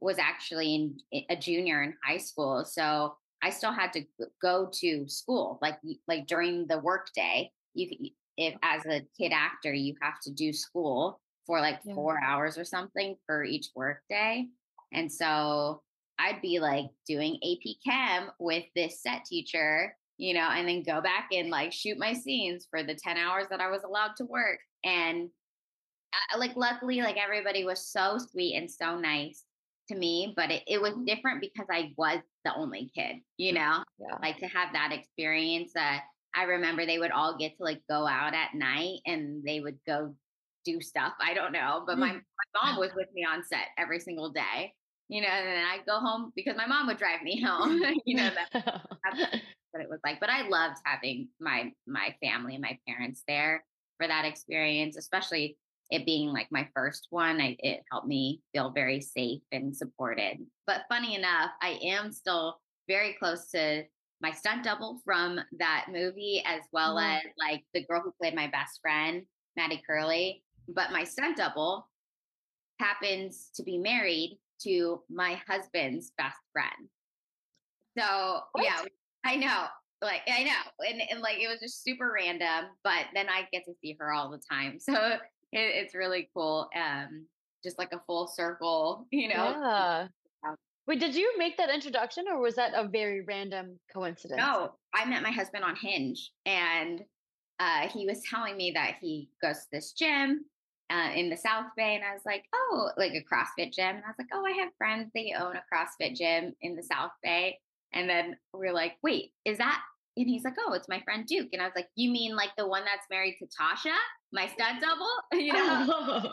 was 0.00 0.16
actually 0.18 0.74
in 1.12 1.24
a 1.28 1.34
junior 1.34 1.82
in 1.82 1.94
high 2.06 2.18
school, 2.18 2.64
so 2.64 3.16
I 3.42 3.50
still 3.50 3.72
had 3.72 3.92
to 3.94 4.04
go 4.42 4.68
to 4.80 5.08
school, 5.08 5.58
like 5.62 5.78
like 6.06 6.26
during 6.26 6.66
the 6.66 6.78
workday. 6.78 7.52
You, 7.74 8.10
if 8.36 8.54
as 8.62 8.86
a 8.86 9.02
kid 9.16 9.32
actor, 9.32 9.72
you 9.72 9.94
have 10.02 10.20
to 10.22 10.32
do 10.32 10.52
school 10.52 11.20
for 11.46 11.60
like 11.60 11.80
Yeah. 11.84 11.94
four 11.94 12.20
hours 12.22 12.58
or 12.58 12.64
something 12.64 13.16
for 13.26 13.44
each 13.44 13.68
workday, 13.74 14.48
and 14.92 15.10
so 15.12 15.82
I'd 16.18 16.42
be 16.42 16.58
like 16.60 16.86
doing 17.06 17.36
AP 17.42 17.76
Chem 17.84 18.30
with 18.38 18.64
this 18.74 19.02
set 19.02 19.24
teacher, 19.24 19.96
you 20.16 20.34
know, 20.34 20.48
and 20.50 20.68
then 20.68 20.82
go 20.82 21.00
back 21.00 21.28
and 21.32 21.48
like 21.50 21.72
shoot 21.72 21.96
my 21.98 22.12
scenes 22.12 22.66
for 22.70 22.82
the 22.82 22.94
10 22.94 23.16
hours 23.16 23.46
that 23.50 23.60
I 23.60 23.68
was 23.70 23.84
allowed 23.84 24.16
to 24.16 24.24
work. 24.24 24.60
And 24.84 25.30
I, 26.32 26.36
like, 26.38 26.56
luckily, 26.56 27.00
like 27.02 27.16
everybody 27.16 27.64
was 27.64 27.86
so 27.86 28.18
sweet 28.18 28.54
and 28.56 28.70
so 28.70 28.98
nice 28.98 29.44
to 29.88 29.96
me, 29.96 30.32
but 30.36 30.50
it, 30.50 30.62
it 30.66 30.80
was 30.80 30.94
different 31.06 31.40
because 31.40 31.66
I 31.70 31.92
was 31.96 32.20
the 32.44 32.54
only 32.54 32.90
kid, 32.94 33.16
you 33.36 33.52
know, 33.52 33.82
Yeah. 33.98 34.16
like 34.22 34.38
to 34.38 34.46
have 34.46 34.72
that 34.72 34.92
experience. 34.92 35.72
Uh, 35.76 35.98
I 36.34 36.42
remember 36.44 36.86
they 36.86 36.98
would 36.98 37.10
all 37.10 37.36
get 37.38 37.56
to 37.56 37.64
like 37.64 37.82
go 37.88 38.06
out 38.06 38.34
at 38.34 38.54
night 38.54 39.00
and 39.06 39.42
they 39.44 39.60
would 39.60 39.78
go 39.86 40.14
do 40.64 40.80
stuff. 40.80 41.12
I 41.20 41.34
don't 41.34 41.52
know, 41.52 41.84
but 41.86 41.98
my, 41.98 42.12
my 42.12 42.62
mom 42.62 42.78
was 42.78 42.90
with 42.94 43.08
me 43.14 43.24
on 43.24 43.42
set 43.44 43.68
every 43.78 44.00
single 44.00 44.30
day, 44.30 44.74
you 45.08 45.22
know, 45.22 45.28
and 45.28 45.46
then 45.46 45.64
I'd 45.64 45.86
go 45.86 45.98
home 45.98 46.32
because 46.36 46.56
my 46.56 46.66
mom 46.66 46.86
would 46.86 46.98
drive 46.98 47.22
me 47.22 47.40
home, 47.44 47.80
you 48.04 48.16
know, 48.16 48.30
that, 48.30 48.48
that's 49.04 49.42
what 49.72 49.82
it 49.82 49.88
was 49.88 50.00
like. 50.04 50.20
But 50.20 50.30
I 50.30 50.48
loved 50.48 50.76
having 50.84 51.28
my 51.40 51.72
my 51.86 52.14
family 52.22 52.54
and 52.54 52.62
my 52.62 52.78
parents 52.86 53.22
there 53.26 53.64
for 53.96 54.06
that 54.06 54.24
experience, 54.24 54.96
especially 54.96 55.56
it 55.90 56.04
being 56.06 56.28
like 56.32 56.48
my 56.50 56.68
first 56.74 57.06
one. 57.10 57.40
I, 57.40 57.56
it 57.60 57.82
helped 57.90 58.06
me 58.06 58.42
feel 58.52 58.70
very 58.70 59.00
safe 59.00 59.42
and 59.52 59.74
supported. 59.76 60.38
But 60.66 60.82
funny 60.88 61.14
enough, 61.14 61.50
I 61.62 61.78
am 61.82 62.12
still 62.12 62.60
very 62.88 63.14
close 63.18 63.50
to 63.52 63.84
my 64.20 64.32
stunt 64.32 64.64
double 64.64 65.00
from 65.04 65.40
that 65.58 65.86
movie, 65.90 66.42
as 66.44 66.62
well 66.72 66.96
Mhm. 66.96 67.18
as 67.18 67.22
like 67.38 67.64
the 67.72 67.84
girl 67.84 68.00
who 68.02 68.12
played 68.12 68.34
my 68.34 68.48
best 68.48 68.80
friend, 68.80 69.26
Maddy 69.56 69.82
Curley. 69.86 70.44
but 70.70 70.92
my 70.92 71.02
stunt 71.02 71.38
double 71.38 71.88
happens 72.78 73.50
to 73.54 73.62
be 73.62 73.78
married 73.78 74.38
to 74.60 75.02
my 75.08 75.34
husband's 75.48 76.10
best 76.18 76.36
friend. 76.52 76.90
So 77.98 78.40
yeah, 78.58 78.84
I 79.24 79.36
know. 79.36 79.66
Like 80.00 80.22
I 80.28 80.44
know, 80.44 80.86
and, 80.86 81.02
and 81.10 81.20
like 81.20 81.38
it 81.40 81.48
was 81.48 81.58
just 81.58 81.82
super 81.82 82.12
random, 82.14 82.70
but 82.84 83.06
then 83.14 83.28
I 83.28 83.48
get 83.52 83.64
to 83.64 83.74
see 83.80 83.96
her 83.98 84.12
all 84.12 84.30
the 84.30 84.40
time, 84.48 84.78
so 84.80 85.16
it, 85.52 85.58
it's 85.58 85.94
really 85.94 86.28
cool. 86.34 86.68
Um, 86.74 87.26
just 87.64 87.78
like 87.78 87.92
a 87.92 88.00
full 88.06 88.26
circle, 88.28 89.06
you 89.10 89.28
know. 89.28 89.34
Yeah. 89.34 90.06
Wait, 90.86 91.00
did 91.00 91.14
you 91.14 91.34
make 91.36 91.58
that 91.58 91.68
introduction 91.68 92.24
or 92.32 92.40
was 92.40 92.54
that 92.54 92.72
a 92.74 92.88
very 92.88 93.20
random 93.20 93.78
coincidence? 93.92 94.38
No, 94.38 94.72
I 94.94 95.04
met 95.04 95.22
my 95.22 95.30
husband 95.30 95.62
on 95.62 95.76
Hinge, 95.76 96.30
and 96.46 97.02
uh, 97.60 97.88
he 97.88 98.06
was 98.06 98.22
telling 98.22 98.56
me 98.56 98.72
that 98.74 98.96
he 98.98 99.28
goes 99.42 99.56
to 99.58 99.66
this 99.70 99.92
gym 99.92 100.46
uh, 100.90 101.10
in 101.14 101.28
the 101.28 101.36
South 101.36 101.66
Bay, 101.76 101.94
and 101.94 102.04
I 102.04 102.14
was 102.14 102.22
like, 102.24 102.44
oh, 102.54 102.90
like 102.96 103.12
a 103.12 103.22
CrossFit 103.22 103.74
gym. 103.74 103.96
And 103.96 104.04
I 104.04 104.08
was 104.08 104.16
like, 104.18 104.28
oh, 104.32 104.44
I 104.46 104.52
have 104.62 104.70
friends 104.78 105.10
they 105.14 105.34
own 105.38 105.56
a 105.56 105.64
CrossFit 105.70 106.16
gym 106.16 106.54
in 106.62 106.74
the 106.74 106.82
South 106.82 107.12
Bay, 107.22 107.58
and 107.92 108.08
then 108.08 108.36
we 108.54 108.66
are 108.66 108.72
like, 108.72 108.94
wait, 109.02 109.32
is 109.44 109.58
that? 109.58 109.82
And 110.18 110.28
he's 110.28 110.44
like, 110.44 110.56
oh, 110.58 110.72
it's 110.72 110.88
my 110.88 111.00
friend 111.02 111.24
Duke, 111.26 111.48
and 111.52 111.62
I 111.62 111.66
was 111.66 111.74
like, 111.76 111.88
you 111.94 112.10
mean 112.10 112.34
like 112.34 112.50
the 112.58 112.66
one 112.66 112.82
that's 112.84 113.06
married 113.10 113.36
to 113.38 113.46
Tasha, 113.46 113.94
my 114.32 114.46
stunt 114.48 114.80
double, 114.80 115.06
you 115.32 115.52
know? 115.52 115.86
Oh. 115.88 116.32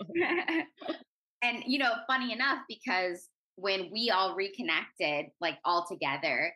and 1.44 1.64
you 1.68 1.78
know, 1.78 1.94
funny 2.08 2.34
enough, 2.34 2.60
because 2.68 3.30
when 3.58 3.90
we 3.92 4.10
all 4.10 4.36
reconnected, 4.36 5.28
like 5.40 5.58
all 5.64 5.86
together, 5.88 6.52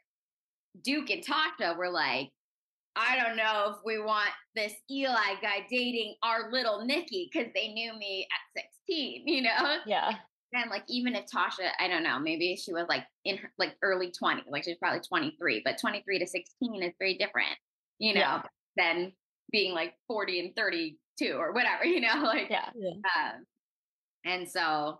Duke 0.83 1.09
and 1.09 1.23
Tasha 1.23 1.77
were 1.77 1.89
like, 1.89 2.29
I 2.95 3.15
don't 3.15 3.37
know 3.37 3.73
if 3.75 3.77
we 3.85 3.99
want 3.99 4.31
this 4.55 4.73
Eli 4.91 5.35
guy 5.41 5.65
dating 5.69 6.15
our 6.23 6.51
little 6.51 6.83
Nikki 6.83 7.29
because 7.31 7.51
they 7.53 7.69
knew 7.69 7.97
me 7.97 8.27
at 8.57 8.63
16, 8.87 9.27
you 9.27 9.43
know? 9.43 9.77
Yeah. 9.85 10.15
And 10.53 10.69
like, 10.69 10.83
even 10.87 11.15
if 11.15 11.25
Tasha, 11.25 11.69
I 11.79 11.87
don't 11.87 12.03
know, 12.03 12.19
maybe 12.19 12.55
she 12.55 12.73
was 12.73 12.85
like 12.89 13.03
in 13.25 13.37
her 13.37 13.51
like 13.57 13.75
early 13.81 14.11
20, 14.11 14.43
like 14.49 14.63
she's 14.63 14.77
probably 14.77 15.01
23, 15.01 15.61
but 15.63 15.77
23 15.79 16.19
to 16.19 16.27
16 16.27 16.83
is 16.83 16.93
very 16.97 17.17
different, 17.17 17.55
you 17.99 18.13
know, 18.13 18.19
yeah. 18.19 18.41
than 18.75 19.11
being 19.51 19.73
like 19.73 19.93
40 20.07 20.39
and 20.39 20.55
32 20.55 21.33
or 21.33 21.53
whatever, 21.53 21.85
you 21.85 22.01
know? 22.01 22.13
Like, 22.23 22.49
yeah. 22.49 22.69
yeah. 22.75 22.89
Um, 22.89 23.45
and 24.25 24.49
so, 24.49 24.99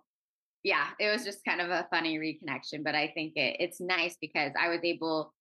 yeah, 0.63 0.87
it 0.99 1.09
was 1.09 1.23
just 1.23 1.43
kind 1.45 1.61
of 1.61 1.69
a 1.69 1.87
funny 1.89 2.19
reconnection, 2.19 2.83
but 2.83 2.95
I 2.95 3.11
think 3.13 3.33
it, 3.35 3.57
it's 3.59 3.81
nice 3.81 4.17
because 4.21 4.51
I 4.59 4.69
was 4.69 4.81
able 4.83 5.33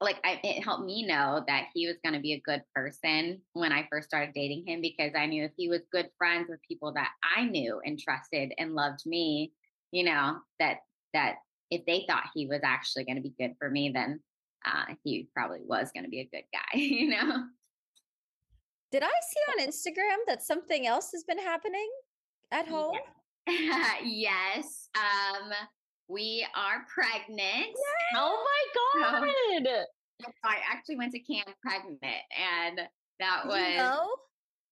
like 0.00 0.18
I, 0.24 0.40
it 0.42 0.62
helped 0.62 0.84
me 0.84 1.06
know 1.06 1.44
that 1.46 1.66
he 1.74 1.86
was 1.86 1.96
going 2.04 2.14
to 2.14 2.20
be 2.20 2.32
a 2.32 2.40
good 2.40 2.62
person 2.74 3.40
when 3.52 3.72
I 3.72 3.86
first 3.90 4.08
started 4.08 4.34
dating 4.34 4.64
him 4.66 4.80
because 4.80 5.12
I 5.16 5.26
knew 5.26 5.44
if 5.44 5.52
he 5.56 5.68
was 5.68 5.82
good 5.92 6.08
friends 6.18 6.46
with 6.48 6.60
people 6.66 6.92
that 6.94 7.10
I 7.36 7.44
knew 7.44 7.80
and 7.84 7.98
trusted 7.98 8.52
and 8.58 8.74
loved 8.74 9.00
me, 9.06 9.52
you 9.92 10.04
know, 10.04 10.38
that 10.58 10.78
that 11.14 11.36
if 11.70 11.84
they 11.86 12.04
thought 12.08 12.24
he 12.34 12.46
was 12.46 12.60
actually 12.64 13.04
going 13.04 13.16
to 13.16 13.22
be 13.22 13.34
good 13.38 13.54
for 13.58 13.70
me, 13.70 13.90
then 13.94 14.20
uh, 14.66 14.94
he 15.04 15.28
probably 15.34 15.60
was 15.64 15.90
going 15.94 16.04
to 16.04 16.10
be 16.10 16.20
a 16.20 16.28
good 16.32 16.44
guy, 16.52 16.78
you 16.78 17.10
know. 17.10 17.44
Did 18.90 19.02
I 19.02 19.06
see 19.06 19.62
on 19.62 19.68
Instagram 19.68 20.16
that 20.26 20.42
something 20.42 20.86
else 20.86 21.10
has 21.12 21.22
been 21.24 21.38
happening 21.38 21.88
at 22.50 22.66
home? 22.68 22.96
yes. 23.46 24.88
Um, 24.96 25.52
we 26.08 26.46
are 26.56 26.86
pregnant. 26.92 27.76
Oh 28.16 28.44
my 28.44 28.57
god! 28.74 29.28
So, 30.20 30.30
I 30.44 30.56
actually 30.70 30.96
went 30.96 31.12
to 31.12 31.20
camp 31.20 31.48
pregnant, 31.62 32.00
and 32.02 32.80
that 33.20 33.46
was. 33.46 33.60
You 33.60 33.76
know? 33.76 34.08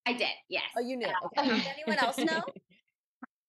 I 0.09 0.13
did. 0.13 0.29
Yes. 0.49 0.65
Oh, 0.77 0.81
you 0.81 0.97
knew. 0.97 1.09
Okay. 1.39 1.49
did 1.49 1.67
anyone 1.67 1.99
else 1.99 2.19
know? 2.19 2.43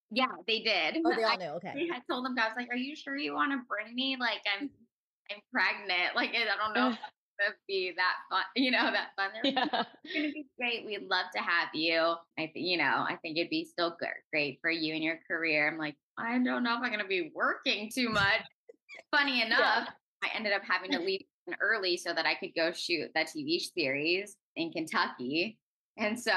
Yeah, 0.09 0.27
they 0.47 0.59
did. 0.59 0.97
Oh, 1.05 1.13
they 1.15 1.23
all 1.25 1.37
knew. 1.37 1.45
Okay. 1.57 1.89
I 1.93 2.01
told 2.09 2.25
them 2.25 2.35
I 2.39 2.47
was 2.47 2.53
like, 2.55 2.69
"Are 2.71 2.77
you 2.77 2.95
sure 2.95 3.17
you 3.17 3.33
want 3.33 3.51
to 3.51 3.59
bring 3.67 3.93
me? 3.93 4.17
Like, 4.19 4.41
I'm, 4.57 4.69
I'm 5.31 5.39
pregnant. 5.51 6.15
Like, 6.15 6.29
I 6.29 6.45
don't 6.55 6.73
know." 6.73 6.89
if 6.91 6.97
to 7.39 7.53
be 7.67 7.93
that 7.95 8.15
fun, 8.31 8.43
you 8.55 8.71
know, 8.71 8.91
that 8.91 9.09
fun. 9.15 9.29
yeah. 9.43 9.83
It's 10.03 10.13
gonna 10.15 10.31
be 10.31 10.47
great. 10.57 10.87
We'd 10.87 11.07
love 11.07 11.27
to 11.35 11.39
have 11.39 11.69
you. 11.71 12.15
I 12.39 12.49
think, 12.51 12.65
you 12.65 12.77
know, 12.77 13.05
I 13.07 13.15
think 13.21 13.37
it'd 13.37 13.51
be 13.51 13.63
still 13.63 13.95
good, 13.99 14.09
great 14.33 14.57
for 14.59 14.71
you 14.71 14.95
and 14.95 15.03
your 15.03 15.19
career. 15.29 15.69
I'm 15.69 15.77
like, 15.77 15.95
I 16.17 16.39
don't 16.39 16.63
know 16.63 16.77
if 16.77 16.81
I'm 16.81 16.89
gonna 16.89 17.05
be 17.05 17.31
working 17.35 17.91
too 17.93 18.09
much. 18.09 18.41
Funny 19.15 19.43
enough. 19.43 19.87
I 20.23 20.29
ended 20.35 20.53
up 20.53 20.63
having 20.67 20.91
to 20.91 20.99
leave 20.99 21.21
early 21.61 21.97
so 21.97 22.13
that 22.13 22.25
I 22.25 22.35
could 22.35 22.51
go 22.55 22.71
shoot 22.71 23.09
that 23.13 23.27
TV 23.27 23.59
series 23.59 24.35
in 24.55 24.71
Kentucky. 24.71 25.57
And 25.97 26.19
so 26.19 26.31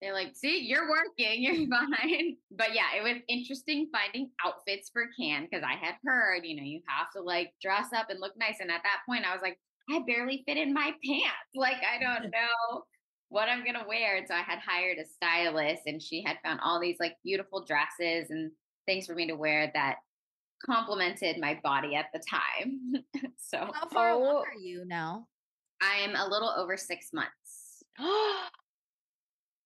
they're 0.00 0.12
like, 0.12 0.34
see, 0.34 0.60
you're 0.60 0.88
working, 0.88 1.42
you're 1.42 1.68
fine. 1.68 2.36
But 2.50 2.74
yeah, 2.74 2.96
it 2.96 3.02
was 3.02 3.22
interesting 3.28 3.88
finding 3.92 4.30
outfits 4.44 4.90
for 4.92 5.06
Cannes 5.18 5.48
because 5.50 5.64
I 5.64 5.74
had 5.74 5.94
heard, 6.04 6.44
you 6.44 6.56
know, 6.56 6.62
you 6.62 6.80
have 6.88 7.10
to 7.16 7.22
like 7.22 7.52
dress 7.62 7.88
up 7.94 8.10
and 8.10 8.20
look 8.20 8.36
nice. 8.36 8.56
And 8.60 8.70
at 8.70 8.82
that 8.82 9.00
point, 9.08 9.24
I 9.24 9.32
was 9.32 9.42
like, 9.42 9.58
I 9.90 10.00
barely 10.06 10.42
fit 10.46 10.56
in 10.56 10.74
my 10.74 10.92
pants. 11.04 11.54
Like, 11.54 11.76
I 11.76 12.02
don't 12.02 12.30
know 12.30 12.82
what 13.28 13.48
I'm 13.48 13.64
going 13.64 13.74
to 13.74 13.88
wear. 13.88 14.16
And 14.16 14.26
so 14.28 14.34
I 14.34 14.42
had 14.42 14.58
hired 14.58 14.98
a 14.98 15.04
stylist 15.04 15.82
and 15.86 16.00
she 16.00 16.22
had 16.24 16.38
found 16.44 16.60
all 16.62 16.80
these 16.80 16.96
like 17.00 17.16
beautiful 17.24 17.64
dresses 17.64 18.30
and 18.30 18.52
things 18.86 19.06
for 19.06 19.14
me 19.14 19.26
to 19.26 19.34
wear 19.34 19.70
that 19.74 19.96
complemented 20.64 21.38
my 21.38 21.58
body 21.62 21.94
at 21.94 22.06
the 22.12 22.20
time. 22.28 23.04
so, 23.38 23.70
how 23.72 23.88
far 23.88 24.10
oh. 24.10 24.18
along 24.18 24.44
are 24.46 24.60
you 24.60 24.84
now? 24.86 25.26
I'm 25.80 26.14
a 26.16 26.26
little 26.26 26.52
over 26.56 26.76
six 26.76 27.10
months. 27.12 27.82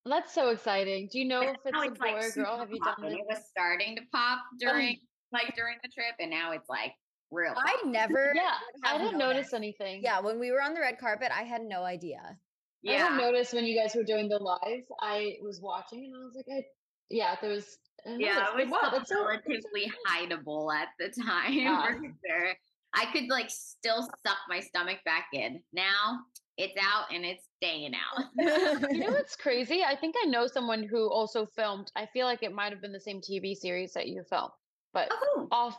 That's 0.07 0.32
so 0.34 0.49
exciting. 0.49 1.09
Do 1.12 1.18
you 1.18 1.26
know 1.26 1.43
if 1.43 1.51
it's, 1.51 1.66
a 1.66 1.70
boy 1.70 1.95
like 2.01 2.24
or 2.24 2.30
girl? 2.30 2.59
Have 2.59 2.70
you 2.70 2.80
done 2.80 3.05
it? 3.05 3.12
It 3.12 3.26
was 3.28 3.45
starting 3.51 3.97
to 3.97 4.03
pop 4.12 4.38
oh. 4.43 4.57
during 4.59 4.97
oh. 4.99 5.07
like 5.32 5.55
during 5.55 5.76
the 5.82 5.91
trip, 5.91 6.14
and 6.18 6.30
now 6.30 6.53
it's 6.53 6.68
like 6.68 6.93
real. 7.30 7.55
I 7.57 7.82
never. 7.84 8.32
Yeah, 8.34 8.55
I 8.84 8.99
didn't 8.99 9.18
notice 9.18 9.53
anything. 9.53 10.01
Yeah, 10.03 10.20
when 10.20 10.41
we 10.41 10.51
were 10.53 10.62
on 10.62 10.74
the 10.74 10.80
red 10.80 10.99
carpet, 10.99 11.30
I 11.36 11.43
had 11.43 11.62
no 11.62 11.82
idea. 11.84 12.38
Yeah. 12.82 12.93
I 12.93 12.97
didn't 12.97 13.18
notice 13.18 13.53
when 13.53 13.64
you 13.64 13.78
guys 13.78 13.95
were 13.95 14.05
doing 14.05 14.28
the 14.28 14.38
live. 14.38 14.84
I 15.01 15.36
was 15.43 15.61
watching 15.61 16.07
and 16.07 16.14
I 16.16 16.24
was 16.24 16.34
like, 16.34 16.47
I, 16.51 16.64
yeah, 17.11 17.36
there 17.41 17.51
was. 17.51 17.78
Yeah, 18.07 18.47
it 18.49 18.57
was 18.57 18.71
wow, 18.71 18.91
that's 18.91 19.13
relatively 19.13 19.91
so 19.91 19.91
hideable 20.09 20.75
at 20.75 20.89
the 20.99 21.11
time. 21.23 21.53
Yeah. 21.53 21.87
For 21.87 22.03
sure. 22.27 22.55
I 22.95 23.07
could 23.13 23.29
like 23.29 23.51
still 23.51 24.03
suck 24.03 24.39
my 24.49 24.61
stomach 24.61 24.99
back 25.05 25.29
in. 25.33 25.63
Now 25.73 26.21
it's 26.57 26.77
out 26.81 27.07
and 27.15 27.25
it's 27.25 27.47
staying 27.57 27.93
out. 27.95 28.25
you 28.91 28.99
know 28.99 29.13
what's 29.13 29.37
crazy? 29.37 29.83
I 29.87 29.95
think 29.97 30.15
I 30.23 30.27
know 30.27 30.47
someone 30.47 30.83
who 30.83 31.09
also 31.09 31.47
filmed. 31.47 31.91
I 31.97 32.07
feel 32.07 32.27
like 32.27 32.43
it 32.43 32.53
might 32.53 32.73
have 32.73 32.83
been 32.83 32.93
the 32.93 33.01
same 33.01 33.21
TV 33.21 33.55
series 33.55 33.93
that 33.93 34.09
you 34.09 34.23
filmed, 34.29 34.51
but 34.93 35.09
oh. 35.11 35.49
off 35.51 35.79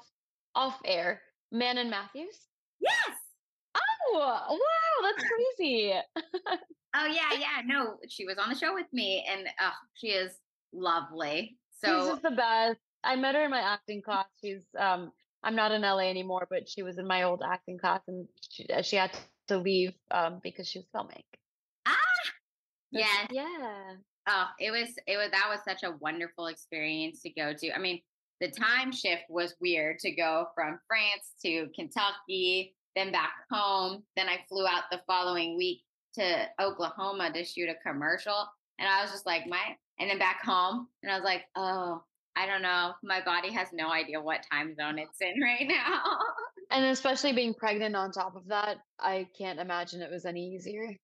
off 0.56 0.80
air. 0.86 1.22
and 1.52 1.90
Matthews? 1.90 2.48
Yes. 2.80 3.18
Oh, 4.14 4.60
wow, 4.60 5.10
that's 5.10 5.30
crazy. 5.30 5.94
oh 6.96 7.06
yeah, 7.06 7.38
yeah. 7.38 7.62
No, 7.66 7.98
she 8.10 8.26
was 8.26 8.38
on 8.38 8.50
the 8.50 8.56
show 8.56 8.74
with 8.74 8.88
me, 8.92 9.26
and 9.30 9.48
uh, 9.48 9.72
she 9.94 10.08
is 10.08 10.32
lovely. 10.74 11.58
So 11.84 12.00
she's 12.00 12.10
just 12.10 12.24
the 12.24 12.32
best. 12.32 12.80
I 13.04 13.16
met 13.16 13.36
her 13.36 13.44
in 13.44 13.52
my 13.52 13.62
acting 13.62 14.02
class. 14.02 14.26
She's 14.44 14.62
um, 14.78 15.12
I'm 15.44 15.56
not 15.56 15.72
in 15.72 15.82
LA 15.82 16.10
anymore, 16.10 16.48
but 16.50 16.70
she 16.70 16.84
was 16.84 16.98
in 16.98 17.08
my 17.08 17.24
old 17.24 17.42
acting 17.44 17.78
class, 17.80 18.02
and 18.08 18.28
she, 18.50 18.68
uh, 18.68 18.82
she 18.82 18.96
had 18.96 19.12
to 19.48 19.58
leave 19.58 19.94
um 20.12 20.40
because 20.44 20.68
she 20.68 20.80
was 20.80 20.88
filming. 20.92 21.24
Ah, 21.86 21.96
yeah, 22.92 23.28
yeah. 23.32 23.94
Oh, 24.28 24.46
it 24.60 24.72
was 24.72 24.90
it 25.08 25.18
was 25.18 25.32
that 25.32 25.48
was 25.50 25.60
such 25.68 25.84
a 25.84 25.96
wonderful 26.00 26.48
experience 26.48 27.22
to 27.24 27.32
go 27.32 27.54
to. 27.54 27.76
I 27.76 27.80
mean, 27.80 28.02
the 28.40 28.50
time 28.50 28.92
shift 28.92 29.24
was 29.30 29.56
weird 29.62 30.00
to 30.00 30.12
go 30.12 30.48
from 30.56 30.80
France 30.88 31.34
to 31.44 31.68
Kentucky, 31.76 32.76
then 32.96 33.12
back 33.12 33.34
home. 33.52 34.04
Then 34.16 34.28
I 34.28 34.40
flew 34.50 34.66
out 34.66 34.84
the 34.92 35.02
following 35.08 35.58
week 35.58 35.82
to 36.16 36.46
Oklahoma 36.60 37.32
to 37.34 37.44
shoot 37.44 37.70
a 37.70 37.76
commercial. 37.88 38.48
And 38.80 38.90
I 38.90 39.04
was 39.04 39.12
just 39.12 39.28
like, 39.28 39.48
my, 39.48 39.76
and 40.02 40.10
then 40.10 40.18
back 40.18 40.43
home. 40.43 40.88
And 41.04 41.12
I 41.12 41.16
was 41.16 41.24
like, 41.24 41.43
oh, 41.56 42.02
I 42.36 42.47
don't 42.47 42.64
know. 42.64 42.93
My 43.04 43.22
body 43.24 43.52
has 43.54 43.68
no 43.72 43.91
idea 43.91 44.20
what 44.20 44.43
time 44.52 44.74
zone 44.76 44.97
it's 44.97 45.22
in 45.22 45.39
right 45.43 45.68
now. 45.68 46.02
and 46.72 46.86
especially 46.86 47.34
being 47.34 47.54
pregnant 47.54 47.95
on 47.95 48.12
top 48.12 48.36
of 48.36 48.47
that, 48.47 48.78
I 48.99 49.28
can't 49.38 49.60
imagine 49.60 50.02
it 50.02 50.12
was 50.12 50.26
any 50.26 50.56
easier. 50.56 50.95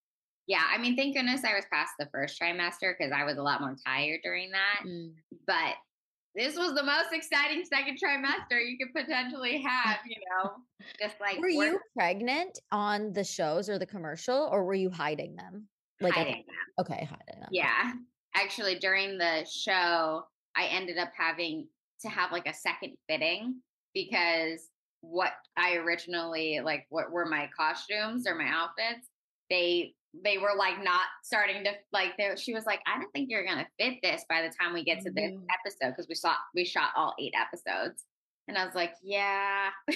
Yeah, 0.47 0.63
I 0.73 0.77
mean, 0.77 0.95
thank 0.95 1.15
goodness 1.15 1.43
I 1.43 1.53
was 1.53 1.65
past 1.71 1.91
the 1.99 2.07
first 2.11 2.41
trimester 2.41 2.93
because 2.97 3.11
I 3.13 3.25
was 3.25 3.37
a 3.37 3.41
lot 3.41 3.59
more 3.61 3.75
tired 3.85 4.21
during 4.23 4.51
that. 4.51 4.87
Mm. 4.87 5.11
But 5.45 5.75
this 6.35 6.55
was 6.55 6.73
the 6.73 6.83
most 6.83 7.11
exciting 7.11 7.65
second 7.65 7.97
trimester 8.01 8.61
you 8.65 8.77
could 8.77 8.93
potentially 8.95 9.61
have, 9.61 9.97
you 10.07 10.15
know, 10.29 10.51
just 11.01 11.15
like 11.19 11.37
were 11.37 11.53
work. 11.53 11.73
you 11.73 11.79
pregnant 11.97 12.57
on 12.71 13.11
the 13.11 13.25
shows 13.25 13.69
or 13.69 13.77
the 13.77 13.85
commercial 13.85 14.47
or 14.51 14.63
were 14.63 14.73
you 14.73 14.89
hiding 14.89 15.35
them? 15.35 15.67
Like 15.99 16.13
hiding 16.13 16.45
them. 16.47 16.85
Okay, 16.85 17.09
hiding 17.09 17.41
them. 17.41 17.49
Yeah. 17.51 17.91
Actually, 18.41 18.77
during 18.79 19.17
the 19.17 19.45
show, 19.45 20.23
I 20.55 20.65
ended 20.67 20.97
up 20.97 21.11
having 21.17 21.67
to 22.01 22.09
have 22.09 22.31
like 22.31 22.47
a 22.47 22.53
second 22.53 22.95
fitting 23.09 23.61
because 23.93 24.69
what 25.01 25.33
I 25.57 25.75
originally 25.75 26.59
like 26.63 26.85
what 26.89 27.11
were 27.11 27.25
my 27.25 27.49
costumes 27.55 28.27
or 28.27 28.35
my 28.35 28.47
outfits, 28.47 29.07
they 29.49 29.93
they 30.23 30.37
were 30.37 30.53
like 30.57 30.83
not 30.83 31.05
starting 31.23 31.63
to 31.63 31.71
like 31.91 32.17
they, 32.17 32.35
she 32.37 32.53
was 32.53 32.65
like 32.65 32.79
i 32.87 32.99
don't 32.99 33.11
think 33.11 33.29
you're 33.29 33.45
gonna 33.45 33.67
fit 33.77 33.95
this 34.01 34.23
by 34.29 34.41
the 34.41 34.51
time 34.59 34.73
we 34.73 34.83
get 34.83 34.99
to 35.01 35.11
this 35.11 35.31
Mhm. 35.31 35.45
episode 35.59 35.91
because 35.91 36.07
we 36.07 36.15
saw 36.15 36.33
we 36.55 36.65
shot 36.65 36.89
all 36.95 37.13
eight 37.19 37.33
episodes 37.35 38.05
and 38.47 38.57
i 38.57 38.65
was 38.65 38.73
like 38.73 38.93
yeah 39.03 39.69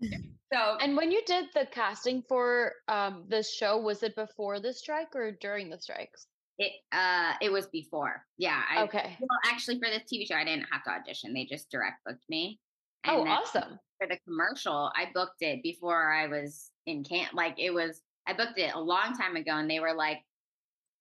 so 0.52 0.78
And 0.80 0.96
when 0.96 1.10
you 1.10 1.22
did 1.26 1.46
the 1.54 1.66
casting 1.70 2.22
for 2.28 2.72
um 2.88 3.24
this 3.28 3.52
show, 3.52 3.78
was 3.78 4.02
it 4.02 4.14
before 4.14 4.60
the 4.60 4.72
strike 4.72 5.14
or 5.14 5.32
during 5.32 5.70
the 5.70 5.78
strikes? 5.78 6.26
It 6.58 6.72
uh 6.92 7.34
it 7.40 7.50
was 7.52 7.66
before 7.68 8.24
yeah 8.36 8.62
I, 8.70 8.82
Okay. 8.82 9.16
well 9.20 9.28
actually 9.46 9.78
for 9.78 9.88
this 9.88 10.02
tv 10.12 10.26
show 10.26 10.34
i 10.34 10.44
didn't 10.44 10.66
have 10.70 10.82
to 10.84 10.90
audition 10.90 11.32
they 11.32 11.44
just 11.44 11.70
direct 11.70 12.04
booked 12.04 12.24
me 12.28 12.60
Oh, 13.06 13.24
awesome. 13.26 13.78
for 13.96 14.06
the 14.08 14.18
commercial 14.26 14.90
i 14.96 15.06
booked 15.14 15.40
it 15.40 15.62
before 15.62 16.12
i 16.12 16.26
was 16.26 16.70
in 16.86 17.04
camp 17.04 17.32
like 17.32 17.54
it 17.58 17.70
was 17.70 18.02
i 18.26 18.32
booked 18.32 18.58
it 18.58 18.74
a 18.74 18.80
long 18.80 19.16
time 19.16 19.36
ago 19.36 19.52
and 19.52 19.70
they 19.70 19.80
were 19.80 19.94
like 19.94 20.18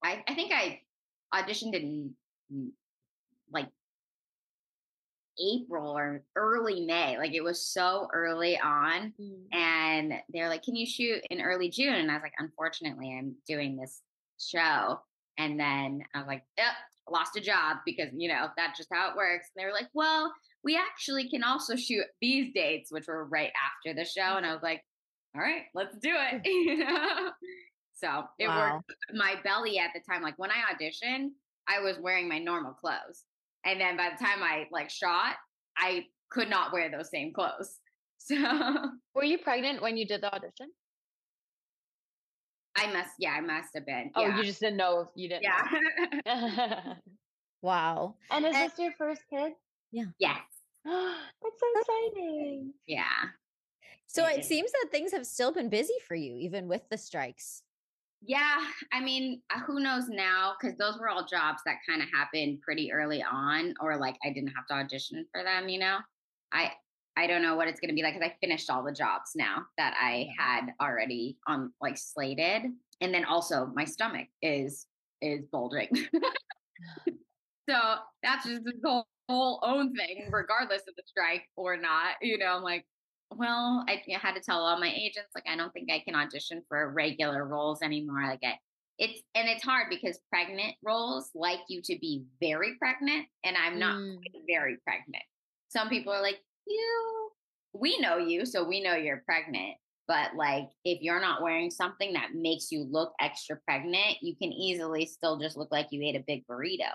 i 0.04 0.24
i 0.28 0.34
think 0.36 0.52
i 0.54 0.80
auditioned 1.34 1.74
in 1.74 2.14
mm, 2.54 2.70
like 3.52 3.68
april 5.40 5.96
or 5.98 6.24
early 6.36 6.86
may 6.86 7.18
like 7.18 7.34
it 7.34 7.44
was 7.44 7.66
so 7.66 8.08
early 8.14 8.60
on 8.60 9.14
Mm. 9.20 9.46
and 9.54 10.14
they're 10.30 10.50
like, 10.50 10.64
"Can 10.64 10.76
you 10.76 10.86
shoot 10.86 11.22
in 11.30 11.42
early 11.42 11.70
June?" 11.70 11.94
And 11.96 12.12
I 12.12 12.16
was 12.16 12.24
like, 12.24 12.34
"Unfortunately, 12.40 13.16
I'm 13.18 13.36
doing 13.48 13.78
this 13.78 14.02
show." 14.40 15.00
And 15.38 15.60
then 15.60 16.02
I 16.14 16.20
was 16.20 16.28
like, 16.28 16.44
"Yep, 16.58 16.74
lost 17.10 17.36
a 17.38 17.42
job 17.42 17.78
because 17.86 18.10
you 18.16 18.28
know 18.28 18.48
that's 18.58 18.78
just 18.78 18.90
how 18.92 19.10
it 19.12 19.16
works." 19.18 19.50
And 19.56 19.62
they 19.62 19.66
were 19.66 19.74
like, 19.74 19.90
"Well, 19.94 20.34
we 20.64 20.76
actually 20.78 21.30
can 21.30 21.44
also 21.44 21.76
shoot 21.76 22.06
these 22.22 22.54
dates, 22.54 22.92
which 22.92 23.08
were 23.08 23.26
right 23.26 23.52
after 23.66 23.94
the 23.94 24.06
show." 24.06 24.38
And 24.38 24.46
I 24.46 24.54
was 24.54 24.64
like, 24.64 24.84
"All 25.36 25.42
right, 25.42 25.64
let's 25.74 25.98
do 25.98 26.14
it." 26.16 26.42
you 26.46 26.78
know? 26.78 27.32
So 27.94 28.26
it 28.40 28.48
Wow. 28.48 28.82
worked. 28.84 28.94
My 29.14 29.36
belly 29.44 29.80
at 29.80 29.92
the 29.94 30.02
time, 30.02 30.22
like 30.22 30.38
when 30.38 30.52
I 30.52 30.74
auditioned, 30.74 31.30
I 31.68 31.80
was 31.80 31.98
wearing 32.00 32.28
my 32.30 32.40
normal 32.40 32.74
clothes, 32.74 33.26
and 33.66 33.80
then 33.82 33.98
by 33.98 34.10
the 34.12 34.24
time 34.24 34.44
I 34.44 34.68
like 34.72 34.90
shot, 34.90 35.36
I 35.78 36.06
could 36.30 36.50
not 36.50 36.74
wear 36.74 36.90
those 36.92 37.10
same 37.10 37.34
clothes. 37.34 37.80
So 38.20 38.36
Were 39.14 39.24
you 39.24 39.38
pregnant 39.38 39.82
when 39.82 39.96
you 39.96 40.06
did 40.06 40.22
the 40.22 40.34
audition? 40.34 40.72
I 42.78 42.92
must, 42.94 43.12
yeah, 43.20 43.32
I 43.32 43.42
must 43.42 43.70
have 43.74 43.86
been. 43.86 44.12
Oh, 44.16 44.22
yeah. 44.22 44.38
you 44.38 44.44
just 44.44 44.60
didn't 44.60 44.78
know 44.78 45.00
if 45.02 45.08
you 45.16 45.30
didn't. 45.30 45.44
yeah. 45.44 46.94
Wow. 47.64 48.16
and 48.32 48.46
is 48.46 48.56
And- 48.56 48.72
this 48.72 48.80
your 48.80 48.92
first 48.98 49.22
kid? 49.30 49.54
Yeah. 49.92 50.04
Yes. 50.20 50.38
That's 50.86 51.60
so 51.60 51.80
exciting. 51.82 52.74
Yeah. 52.86 53.04
So 54.06 54.22
Yeah. 54.28 54.36
it 54.38 54.46
seems 54.46 54.72
that 54.72 54.88
things 54.92 55.12
have 55.12 55.26
still 55.26 55.52
been 55.52 55.68
busy 55.70 55.96
for 56.08 56.14
you, 56.16 56.38
even 56.38 56.68
with 56.68 56.88
the 56.90 56.98
strikes. 56.98 57.64
Yeah. 58.22 58.64
I 58.94 59.00
mean, 59.02 59.42
uh, 59.54 59.60
who 59.62 59.80
knows 59.80 60.08
now? 60.08 60.54
Because 60.60 60.78
those 60.78 61.00
were 61.00 61.10
all 61.10 61.26
jobs 61.26 61.62
that 61.66 61.78
kind 61.88 62.02
of 62.02 62.10
happened 62.14 62.62
pretty 62.62 62.92
early 62.92 63.24
on, 63.24 63.74
or 63.82 63.98
like 63.98 64.18
I 64.24 64.30
didn't 64.30 64.54
have 64.56 64.68
to 64.68 64.76
audition 64.76 65.26
for 65.34 65.44
them, 65.44 65.68
you 65.68 65.80
know? 65.80 65.98
I, 66.52 66.72
I 67.18 67.26
don't 67.28 67.42
know 67.42 67.56
what 67.56 67.68
it's 67.68 67.80
going 67.80 67.90
to 67.90 67.96
be 67.96 68.04
like 68.04 68.14
because 68.14 68.30
I 68.30 68.36
finished 68.40 68.70
all 68.70 68.84
the 68.84 68.92
jobs 68.92 69.32
now 69.36 69.66
that 69.78 69.96
I 70.00 70.28
had 70.38 70.68
already 70.80 71.38
on 71.48 71.74
like 71.82 71.98
slated. 71.98 72.64
And 73.02 73.14
then 73.14 73.26
also 73.26 73.72
my 73.76 73.86
stomach 73.86 74.28
is, 74.42 74.86
is 75.22 75.44
bulging. 75.52 75.90
so 77.70 77.96
that's 78.24 78.46
just 78.46 78.64
the 78.64 78.74
whole, 78.84 79.08
whole 79.30 79.60
own 79.64 79.94
thing, 79.96 80.30
regardless 80.32 80.84
of 80.88 80.96
the 80.96 81.04
strike 81.06 81.44
or 81.56 81.76
not. 81.76 82.16
You 82.22 82.38
know, 82.38 82.56
I'm 82.56 82.64
like, 82.64 82.86
well, 83.36 83.84
I 83.88 84.02
I 84.16 84.20
had 84.20 84.36
to 84.36 84.42
tell 84.42 84.60
all 84.60 84.80
my 84.80 84.94
agents, 84.94 85.32
like, 85.36 85.46
I 85.52 85.58
don't 85.58 85.74
think 85.74 85.92
I 85.92 86.00
can 86.00 86.16
audition 86.16 86.62
for 86.70 86.92
regular 86.94 87.46
roles 87.46 87.82
anymore. 87.82 88.24
Like, 88.26 88.40
I, 88.44 88.58
it's, 89.00 89.22
and 89.36 89.50
it's 89.50 89.64
hard 89.64 89.88
because 89.90 90.20
pregnant 90.30 90.76
roles 90.84 91.30
like 91.36 91.60
you 91.68 91.82
to 91.84 91.98
be 92.00 92.24
very 92.40 92.76
pregnant, 92.80 93.26
and 93.44 93.58
I'm 93.58 93.80
not 93.80 93.98
Mm. 93.98 94.18
very 94.48 94.78
pregnant. 94.86 95.24
Some 95.70 95.90
people 95.90 96.14
are 96.14 96.22
like, 96.22 96.40
you, 96.70 97.30
we 97.74 97.98
know 98.00 98.18
you, 98.18 98.46
so 98.46 98.64
we 98.68 98.82
know 98.82 98.96
you're 98.96 99.24
pregnant. 99.26 99.76
But 100.08 100.36
like, 100.36 100.70
if 100.86 101.02
you're 101.02 101.20
not 101.20 101.42
wearing 101.42 101.70
something 101.70 102.14
that 102.14 102.30
makes 102.34 102.72
you 102.72 102.88
look 102.90 103.12
extra 103.20 103.58
pregnant, 103.68 104.18
you 104.22 104.36
can 104.38 104.54
easily 104.54 105.06
still 105.06 105.38
just 105.38 105.58
look 105.58 105.70
like 105.72 105.88
you 105.92 106.02
ate 106.04 106.16
a 106.16 106.24
big 106.26 106.46
burrito 106.48 106.92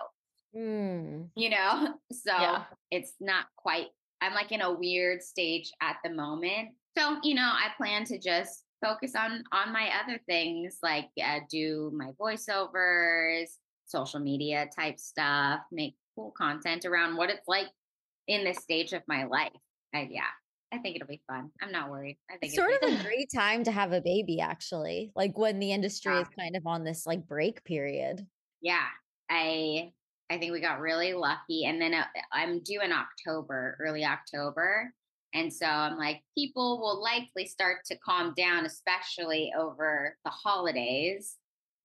Mm. 0.55 1.29
you 1.35 1.49
know 1.49 1.95
so 2.11 2.31
Yeah. 2.31 2.63
it's 2.91 3.13
not 3.19 3.47
quite 3.55 3.87
i'm 4.21 4.35
like 4.35 4.51
in 4.51 4.61
a 4.61 4.71
weird 4.71 5.23
stage 5.23 5.71
at 5.81 5.95
the 6.03 6.11
moment 6.11 6.69
so 6.95 7.17
you 7.23 7.33
know 7.33 7.41
i 7.51 7.69
plan 7.75 8.03
to 8.05 8.19
just 8.19 8.63
focus 8.85 9.15
on 9.15 9.43
on 9.51 9.73
my 9.73 9.89
other 10.03 10.19
things 10.29 10.77
like 10.83 11.09
uh, 11.25 11.39
do 11.49 11.91
my 11.95 12.11
voiceovers 12.21 13.47
social 13.87 14.19
media 14.19 14.69
type 14.75 14.99
stuff 14.99 15.61
make 15.71 15.95
cool 16.15 16.31
content 16.37 16.85
around 16.85 17.15
what 17.17 17.31
it's 17.31 17.47
like 17.47 17.67
in 18.27 18.43
this 18.43 18.57
stage 18.57 18.93
of 18.93 19.01
my 19.07 19.25
life 19.25 19.51
I, 19.93 20.07
yeah 20.11 20.21
i 20.71 20.77
think 20.77 20.95
it'll 20.95 21.07
be 21.07 21.21
fun 21.27 21.51
i'm 21.61 21.71
not 21.71 21.89
worried 21.89 22.17
i 22.29 22.33
think 22.37 22.53
It's 22.53 22.55
sort 22.55 22.71
of 22.83 22.99
a 22.99 23.03
great 23.03 23.29
time 23.33 23.63
to 23.65 23.71
have 23.71 23.91
a 23.91 24.01
baby, 24.01 24.39
actually. 24.39 25.11
Like 25.15 25.37
when 25.37 25.59
the 25.59 25.71
industry 25.71 26.13
Yeah. 26.13 26.21
is 26.21 26.27
kind 26.37 26.55
of 26.55 26.65
on 26.65 26.83
this 26.83 27.05
like 27.05 27.27
break 27.27 27.63
period. 27.63 28.25
yeah 28.61 28.87
i 29.29 29.91
i 30.29 30.37
think 30.37 30.51
we 30.51 30.61
got 30.61 30.79
really 30.79 31.13
lucky 31.13 31.65
and 31.65 31.81
then 31.81 31.93
uh, 31.93 32.05
i'm 32.31 32.59
due 32.63 32.81
in 32.81 32.91
october 32.91 33.77
early 33.79 34.03
october 34.05 34.91
and 35.33 35.51
so 35.53 35.65
i'm 35.65 35.97
like 35.97 36.21
people 36.37 36.79
will 36.79 37.01
likely 37.01 37.45
start 37.45 37.77
to 37.85 37.97
calm 37.99 38.33
down 38.35 38.65
especially 38.65 39.51
over 39.57 40.17
the 40.25 40.31
holidays 40.31 41.37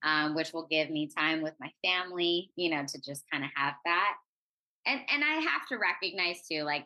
um, 0.03 0.33
which 0.35 0.53
will 0.53 0.67
give 0.67 0.89
me 0.89 1.07
time 1.15 1.41
with 1.41 1.53
my 1.59 1.69
family 1.83 2.51
you 2.55 2.69
know 2.69 2.83
to 2.87 2.99
just 3.01 3.23
kind 3.31 3.43
of 3.43 3.49
have 3.55 3.73
that 3.85 4.15
and 4.85 5.01
and 5.11 5.23
i 5.23 5.35
have 5.35 5.67
to 5.67 5.77
recognize 5.77 6.37
too 6.49 6.63
like 6.63 6.85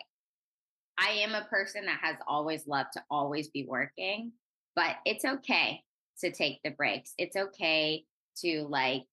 i 0.97 1.09
am 1.09 1.33
a 1.33 1.45
person 1.45 1.85
that 1.85 1.99
has 2.01 2.15
always 2.27 2.67
loved 2.67 2.89
to 2.93 3.03
always 3.09 3.49
be 3.49 3.65
working 3.67 4.31
but 4.75 4.95
it's 5.05 5.25
okay 5.25 5.81
to 6.19 6.31
take 6.31 6.59
the 6.63 6.71
breaks 6.71 7.13
it's 7.17 7.35
okay 7.35 8.03
to 8.35 8.65
like 8.69 9.03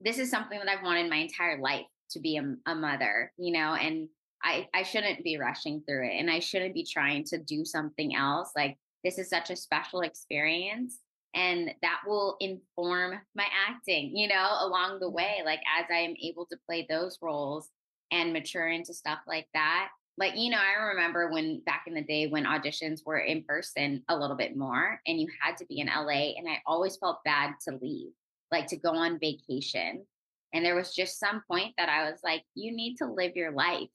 this 0.00 0.18
is 0.18 0.30
something 0.30 0.58
that 0.58 0.68
I've 0.68 0.84
wanted 0.84 1.10
my 1.10 1.16
entire 1.16 1.60
life 1.60 1.86
to 2.10 2.20
be 2.20 2.36
a, 2.36 2.70
a 2.70 2.74
mother, 2.74 3.32
you 3.36 3.52
know, 3.52 3.74
and 3.74 4.08
I, 4.42 4.68
I 4.72 4.84
shouldn't 4.84 5.24
be 5.24 5.38
rushing 5.38 5.82
through 5.82 6.06
it 6.08 6.18
and 6.18 6.30
I 6.30 6.38
shouldn't 6.38 6.74
be 6.74 6.84
trying 6.84 7.24
to 7.24 7.38
do 7.38 7.64
something 7.64 8.14
else. 8.14 8.50
Like, 8.54 8.78
this 9.04 9.18
is 9.18 9.28
such 9.28 9.50
a 9.50 9.56
special 9.56 10.00
experience 10.00 10.98
and 11.34 11.70
that 11.82 12.00
will 12.06 12.36
inform 12.40 13.14
my 13.34 13.46
acting, 13.68 14.16
you 14.16 14.28
know, 14.28 14.48
along 14.60 15.00
the 15.00 15.06
mm-hmm. 15.06 15.16
way. 15.16 15.42
Like, 15.44 15.60
as 15.78 15.86
I 15.90 15.98
am 15.98 16.14
able 16.22 16.46
to 16.46 16.58
play 16.66 16.86
those 16.88 17.18
roles 17.20 17.68
and 18.10 18.32
mature 18.32 18.68
into 18.68 18.94
stuff 18.94 19.20
like 19.26 19.46
that. 19.54 19.90
Like, 20.16 20.36
you 20.36 20.50
know, 20.50 20.58
I 20.58 20.88
remember 20.88 21.30
when 21.30 21.60
back 21.60 21.84
in 21.86 21.94
the 21.94 22.02
day 22.02 22.26
when 22.26 22.44
auditions 22.44 23.06
were 23.06 23.18
in 23.18 23.44
person 23.44 24.02
a 24.08 24.16
little 24.16 24.36
bit 24.36 24.56
more 24.56 25.00
and 25.06 25.20
you 25.20 25.28
had 25.40 25.56
to 25.58 25.66
be 25.66 25.78
in 25.80 25.86
LA, 25.86 26.34
and 26.36 26.48
I 26.48 26.60
always 26.66 26.96
felt 26.96 27.22
bad 27.24 27.54
to 27.66 27.78
leave 27.80 28.12
like 28.50 28.66
to 28.68 28.76
go 28.76 28.94
on 28.94 29.18
vacation. 29.18 30.04
And 30.52 30.64
there 30.64 30.74
was 30.74 30.94
just 30.94 31.20
some 31.20 31.42
point 31.50 31.74
that 31.76 31.88
I 31.88 32.10
was 32.10 32.20
like, 32.24 32.42
you 32.54 32.74
need 32.74 32.96
to 32.96 33.06
live 33.06 33.36
your 33.36 33.52
life. 33.52 33.88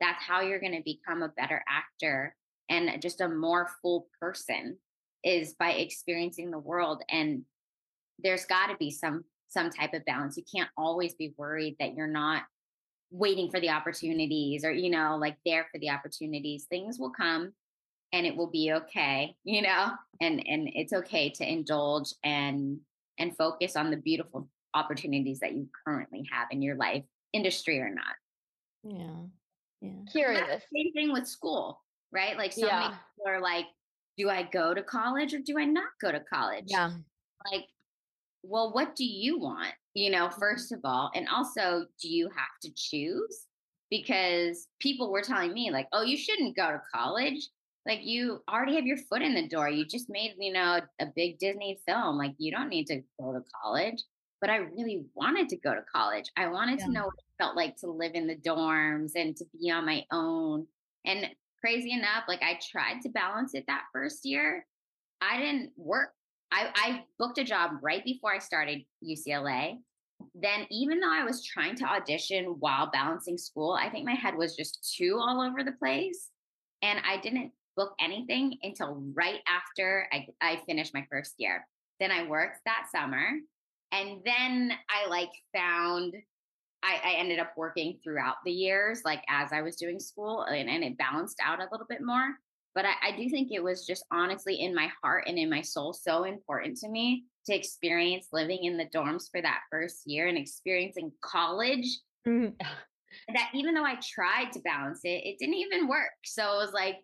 That's 0.00 0.22
how 0.22 0.40
you're 0.40 0.60
going 0.60 0.76
to 0.76 0.82
become 0.82 1.22
a 1.22 1.28
better 1.28 1.62
actor 1.68 2.34
and 2.70 3.00
just 3.02 3.20
a 3.20 3.28
more 3.28 3.68
full 3.82 4.08
person 4.20 4.78
is 5.24 5.54
by 5.54 5.72
experiencing 5.72 6.50
the 6.50 6.58
world. 6.58 7.02
And 7.10 7.42
there's 8.18 8.44
got 8.46 8.68
to 8.68 8.76
be 8.76 8.90
some 8.90 9.24
some 9.50 9.70
type 9.70 9.94
of 9.94 10.04
balance. 10.04 10.36
You 10.36 10.44
can't 10.54 10.68
always 10.76 11.14
be 11.14 11.32
worried 11.38 11.76
that 11.80 11.94
you're 11.94 12.06
not 12.06 12.42
waiting 13.10 13.50
for 13.50 13.60
the 13.60 13.70
opportunities 13.70 14.64
or 14.64 14.72
you 14.72 14.90
know 14.90 15.16
like 15.20 15.36
there 15.44 15.66
for 15.72 15.78
the 15.78 15.90
opportunities. 15.90 16.64
Things 16.64 16.98
will 16.98 17.10
come 17.10 17.52
and 18.12 18.26
it 18.26 18.36
will 18.36 18.50
be 18.50 18.72
okay, 18.72 19.36
you 19.44 19.62
know? 19.62 19.92
And 20.20 20.42
and 20.46 20.68
it's 20.74 20.92
okay 20.92 21.30
to 21.30 21.50
indulge 21.50 22.12
and 22.24 22.78
and 23.18 23.36
focus 23.36 23.76
on 23.76 23.90
the 23.90 23.96
beautiful 23.96 24.48
opportunities 24.74 25.40
that 25.40 25.54
you 25.54 25.68
currently 25.84 26.24
have 26.30 26.48
in 26.50 26.62
your 26.62 26.76
life, 26.76 27.04
industry 27.32 27.80
or 27.80 27.90
not. 27.90 28.14
Yeah. 28.84 29.24
Yeah. 29.80 29.90
Curious. 30.10 30.44
that's 30.48 30.64
the 30.70 30.82
same 30.82 30.92
thing 30.92 31.12
with 31.12 31.26
school, 31.26 31.80
right? 32.12 32.36
Like 32.36 32.52
so 32.52 32.66
many 32.66 32.86
people 32.86 33.28
are 33.28 33.40
like, 33.40 33.66
do 34.16 34.28
I 34.28 34.42
go 34.42 34.74
to 34.74 34.82
college 34.82 35.34
or 35.34 35.38
do 35.38 35.58
I 35.58 35.64
not 35.64 35.90
go 36.00 36.10
to 36.10 36.20
college? 36.20 36.64
Yeah. 36.66 36.90
Like, 37.50 37.66
well, 38.42 38.72
what 38.72 38.96
do 38.96 39.04
you 39.04 39.38
want? 39.38 39.72
You 39.98 40.10
know, 40.10 40.30
first 40.30 40.70
of 40.70 40.78
all, 40.84 41.10
and 41.16 41.26
also, 41.28 41.84
do 42.00 42.08
you 42.08 42.28
have 42.28 42.60
to 42.62 42.70
choose? 42.76 43.46
Because 43.90 44.68
people 44.78 45.10
were 45.10 45.22
telling 45.22 45.52
me, 45.52 45.72
like, 45.72 45.88
oh, 45.92 46.02
you 46.02 46.16
shouldn't 46.16 46.56
go 46.56 46.70
to 46.70 46.80
college. 46.94 47.48
Like, 47.84 48.00
you 48.04 48.40
already 48.48 48.76
have 48.76 48.86
your 48.86 48.98
foot 48.98 49.22
in 49.22 49.34
the 49.34 49.48
door. 49.48 49.68
You 49.68 49.84
just 49.84 50.08
made, 50.08 50.36
you 50.38 50.52
know, 50.52 50.80
a 51.00 51.06
big 51.16 51.40
Disney 51.40 51.80
film. 51.84 52.16
Like, 52.16 52.34
you 52.38 52.52
don't 52.52 52.68
need 52.68 52.86
to 52.86 53.02
go 53.20 53.32
to 53.32 53.42
college. 53.60 54.00
But 54.40 54.50
I 54.50 54.58
really 54.58 55.04
wanted 55.14 55.48
to 55.48 55.56
go 55.56 55.74
to 55.74 55.82
college. 55.92 56.30
I 56.36 56.46
wanted 56.46 56.78
Yeah. 56.78 56.86
to 56.86 56.92
know 56.92 57.04
what 57.06 57.14
it 57.18 57.42
felt 57.42 57.56
like 57.56 57.76
to 57.78 57.90
live 57.90 58.12
in 58.14 58.28
the 58.28 58.36
dorms 58.36 59.16
and 59.16 59.36
to 59.36 59.44
be 59.60 59.68
on 59.72 59.84
my 59.84 60.04
own. 60.12 60.68
And 61.06 61.28
crazy 61.60 61.90
enough, 61.90 62.22
like 62.28 62.42
I 62.42 62.60
tried 62.70 63.00
to 63.02 63.08
balance 63.08 63.54
it 63.54 63.64
that 63.66 63.86
first 63.92 64.24
year. 64.24 64.64
I 65.20 65.38
didn't 65.38 65.72
work 65.76 66.14
I, 66.50 66.70
I 66.74 67.04
booked 67.18 67.38
a 67.38 67.44
job 67.44 67.72
right 67.82 68.02
before 68.04 68.32
I 68.32 68.38
started 68.38 68.84
UCLA. 69.04 69.78
Then, 70.34 70.66
even 70.70 71.00
though 71.00 71.12
I 71.12 71.24
was 71.24 71.44
trying 71.44 71.74
to 71.76 71.84
audition 71.84 72.56
while 72.60 72.90
balancing 72.90 73.38
school, 73.38 73.72
I 73.72 73.88
think 73.88 74.04
my 74.04 74.14
head 74.14 74.36
was 74.36 74.56
just 74.56 74.94
too 74.96 75.18
all 75.20 75.40
over 75.40 75.64
the 75.64 75.72
place. 75.72 76.30
And 76.82 77.00
I 77.04 77.18
didn't 77.20 77.52
book 77.76 77.92
anything 78.00 78.58
until 78.62 79.02
right 79.14 79.40
after 79.48 80.08
I, 80.12 80.26
I 80.40 80.62
finished 80.66 80.94
my 80.94 81.06
first 81.10 81.34
year. 81.38 81.66
Then 82.00 82.10
I 82.10 82.26
worked 82.26 82.60
that 82.64 82.86
summer. 82.92 83.30
And 83.92 84.20
then 84.24 84.72
I 84.90 85.08
like 85.08 85.30
found 85.54 86.14
I, 86.82 87.00
I, 87.04 87.12
ended 87.18 87.40
up 87.40 87.54
working 87.56 87.98
throughout 88.04 88.36
the 88.44 88.52
years, 88.52 89.02
like 89.04 89.24
as 89.28 89.52
I 89.52 89.62
was 89.62 89.74
doing 89.74 89.98
school, 89.98 90.42
and, 90.42 90.68
and 90.68 90.84
it 90.84 90.96
balanced 90.96 91.40
out 91.44 91.58
a 91.58 91.66
little 91.72 91.86
bit 91.88 92.00
more. 92.02 92.36
But 92.78 92.84
I, 92.84 93.08
I, 93.08 93.16
do 93.16 93.28
think 93.28 93.50
it 93.50 93.60
was 93.60 93.84
just 93.84 94.04
honestly 94.12 94.60
in 94.60 94.72
my 94.72 94.88
heart 95.02 95.24
and 95.26 95.36
in 95.36 95.50
my 95.50 95.62
soul 95.62 95.92
so 95.92 96.22
important 96.22 96.76
to 96.78 96.88
me 96.88 97.24
to 97.46 97.52
experience 97.52 98.28
living 98.32 98.62
in 98.62 98.76
the 98.76 98.86
dorms 98.94 99.24
for 99.32 99.42
that 99.42 99.62
first 99.68 100.02
year 100.06 100.28
and 100.28 100.38
experiencing 100.38 101.10
college. 101.20 101.98
Mm-hmm. 102.24 102.54
That 103.34 103.50
even 103.54 103.74
though 103.74 103.84
I 103.84 103.96
tried 104.02 104.52
to 104.52 104.60
balance 104.60 105.00
it, 105.02 105.24
it 105.24 105.38
didn't 105.38 105.54
even 105.54 105.88
work. 105.88 106.12
So 106.24 106.42
it 106.42 106.56
was 106.56 106.72
like, 106.72 106.98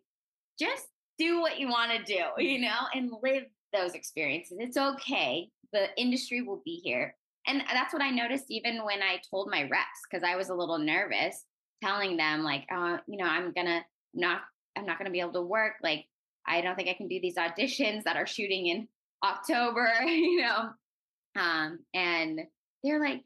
just 0.61 0.85
do 1.19 1.41
what 1.41 1.59
you 1.59 1.69
want 1.69 1.93
to 1.93 2.05
do, 2.05 2.23
you 2.43 2.61
know, 2.61 2.77
and 2.95 3.11
live 3.23 3.45
those 3.73 3.95
experiences. 3.95 4.59
It's 4.61 4.77
okay. 4.77 5.49
The 5.73 5.87
industry 5.99 6.43
will 6.43 6.61
be 6.63 6.83
here 6.85 7.17
and 7.47 7.63
that's 7.73 7.93
what 7.93 8.03
I 8.03 8.11
noticed 8.11 8.47
even 8.49 8.85
when 8.85 9.03
I 9.03 9.21
told 9.31 9.51
my 9.51 9.63
reps, 9.63 10.01
because 10.09 10.25
I 10.25 10.37
was 10.37 10.49
a 10.49 10.55
little 10.55 10.79
nervous 10.79 11.45
telling 11.83 12.17
them, 12.17 12.43
like, 12.43 12.65
uh, 12.75 12.99
you 13.07 13.19
know, 13.19 13.27
I'm 13.27 13.53
gonna 13.53 13.85
not, 14.15 14.43
I'm 14.77 14.87
not 14.87 14.99
gonna 14.99 15.11
be 15.11 15.21
able 15.21 15.33
to 15.35 15.43
work. 15.43 15.75
Like, 15.83 16.07
I 16.47 16.61
don't 16.61 16.77
think 16.77 16.89
I 16.89 16.95
can 16.95 17.09
do 17.09 17.21
these 17.21 17.37
auditions 17.37 18.05
that 18.05 18.17
are 18.17 18.27
shooting 18.27 18.67
in 18.67 18.89
October, 19.25 19.91
you 20.05 20.43
know. 20.43 20.71
Um, 21.37 21.81
and 21.95 22.41
they're 22.83 23.01
like, 23.01 23.23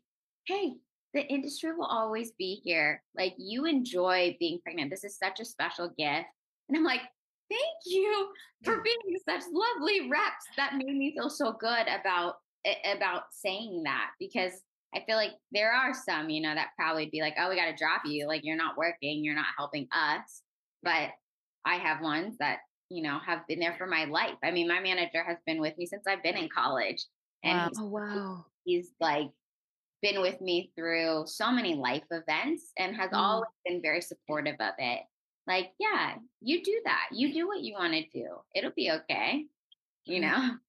hey, 0.46 0.74
the 1.14 1.26
industry 1.26 1.72
will 1.72 1.86
always 1.86 2.32
be 2.38 2.60
here. 2.64 3.02
Like, 3.16 3.34
you 3.38 3.64
enjoy 3.64 4.36
being 4.38 4.60
pregnant. 4.62 4.90
This 4.90 5.04
is 5.04 5.18
such 5.18 5.40
a 5.40 5.44
special 5.44 5.88
gift. 5.98 6.26
And 6.68 6.76
I'm 6.76 6.84
like, 6.84 7.02
thank 7.50 7.62
you 7.86 8.28
for 8.62 8.82
being 8.82 9.18
such 9.28 9.42
lovely 9.52 10.08
reps. 10.10 10.44
That 10.56 10.74
made 10.74 10.96
me 10.96 11.14
feel 11.16 11.30
so 11.30 11.52
good 11.52 11.86
about 11.88 12.36
about 12.84 13.22
saying 13.30 13.82
that 13.84 14.10
because 14.18 14.52
I 14.94 15.02
feel 15.06 15.16
like 15.16 15.32
there 15.52 15.72
are 15.72 15.94
some, 15.94 16.28
you 16.28 16.42
know, 16.42 16.54
that 16.54 16.70
probably 16.76 17.06
be 17.06 17.20
like, 17.20 17.34
oh, 17.38 17.48
we 17.48 17.56
got 17.56 17.66
to 17.66 17.76
drop 17.76 18.02
you. 18.04 18.26
Like, 18.26 18.42
you're 18.44 18.56
not 18.56 18.76
working, 18.76 19.24
you're 19.24 19.34
not 19.34 19.46
helping 19.56 19.86
us. 19.92 20.42
But 20.82 21.10
I 21.68 21.76
have 21.76 22.00
ones 22.00 22.36
that, 22.38 22.60
you 22.88 23.02
know, 23.02 23.18
have 23.24 23.46
been 23.46 23.60
there 23.60 23.74
for 23.76 23.86
my 23.86 24.06
life. 24.06 24.38
I 24.42 24.50
mean, 24.50 24.66
my 24.66 24.80
manager 24.80 25.22
has 25.22 25.36
been 25.46 25.60
with 25.60 25.76
me 25.76 25.84
since 25.84 26.04
I've 26.08 26.22
been 26.22 26.36
in 26.36 26.48
college. 26.48 27.04
And 27.44 27.58
wow. 27.58 27.68
He's, 27.68 27.78
oh, 27.78 27.86
wow. 27.86 28.46
he's 28.64 28.90
like 29.00 29.28
been 30.00 30.22
with 30.22 30.40
me 30.40 30.72
through 30.74 31.24
so 31.26 31.52
many 31.52 31.74
life 31.74 32.04
events 32.10 32.72
and 32.78 32.96
has 32.96 33.10
mm. 33.10 33.18
always 33.18 33.50
been 33.66 33.82
very 33.82 34.00
supportive 34.00 34.56
of 34.60 34.72
it. 34.78 35.00
Like, 35.46 35.70
yeah, 35.78 36.14
you 36.40 36.62
do 36.62 36.80
that. 36.84 37.08
You 37.12 37.32
do 37.32 37.46
what 37.46 37.60
you 37.60 37.74
want 37.74 37.92
to 37.92 38.02
do. 38.12 38.26
It'll 38.54 38.72
be 38.74 38.90
okay. 38.90 39.44
You 40.06 40.20
know? 40.20 40.50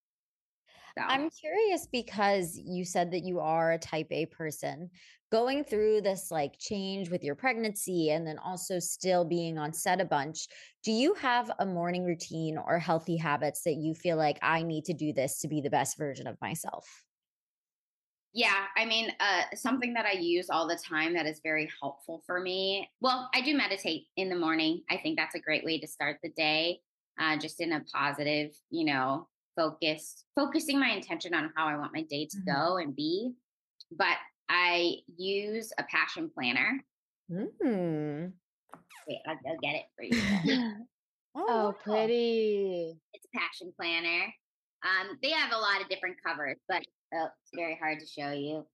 So. 0.97 1.06
I'm 1.06 1.30
curious 1.30 1.88
because 1.89 2.58
you 2.58 2.84
said 2.84 3.12
that 3.12 3.24
you 3.24 3.39
are 3.39 3.72
a 3.72 3.78
type 3.78 4.08
A 4.12 4.26
person. 4.26 4.89
Going 5.32 5.63
through 5.63 6.01
this 6.01 6.32
like 6.32 6.57
change 6.57 7.11
with 7.11 7.23
your 7.23 7.36
pregnancy 7.36 8.09
and 8.09 8.25
then 8.25 8.39
also 8.39 8.80
still 8.80 9.23
being 9.23 9.59
on 9.59 9.73
set 9.73 10.01
a 10.01 10.05
bunch, 10.05 10.47
do 10.84 10.91
you 10.91 11.13
have 11.15 11.51
a 11.59 11.65
morning 11.65 12.03
routine 12.03 12.57
or 12.57 12.80
healthy 12.80 13.15
habits 13.15 13.61
that 13.63 13.75
you 13.75 13.93
feel 13.93 14.17
like 14.17 14.39
I 14.41 14.63
need 14.63 14.86
to 14.86 14.93
do 14.93 15.13
this 15.13 15.39
to 15.39 15.47
be 15.47 15.61
the 15.61 15.69
best 15.69 15.97
version 15.97 16.25
of 16.25 16.36
myself? 16.41 16.86
Yeah, 18.34 18.65
I 18.77 18.86
mean, 18.86 19.11
uh, 19.19 19.43
something 19.55 19.93
that 19.93 20.05
I 20.05 20.11
use 20.11 20.49
all 20.49 20.67
the 20.67 20.77
time 20.77 21.13
that 21.15 21.25
is 21.25 21.41
very 21.43 21.69
helpful 21.82 22.21
for 22.25 22.39
me. 22.39 22.89
Well, 23.01 23.30
I 23.34 23.41
do 23.41 23.55
meditate 23.57 24.03
in 24.17 24.30
the 24.30 24.36
morning. 24.36 24.84
I 24.89 24.97
think 24.97 25.17
that's 25.17 25.36
a 25.36 25.39
great 25.39 25.65
way 25.65 25.80
to 25.80 25.88
start 25.88 26.17
the 26.21 26.30
day, 26.30 26.80
uh, 27.19 27.38
just 27.38 27.59
in 27.59 27.73
a 27.73 27.84
positive, 27.93 28.51
you 28.69 28.86
know, 28.86 29.27
focused, 29.55 30.25
focusing 30.36 30.80
my 30.80 30.89
intention 30.89 31.34
on 31.34 31.51
how 31.55 31.67
I 31.67 31.77
want 31.77 31.93
my 31.93 32.03
day 32.03 32.27
to 32.27 32.38
mm-hmm. 32.38 32.51
go 32.51 32.77
and 32.77 32.95
be. 32.95 33.32
But 33.91 34.17
I 34.50 34.95
use 35.16 35.72
a 35.78 35.84
passion 35.84 36.30
planner. 36.34 36.84
Mm. 37.32 38.32
Wait, 39.08 39.20
I'll, 39.28 39.39
I'll, 39.47 39.58
get 39.62 39.76
it 39.76 39.86
for 39.95 40.04
you. 40.04 40.74
oh, 41.36 41.45
oh 41.50 41.76
pretty. 41.84 43.00
It's 43.14 43.26
a 43.26 43.38
passion 43.38 43.72
planner. 43.80 44.34
Um, 44.84 45.18
they 45.22 45.32
have 45.32 45.52
a 45.52 45.58
lot 45.58 45.82
of 45.82 45.89
different 45.89 46.18
covers, 46.26 46.58
but 46.68 46.84
oh, 47.14 47.26
it's 47.26 47.52
very 47.56 47.78
hard 47.80 48.00
to 48.00 48.06
show 48.06 48.32
you. 48.32 48.66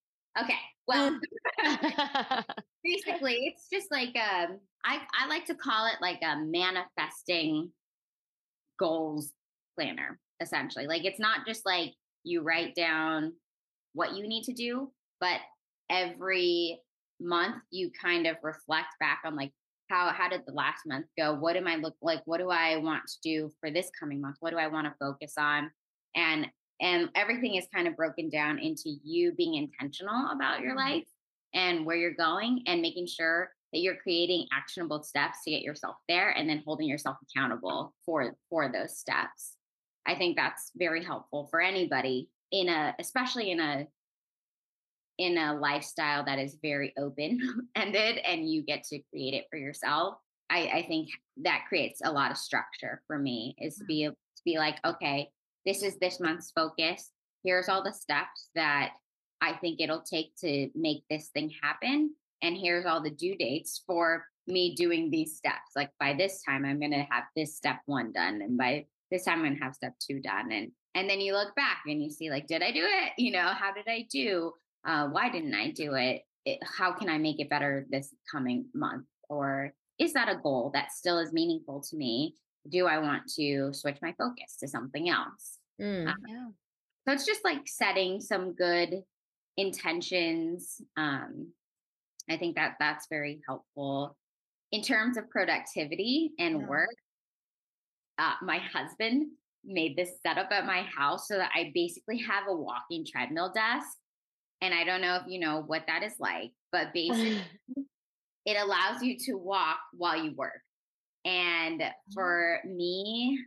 Okay, 0.42 0.54
well, 0.88 1.18
basically, 2.84 3.54
it's 3.54 3.68
just 3.72 3.92
like 3.92 4.16
um, 4.16 4.60
I 4.84 5.02
I 5.20 5.28
like 5.28 5.46
to 5.46 5.56
call 5.56 5.88
it 5.88 5.96
like 6.02 6.20
a 6.22 6.38
manifesting 6.38 7.72
goals 8.78 9.32
planner 9.76 10.20
essentially. 10.42 10.88
Like 10.88 11.06
it's 11.06 11.20
not 11.20 11.46
just 11.48 11.66
like 11.66 11.94
you 12.24 12.42
write 12.42 12.76
down 12.76 13.34
what 13.94 14.14
you 14.14 14.28
need 14.28 14.44
to 14.44 14.54
do, 14.54 14.92
but 15.20 15.40
every 15.90 16.80
month 17.20 17.56
you 17.72 17.92
kind 18.00 18.28
of 18.28 18.36
reflect 18.44 18.90
back 19.00 19.22
on 19.26 19.36
like 19.36 19.52
how 19.90 20.12
how 20.12 20.28
did 20.28 20.42
the 20.46 20.54
last 20.54 20.82
month 20.86 21.06
go? 21.18 21.36
What 21.36 21.56
am 21.56 21.68
I 21.68 21.76
look 21.76 21.96
like? 22.02 22.22
What 22.26 22.40
do 22.40 22.50
I 22.50 22.78
want 22.78 23.04
to 23.08 23.16
do 23.24 23.52
for 23.60 23.70
this 23.70 23.90
coming 24.00 24.20
month? 24.20 24.38
What 24.40 24.52
do 24.52 24.58
I 24.58 24.68
want 24.68 24.88
to 24.88 24.96
focus 25.00 25.34
on? 25.38 25.70
And 26.16 26.48
and 26.82 27.10
everything 27.16 27.56
is 27.56 27.68
kind 27.74 27.88
of 27.88 27.96
broken 27.96 28.30
down 28.30 28.60
into 28.60 28.90
you 29.04 29.32
being 29.34 29.56
intentional 29.56 30.32
about 30.32 30.62
your 30.62 30.72
mm-hmm. 30.72 30.94
life 30.94 31.08
and 31.54 31.86
where 31.86 31.96
you're 31.96 32.16
going 32.16 32.64
and 32.68 32.82
making 32.82 33.08
sure 33.08 33.50
that 33.72 33.80
you're 33.80 33.96
creating 33.96 34.48
actionable 34.52 35.04
steps 35.04 35.40
to 35.44 35.52
get 35.52 35.62
yourself 35.62 35.96
there 36.10 36.32
and 36.32 36.50
then 36.50 36.64
holding 36.66 36.88
yourself 36.88 37.18
accountable 37.22 37.94
for 38.06 38.36
for 38.50 38.72
those 38.72 38.98
steps 38.98 39.56
I 40.06 40.16
think 40.16 40.36
that's 40.36 40.72
very 40.76 41.04
helpful 41.04 41.48
for 41.50 41.62
anybody 41.62 42.30
in 42.52 42.70
a, 42.70 42.96
especially 43.00 43.52
in 43.52 43.60
a, 43.60 43.88
in 45.18 45.38
a 45.38 45.54
lifestyle 45.54 46.26
that 46.26 46.40
is 46.40 46.58
very 46.62 46.94
open 46.98 47.68
ended 47.76 48.18
and 48.18 48.50
you 48.50 48.64
get 48.64 48.84
to 48.84 49.00
create 49.12 49.34
it 49.34 49.46
for 49.50 49.58
yourself. 49.58 50.16
I, 50.50 50.70
I 50.74 50.86
think 50.88 51.10
that 51.38 51.66
creates 51.68 52.02
a 52.04 52.12
lot 52.12 52.32
of 52.32 52.38
structure 52.38 53.02
for 53.08 53.18
me 53.18 53.56
is 53.60 53.78
to 53.78 53.84
mm. 53.84 53.88
be 53.88 54.04
able 54.06 54.14
to 54.14 54.42
be 54.44 54.58
like, 54.58 54.78
okay, 54.86 55.30
this 55.66 55.82
is 55.82 55.98
this 55.98 56.20
month's 56.20 56.52
focus. 56.52 57.12
Here's 57.44 57.70
all 57.70 57.84
the 57.84 57.94
steps 57.94 58.50
that 58.56 58.94
I 59.42 59.54
think 59.54 59.80
it'll 59.80 60.02
take 60.02 60.36
to 60.42 60.70
make 60.76 61.04
this 61.10 61.30
thing 61.30 61.52
happen. 61.62 62.14
And 62.42 62.56
here's 62.56 62.86
all 62.86 63.02
the 63.02 63.10
due 63.10 63.36
dates 63.36 63.84
for 63.88 64.26
me 64.48 64.76
doing 64.76 65.10
these 65.10 65.38
steps. 65.38 65.72
Like 65.76 65.90
by 66.00 66.14
this 66.14 66.44
time, 66.44 66.66
I'm 66.66 66.80
going 66.80 66.92
to 66.92 67.08
have 67.10 67.24
this 67.36 67.56
step 67.56 67.80
one 67.86 68.12
done. 68.12 68.42
And 68.42 68.58
by 68.58 68.86
this 69.12 69.26
time 69.26 69.40
I'm 69.40 69.54
gonna 69.54 69.64
have 69.64 69.76
step 69.76 69.94
two 70.00 70.20
done. 70.20 70.52
And 70.52 70.72
and 70.94 71.10
then 71.10 71.20
you 71.20 71.34
look 71.34 71.54
back 71.56 71.82
and 71.88 72.02
you 72.02 72.10
see 72.10 72.30
like, 72.30 72.48
did 72.48 72.64
I 72.64 72.72
do 72.72 72.84
it? 72.84 73.14
You 73.18 73.32
know, 73.32 73.48
how 73.48 73.74
did 73.74 73.88
I 73.88 74.08
do? 74.10 74.54
Uh, 74.86 75.08
why 75.08 75.30
didn't 75.30 75.56
I 75.56 75.72
do 75.72 75.94
it? 75.96 76.24
it? 76.46 76.60
How 76.64 76.94
can 76.94 77.10
I 77.10 77.18
make 77.18 77.40
it 77.40 77.50
better 77.50 77.86
this 77.90 78.14
coming 78.32 78.66
month? 78.74 79.06
Or 79.30 79.74
is 80.00 80.14
that 80.14 80.30
a 80.30 80.40
goal 80.42 80.72
that 80.74 80.92
still 80.92 81.20
is 81.20 81.34
meaningful 81.34 81.82
to 81.90 81.96
me? 81.96 82.36
Do 82.70 82.88
I 82.88 83.00
want 83.00 83.24
to 83.36 83.74
switch 83.74 83.98
my 84.02 84.14
focus 84.18 84.58
to 84.60 84.68
something 84.68 85.10
else? 85.10 85.60
Mm, 85.82 86.08
um, 86.08 86.16
yeah. 86.28 86.48
So 87.08 87.14
it's 87.14 87.26
just 87.26 87.44
like 87.44 87.68
setting 87.68 88.20
some 88.20 88.54
good 88.54 89.04
intentions. 89.58 90.82
Um, 90.98 91.52
I 92.30 92.38
think 92.38 92.56
that 92.56 92.76
that's 92.80 93.08
very 93.08 93.42
helpful 93.48 94.18
in 94.72 94.82
terms 94.82 95.18
of 95.18 95.30
productivity 95.30 96.32
and 96.40 96.62
yeah. 96.62 96.68
work 96.68 96.90
uh, 98.18 98.34
my 98.42 98.58
husband 98.58 99.28
made 99.64 99.98
this 99.98 100.12
setup 100.22 100.52
at 100.52 100.66
my 100.66 100.84
house 100.84 101.28
so 101.28 101.38
that 101.38 101.52
I 101.56 101.72
basically 101.74 102.20
have 102.20 102.44
a 102.48 102.56
walking 102.56 103.06
treadmill 103.06 103.52
desk. 103.54 103.88
And 104.62 104.74
I 104.74 104.84
don't 104.84 105.02
know 105.02 105.16
if 105.16 105.24
you 105.28 105.40
know 105.40 105.64
what 105.66 105.84
that 105.88 106.04
is 106.04 106.14
like, 106.20 106.52
but 106.72 106.94
basically 106.94 107.42
it 108.46 108.58
allows 108.58 109.02
you 109.02 109.18
to 109.26 109.34
walk 109.36 109.80
while 109.94 110.22
you 110.22 110.34
work. 110.36 110.62
And 111.26 111.82
oh. 111.82 111.90
for 112.14 112.60
me, 112.66 113.40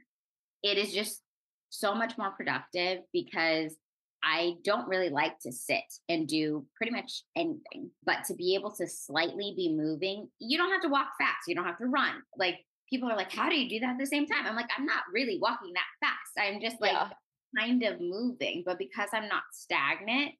it 0.63 0.79
is 0.79 0.93
just 0.93 1.23
so 1.71 1.95
much 1.95 2.19
more 2.19 2.31
productive 2.31 3.01
because 3.13 3.75
I 4.23 4.55
don't 4.65 4.89
really 4.89 5.11
like 5.11 5.39
to 5.41 5.53
sit 5.53 5.85
and 6.09 6.27
do 6.27 6.67
pretty 6.77 6.93
much 6.93 7.23
anything, 7.37 7.91
but 8.05 8.25
to 8.27 8.35
be 8.35 8.55
able 8.55 8.73
to 8.73 8.87
slightly 8.89 9.55
be 9.57 9.73
moving, 9.73 10.29
you 10.41 10.59
don't 10.59 10.73
have 10.73 10.83
to 10.83 10.89
walk 10.89 11.09
fast. 11.19 11.47
You 11.47 11.55
don't 11.55 11.65
have 11.65 11.79
to 11.79 11.87
run. 11.87 12.15
Like 12.37 12.57
people 12.91 13.09
are 13.09 13.17
like, 13.17 13.33
how 13.33 13.49
do 13.49 13.57
you 13.57 13.69
do 13.69 13.81
that 13.81 13.91
at 13.91 13.99
the 13.99 14.07
same 14.07 14.27
time? 14.27 14.47
I'm 14.47 14.57
like, 14.57 14.71
I'm 14.77 14.87
not 14.87 15.05
really 15.13 15.39
walking 15.41 15.73
that 15.75 16.07
fast. 16.07 16.47
I'm 16.47 16.61
just 16.61 16.81
like 16.81 16.93
yeah. 16.93 17.11
kind 17.57 17.83
of 17.85 18.01
moving. 18.01 18.65
But 18.67 18.79
because 18.79 19.11
I'm 19.13 19.29
not 19.29 19.43
stagnant, 19.53 20.33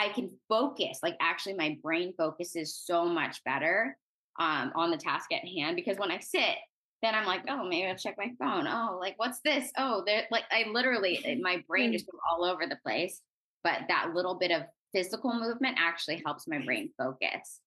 I 0.00 0.08
can 0.08 0.30
focus. 0.48 1.00
Like 1.02 1.16
actually 1.20 1.54
my 1.54 1.76
brain 1.82 2.14
focuses 2.16 2.74
so 2.74 3.04
much 3.04 3.44
better 3.44 3.96
um, 4.38 4.72
on 4.74 4.90
the 4.90 4.96
task 4.96 5.30
at 5.32 5.46
hand 5.46 5.76
because 5.76 5.98
when 5.98 6.10
I 6.10 6.18
sit, 6.18 6.56
then 7.02 7.14
I'm 7.14 7.26
like, 7.26 7.42
oh, 7.48 7.64
maybe 7.68 7.86
I'll 7.86 7.96
check 7.96 8.16
my 8.16 8.30
phone. 8.38 8.66
Oh, 8.66 8.96
like 8.98 9.14
what's 9.18 9.40
this? 9.44 9.70
Oh, 9.76 10.02
there 10.06 10.24
like 10.30 10.44
I 10.50 10.64
literally 10.70 11.38
my 11.42 11.62
brain 11.68 11.92
just 11.92 12.06
goes 12.06 12.20
all 12.30 12.44
over 12.44 12.66
the 12.66 12.78
place. 12.82 13.20
But 13.62 13.80
that 13.88 14.12
little 14.14 14.38
bit 14.38 14.50
of 14.50 14.62
physical 14.94 15.34
movement 15.34 15.76
actually 15.78 16.22
helps 16.24 16.48
my 16.48 16.64
brain 16.64 16.90
focus. 16.96 17.60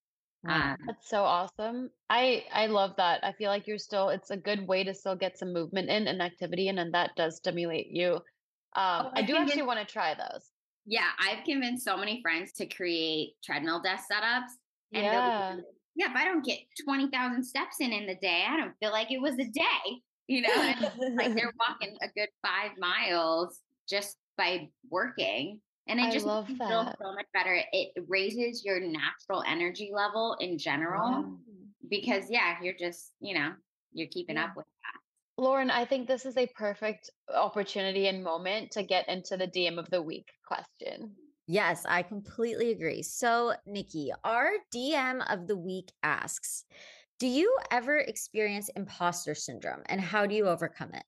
Um, 0.47 0.75
That's 0.87 1.07
so 1.07 1.23
awesome. 1.23 1.91
I 2.09 2.45
I 2.51 2.65
love 2.65 2.95
that. 2.97 3.23
I 3.23 3.33
feel 3.33 3.49
like 3.49 3.67
you're 3.67 3.77
still 3.77 4.09
it's 4.09 4.31
a 4.31 4.37
good 4.37 4.67
way 4.67 4.83
to 4.83 4.93
still 4.93 5.15
get 5.15 5.37
some 5.37 5.53
movement 5.53 5.89
in 5.89 6.07
and 6.07 6.21
activity 6.21 6.67
in 6.67 6.79
and 6.79 6.93
that 6.95 7.11
does 7.15 7.37
stimulate 7.37 7.91
you. 7.91 8.15
Um 8.75 9.05
Oh, 9.05 9.11
I 9.15 9.19
I 9.19 9.21
do 9.21 9.35
actually 9.35 9.61
want 9.61 9.79
to 9.79 9.85
try 9.85 10.15
those. 10.15 10.52
Yeah, 10.85 11.09
I've 11.19 11.43
convinced 11.45 11.85
so 11.85 11.97
many 11.97 12.21
friends 12.21 12.51
to 12.53 12.65
create 12.67 13.35
treadmill 13.43 13.81
desk 13.81 14.05
setups. 14.11 14.51
And 14.93 15.05
Yeah. 15.05 15.19
like, 15.19 15.65
yeah, 15.95 16.09
if 16.11 16.15
I 16.15 16.25
don't 16.25 16.43
get 16.45 16.59
20,000 16.83 17.43
steps 17.43 17.77
in 17.79 17.91
in 17.93 18.05
the 18.07 18.15
day, 18.15 18.45
I 18.47 18.57
don't 18.57 18.73
feel 18.79 18.91
like 18.91 19.11
it 19.11 19.21
was 19.21 19.33
a 19.39 19.45
day, 19.45 20.01
you 20.27 20.41
know? 20.41 20.49
Like 21.17 21.35
they're 21.35 21.53
walking 21.69 21.97
a 22.01 22.07
good 22.09 22.29
five 22.45 22.71
miles 22.77 23.59
just 23.89 24.17
by 24.37 24.69
working. 24.89 25.61
And 25.87 25.99
I 25.99 26.09
just 26.09 26.25
love 26.25 26.47
feel 26.47 26.85
that. 26.85 26.97
so 27.01 27.13
much 27.13 27.25
better. 27.33 27.59
It 27.71 27.91
raises 28.07 28.63
your 28.63 28.79
natural 28.79 29.43
energy 29.45 29.91
level 29.93 30.35
in 30.39 30.57
general 30.57 31.37
because, 31.89 32.29
yeah, 32.29 32.57
you're 32.61 32.77
just, 32.77 33.11
you 33.19 33.33
know, 33.33 33.53
you're 33.91 34.07
keeping 34.07 34.35
Yeah. 34.37 34.45
up 34.45 34.55
with 34.57 34.65
Lauren, 35.37 35.71
I 35.71 35.85
think 35.85 36.07
this 36.07 36.25
is 36.25 36.37
a 36.37 36.47
perfect 36.55 37.09
opportunity 37.33 38.07
and 38.07 38.23
moment 38.23 38.71
to 38.71 38.83
get 38.83 39.09
into 39.09 39.35
the 39.35 39.47
DM 39.47 39.79
of 39.79 39.89
the 39.89 40.01
week 40.01 40.27
question. 40.45 41.15
Yes, 41.47 41.85
I 41.87 42.03
completely 42.03 42.71
agree. 42.71 43.01
So, 43.01 43.53
Nikki, 43.65 44.11
our 44.23 44.51
DM 44.73 45.21
of 45.29 45.47
the 45.47 45.57
week 45.57 45.91
asks 46.03 46.65
Do 47.19 47.27
you 47.27 47.57
ever 47.71 47.97
experience 47.97 48.69
imposter 48.75 49.33
syndrome 49.33 49.81
and 49.87 49.99
how 49.99 50.25
do 50.25 50.35
you 50.35 50.47
overcome 50.47 50.93
it? 50.93 51.03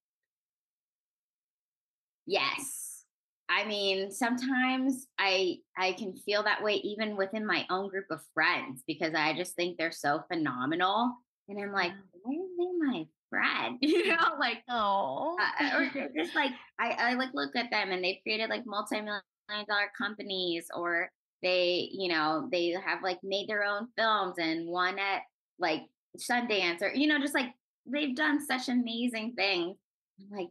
Yes. 2.25 3.03
I 3.47 3.63
mean, 3.65 4.11
sometimes 4.11 5.07
I 5.19 5.57
I 5.77 5.91
can 5.93 6.15
feel 6.15 6.41
that 6.43 6.63
way 6.63 6.75
even 6.77 7.15
within 7.15 7.45
my 7.45 7.65
own 7.69 7.89
group 7.89 8.07
of 8.09 8.21
friends 8.33 8.81
because 8.87 9.13
I 9.13 9.33
just 9.33 9.55
think 9.55 9.77
they're 9.77 9.91
so 9.91 10.23
phenomenal. 10.27 11.13
And 11.47 11.61
I'm 11.61 11.71
like, 11.71 11.91
why 12.23 12.33
are 12.33 12.93
they 12.95 13.07
friend? 13.29 13.77
You 13.81 14.07
know, 14.15 14.35
like 14.39 14.63
Oh. 14.69 15.37
uh, 15.59 15.77
or 15.77 16.09
just 16.17 16.35
like 16.35 16.51
I, 16.79 16.91
I 16.91 17.13
like 17.15 17.29
look 17.33 17.55
at 17.55 17.71
them 17.71 17.91
and 17.91 18.03
they've 18.03 18.19
created 18.23 18.49
like 18.49 18.65
multi-million 18.65 19.21
dollar 19.67 19.91
companies 19.97 20.67
or 20.75 21.09
they, 21.43 21.89
you 21.91 22.09
know, 22.09 22.47
they 22.51 22.69
have 22.71 23.03
like 23.03 23.19
made 23.23 23.47
their 23.49 23.63
own 23.63 23.87
films 23.97 24.35
and 24.39 24.67
one 24.67 24.97
at 24.99 25.21
like 25.59 25.83
Sundance 26.17 26.81
or 26.81 26.89
you 26.93 27.07
know, 27.07 27.19
just 27.19 27.35
like 27.35 27.53
they've 27.85 28.15
done 28.15 28.45
such 28.45 28.69
amazing 28.69 29.33
things. 29.35 29.77
I'm 30.19 30.37
like, 30.37 30.49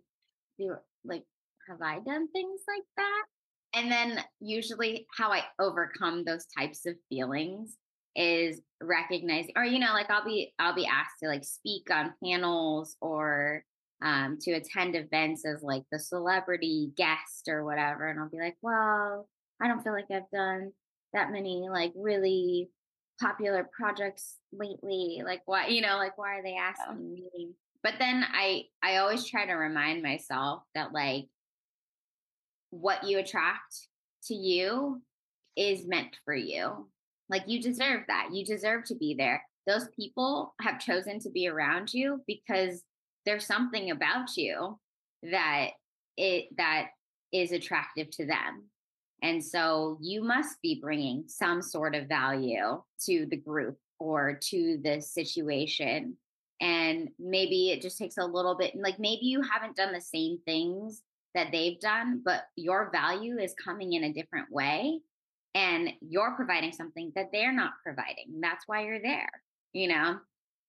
do 0.59 0.77
like 1.05 1.25
have 1.69 1.81
I 1.83 2.01
done 2.01 2.29
things 2.31 2.61
like 2.69 2.85
that? 2.97 3.25
And 3.75 3.91
then 3.91 4.23
usually 4.41 5.07
how 5.17 5.33
I 5.33 5.45
overcome 5.59 6.25
those 6.25 6.47
types 6.57 6.87
of 6.87 6.95
feelings 7.09 7.77
is 8.15 8.61
recognizing 8.87 9.53
or 9.57 9.65
you 9.65 9.79
know 9.79 9.93
like 9.93 10.11
I'll 10.11 10.25
be 10.25 10.53
I'll 10.59 10.75
be 10.75 10.87
asked 10.87 11.19
to 11.23 11.29
like 11.29 11.45
speak 11.45 11.91
on 11.91 12.15
panels 12.23 12.97
or 13.01 13.65
um 14.03 14.39
to 14.43 14.53
attend 14.53 14.97
events 14.97 15.45
as 15.47 15.63
like 15.63 15.85
the 15.91 15.99
celebrity 15.99 16.93
guest 16.97 17.49
or 17.49 17.65
whatever 17.65 18.09
and 18.09 18.19
I'll 18.21 18.29
be 18.29 18.41
like, 18.41 18.57
"Well, 18.63 19.29
I 19.61 19.69
don't 19.69 19.83
feel 19.83 19.93
like 19.93 20.11
I've 20.11 20.31
done 20.33 20.73
that 21.13 21.31
many 21.33 21.69
like 21.71 21.93
really 21.97 22.71
popular 23.21 23.69
projects 23.77 24.39
lately. 24.53 25.23
Like 25.25 25.43
why, 25.47 25.69
you 25.69 25.81
know, 25.81 25.97
like 25.97 26.19
why 26.19 26.39
are 26.39 26.43
they 26.43 26.57
asking 26.57 27.15
me?" 27.15 27.55
But 27.83 27.95
then 27.99 28.25
I 28.27 28.65
I 28.83 28.97
always 28.97 29.29
try 29.29 29.47
to 29.47 29.53
remind 29.55 30.03
myself 30.03 30.63
that 30.75 30.93
like 30.93 31.27
what 32.71 33.05
you 33.05 33.19
attract 33.19 33.89
to 34.25 34.35
you 34.35 35.01
is 35.57 35.87
meant 35.87 36.17
for 36.25 36.35
you. 36.35 36.89
Like 37.29 37.45
you 37.47 37.61
deserve 37.61 38.03
that. 38.09 38.29
You 38.33 38.45
deserve 38.45 38.85
to 38.87 38.95
be 38.95 39.15
there. 39.15 39.43
Those 39.67 39.89
people 39.97 40.55
have 40.61 40.79
chosen 40.79 41.19
to 41.21 41.31
be 41.31 41.49
around 41.49 41.93
you 41.93 42.21
because 42.27 42.83
there's 43.25 43.47
something 43.47 43.91
about 43.91 44.37
you 44.37 44.79
that 45.23 45.71
it 46.17 46.49
that 46.57 46.89
is 47.33 47.53
attractive 47.53 48.11
to 48.11 48.27
them. 48.27 48.69
And 49.23 49.43
so 49.43 49.99
you 50.01 50.23
must 50.23 50.61
be 50.63 50.79
bringing 50.81 51.25
some 51.27 51.63
sort 51.63 51.95
of 51.95 52.09
value 52.09 52.83
to 53.07 53.27
the 53.27 53.37
group 53.37 53.79
or 53.99 54.39
to 54.51 54.79
the 54.85 55.01
situation. 55.01 56.17
And 56.61 57.09
maybe 57.19 57.71
it 57.71 57.81
just 57.81 57.99
takes 57.99 58.19
a 58.19 58.25
little 58.25 58.55
bit, 58.55 58.75
like 58.77 58.99
maybe 58.99 59.27
you 59.27 59.43
haven't 59.43 59.77
done 59.77 59.93
the 59.93 60.01
same 60.01 60.39
things 60.45 61.03
that 61.35 61.49
they've 61.51 61.81
done, 61.81 62.23
but 62.25 62.45
your 62.57 62.91
value 62.93 63.39
is 63.39 63.55
coming 63.55 63.95
in 63.95 64.05
a 64.05 64.13
different 64.13 64.51
way. 64.53 65.01
And 65.55 65.91
you're 66.01 66.35
providing 66.35 66.73
something 66.73 67.13
that 67.15 67.31
they're 67.33 67.53
not 67.53 67.75
providing. 67.83 68.41
That's 68.41 68.65
why 68.67 68.85
you're 68.85 69.03
there, 69.03 69.31
you 69.73 69.89
know? 69.89 70.19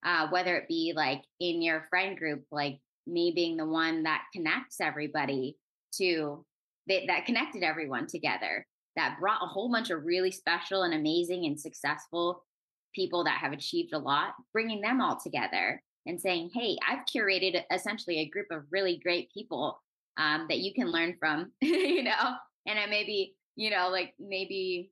Uh, 0.05 0.27
whether 0.29 0.55
it 0.55 0.67
be 0.67 0.93
like 0.95 1.23
in 1.39 1.61
your 1.63 1.87
friend 1.89 2.15
group, 2.15 2.43
like 2.51 2.77
me 3.07 3.31
being 3.33 3.57
the 3.57 3.65
one 3.65 4.03
that 4.03 4.23
connects 4.33 4.79
everybody 4.79 5.57
to 5.95 6.45
that, 6.87 7.03
that 7.07 7.25
connected 7.25 7.63
everyone 7.63 8.05
together, 8.05 8.67
that 8.95 9.17
brought 9.19 9.43
a 9.43 9.47
whole 9.47 9.71
bunch 9.71 9.89
of 9.89 10.05
really 10.05 10.31
special 10.31 10.83
and 10.83 10.93
amazing 10.93 11.45
and 11.45 11.59
successful 11.59 12.43
people 12.93 13.23
that 13.25 13.39
have 13.39 13.51
achieved 13.51 13.93
a 13.93 13.99
lot, 13.99 14.33
bringing 14.53 14.81
them 14.81 15.01
all 15.01 15.19
together 15.21 15.81
and 16.05 16.19
saying, 16.19 16.49
Hey, 16.53 16.77
I've 16.87 17.05
curated 17.05 17.61
essentially 17.71 18.19
a 18.19 18.29
group 18.29 18.47
of 18.51 18.63
really 18.71 18.97
great 18.97 19.31
people 19.33 19.81
um, 20.17 20.45
that 20.49 20.59
you 20.59 20.73
can 20.73 20.91
learn 20.91 21.15
from, 21.19 21.51
you 21.61 22.03
know, 22.03 22.35
and 22.65 22.79
I 22.79 22.85
maybe, 22.85 23.35
you 23.55 23.69
know, 23.69 23.89
like 23.89 24.13
maybe, 24.19 24.91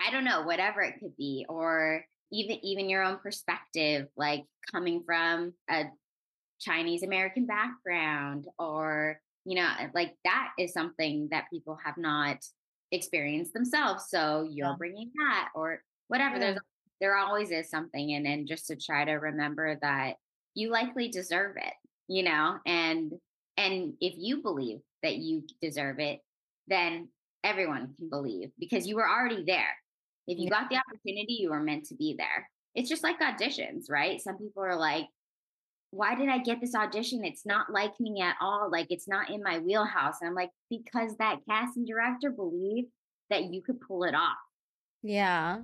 I 0.00 0.10
don't 0.10 0.24
know, 0.24 0.42
whatever 0.42 0.80
it 0.82 0.98
could 1.00 1.16
be, 1.16 1.46
or 1.48 2.04
even 2.32 2.58
even 2.64 2.88
your 2.88 3.02
own 3.02 3.18
perspective, 3.18 4.08
like 4.16 4.44
coming 4.70 5.02
from 5.04 5.54
a 5.70 5.86
Chinese 6.60 7.02
American 7.02 7.46
background, 7.46 8.46
or 8.58 9.20
you 9.44 9.56
know, 9.56 9.66
uh, 9.66 9.88
like 9.94 10.14
that 10.24 10.52
is 10.58 10.72
something 10.72 11.28
that 11.30 11.46
people 11.50 11.78
have 11.84 11.96
not 11.96 12.38
experienced 12.92 13.52
themselves. 13.52 14.06
So 14.08 14.48
you're 14.50 14.68
Yeah. 14.68 14.76
bringing 14.78 15.12
that, 15.16 15.50
or 15.54 15.82
whatever. 16.08 16.38
Yeah. 16.38 16.40
There's 16.52 16.58
there 17.00 17.16
always 17.16 17.50
is 17.50 17.70
something, 17.70 18.12
and 18.12 18.26
and 18.26 18.46
just 18.48 18.66
to 18.68 18.76
try 18.76 19.04
to 19.04 19.12
remember 19.14 19.76
that 19.82 20.16
you 20.54 20.70
likely 20.70 21.08
deserve 21.08 21.56
it, 21.56 21.74
you 22.08 22.22
know, 22.24 22.58
and 22.66 23.12
and 23.56 23.94
if 24.00 24.14
you 24.16 24.42
believe 24.42 24.80
that 25.02 25.16
you 25.16 25.44
deserve 25.60 26.00
it, 26.00 26.20
then 26.66 27.08
everyone 27.44 27.94
can 27.96 28.08
believe 28.08 28.50
because 28.58 28.86
you 28.86 28.96
were 28.96 29.08
already 29.08 29.44
there. 29.44 29.76
If 30.26 30.38
you 30.38 30.50
got 30.50 30.68
the 30.68 30.76
opportunity, 30.76 31.38
you 31.40 31.50
were 31.50 31.62
meant 31.62 31.86
to 31.86 31.94
be 31.94 32.14
there. 32.18 32.48
It's 32.74 32.88
just 32.88 33.02
like 33.02 33.18
auditions, 33.20 33.84
right? 33.90 34.20
Some 34.20 34.36
people 34.36 34.62
are 34.62 34.76
like, 34.76 35.06
why 35.90 36.14
did 36.14 36.28
I 36.28 36.38
get 36.38 36.60
this 36.60 36.74
audition? 36.74 37.24
It's 37.24 37.46
not 37.46 37.72
like 37.72 37.98
me 37.98 38.20
at 38.20 38.36
all. 38.40 38.70
Like 38.70 38.88
it's 38.90 39.08
not 39.08 39.30
in 39.30 39.42
my 39.42 39.58
wheelhouse. 39.58 40.16
And 40.20 40.28
I'm 40.28 40.34
like, 40.34 40.50
because 40.68 41.16
that 41.16 41.38
casting 41.48 41.86
director 41.86 42.30
believed 42.30 42.88
that 43.30 43.44
you 43.44 43.62
could 43.62 43.80
pull 43.80 44.04
it 44.04 44.14
off. 44.14 44.36
Yeah. 45.02 45.60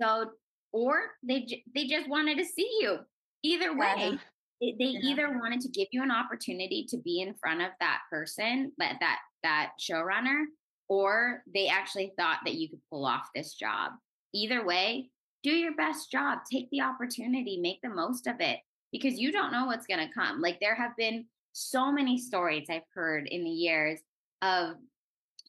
So, 0.00 0.30
or 0.72 1.00
they 1.26 1.40
j- 1.42 1.64
they 1.74 1.86
just 1.86 2.08
wanted 2.08 2.38
to 2.38 2.44
see 2.44 2.70
you. 2.80 2.98
Either 3.42 3.76
way, 3.76 3.94
Yeah. 3.96 4.16
it, 4.60 4.76
they 4.78 4.84
Yeah. 4.84 5.10
either 5.10 5.38
wanted 5.38 5.60
to 5.62 5.68
give 5.70 5.88
you 5.90 6.02
an 6.04 6.10
opportunity 6.12 6.86
to 6.90 6.98
be 6.98 7.20
in 7.20 7.34
front 7.34 7.62
of 7.62 7.70
that 7.80 8.02
person, 8.10 8.72
that 8.78 8.98
that 9.00 9.18
that 9.42 9.72
showrunner, 9.80 10.44
or 10.88 11.42
they 11.52 11.68
actually 11.68 12.12
thought 12.18 12.38
that 12.44 12.54
you 12.54 12.68
could 12.68 12.80
pull 12.90 13.04
off 13.04 13.28
this 13.34 13.54
job. 13.54 13.92
Either 14.34 14.64
way, 14.64 15.10
do 15.42 15.50
your 15.50 15.74
best 15.76 16.10
job. 16.10 16.40
Take 16.50 16.68
the 16.70 16.80
opportunity, 16.80 17.58
make 17.60 17.80
the 17.82 17.88
most 17.88 18.26
of 18.26 18.40
it, 18.40 18.58
because 18.92 19.18
you 19.18 19.30
don't 19.30 19.52
know 19.52 19.66
what's 19.66 19.86
going 19.86 20.06
to 20.06 20.14
come. 20.14 20.40
Like 20.40 20.58
there 20.60 20.74
have 20.74 20.96
been 20.96 21.26
so 21.52 21.92
many 21.92 22.18
stories 22.18 22.66
I've 22.70 22.82
heard 22.94 23.26
in 23.26 23.44
the 23.44 23.50
years 23.50 24.00
of 24.42 24.76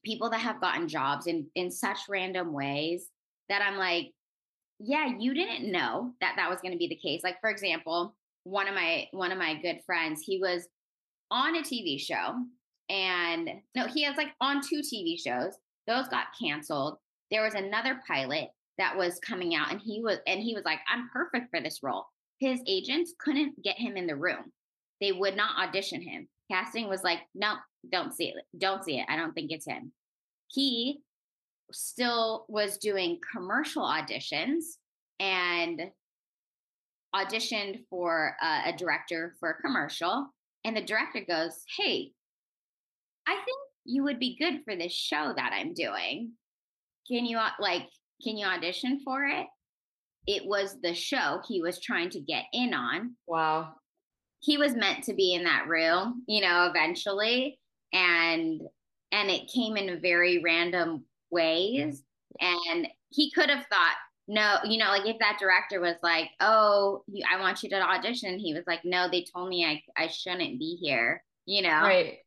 people 0.03 0.29
that 0.29 0.39
have 0.39 0.61
gotten 0.61 0.87
jobs 0.87 1.27
in 1.27 1.47
in 1.55 1.69
such 1.71 1.99
random 2.09 2.53
ways 2.53 3.09
that 3.49 3.61
I'm 3.61 3.77
like, 3.77 4.13
yeah, 4.79 5.11
you 5.17 5.33
didn't 5.33 5.71
know 5.71 6.13
that 6.21 6.35
that 6.37 6.49
was 6.49 6.61
going 6.61 6.71
to 6.71 6.77
be 6.77 6.87
the 6.87 6.95
case. 6.95 7.21
Like 7.23 7.39
for 7.41 7.49
example, 7.49 8.15
one 8.43 8.67
of 8.67 8.75
my 8.75 9.07
one 9.11 9.31
of 9.31 9.37
my 9.37 9.55
good 9.61 9.81
friends, 9.85 10.21
he 10.21 10.39
was 10.39 10.67
on 11.31 11.55
a 11.55 11.61
TV 11.61 11.99
show 11.99 12.35
and 12.89 13.49
no, 13.75 13.87
he 13.87 14.03
has 14.03 14.17
like 14.17 14.33
on 14.41 14.61
two 14.61 14.81
TV 14.81 15.19
shows. 15.19 15.53
Those 15.87 16.07
got 16.07 16.27
canceled. 16.39 16.97
There 17.31 17.43
was 17.43 17.53
another 17.53 18.01
pilot 18.07 18.49
that 18.77 18.97
was 18.97 19.19
coming 19.19 19.55
out 19.55 19.71
and 19.71 19.79
he 19.79 20.01
was 20.01 20.17
and 20.25 20.39
he 20.39 20.55
was 20.55 20.65
like, 20.65 20.79
"I'm 20.91 21.09
perfect 21.13 21.49
for 21.51 21.61
this 21.61 21.79
role." 21.83 22.05
His 22.39 22.61
agents 22.67 23.13
couldn't 23.19 23.61
get 23.63 23.77
him 23.77 23.97
in 23.97 24.07
the 24.07 24.15
room. 24.15 24.51
They 25.01 25.11
would 25.11 25.35
not 25.35 25.57
audition 25.67 26.01
him. 26.01 26.27
Casting 26.51 26.87
was 26.89 27.03
like, 27.03 27.19
"No, 27.35 27.55
don't 27.91 28.13
see 28.13 28.29
it. 28.29 28.35
Don't 28.57 28.83
see 28.83 28.99
it. 28.99 29.05
I 29.09 29.15
don't 29.15 29.33
think 29.33 29.51
it's 29.51 29.67
him." 29.67 29.91
He 30.47 31.01
still 31.71 32.45
was 32.49 32.77
doing 32.77 33.19
commercial 33.31 33.83
auditions 33.83 34.63
and 35.19 35.91
auditioned 37.13 37.83
for 37.89 38.35
a, 38.41 38.69
a 38.69 38.73
director 38.75 39.35
for 39.39 39.51
a 39.51 39.61
commercial, 39.61 40.27
and 40.63 40.75
the 40.75 40.81
director 40.81 41.21
goes, 41.27 41.63
"Hey, 41.77 42.13
I 43.29 43.35
think 43.35 43.57
you 43.85 44.03
would 44.03 44.19
be 44.19 44.37
good 44.39 44.61
for 44.65 44.75
this 44.75 44.91
show 44.91 45.33
that 45.35 45.53
I'm 45.53 45.73
doing. 45.73 46.31
Can 47.07 47.25
you 47.25 47.39
like 47.59 47.87
can 48.23 48.37
you 48.37 48.45
audition 48.45 48.99
for 49.05 49.25
it?" 49.25 49.45
It 50.25 50.45
was 50.45 50.79
the 50.81 50.93
show 50.93 51.41
he 51.47 51.61
was 51.61 51.79
trying 51.79 52.09
to 52.11 52.19
get 52.19 52.45
in 52.53 52.73
on. 52.73 53.15
Wow. 53.27 53.75
He 54.41 54.57
was 54.57 54.73
meant 54.75 55.03
to 55.05 55.13
be 55.13 55.33
in 55.33 55.43
that 55.43 55.67
room, 55.67 56.23
you 56.27 56.41
know, 56.41 56.71
eventually, 56.73 57.59
and 57.93 58.61
and 59.11 59.29
it 59.29 59.51
came 59.53 59.77
in 59.77 60.01
very 60.01 60.39
random 60.39 61.05
ways. 61.29 62.03
And 62.41 62.87
he 63.09 63.31
could 63.31 63.49
have 63.49 63.65
thought, 63.67 63.95
no, 64.27 64.57
you 64.63 64.77
know, 64.77 64.89
like 64.89 65.07
if 65.07 65.17
that 65.19 65.39
director 65.39 65.79
was 65.79 65.95
like, 66.03 66.29
"Oh, 66.39 67.03
I 67.29 67.39
want 67.39 67.63
you 67.63 67.69
to 67.69 67.81
audition," 67.81 68.39
he 68.39 68.53
was 68.53 68.65
like, 68.67 68.85
"No, 68.85 69.09
they 69.09 69.23
told 69.23 69.49
me 69.49 69.65
I 69.65 69.83
I 69.97 70.07
shouldn't 70.07 70.59
be 70.59 70.77
here," 70.81 71.23
you 71.45 71.61
know. 71.63 71.81
Right. 71.81 72.19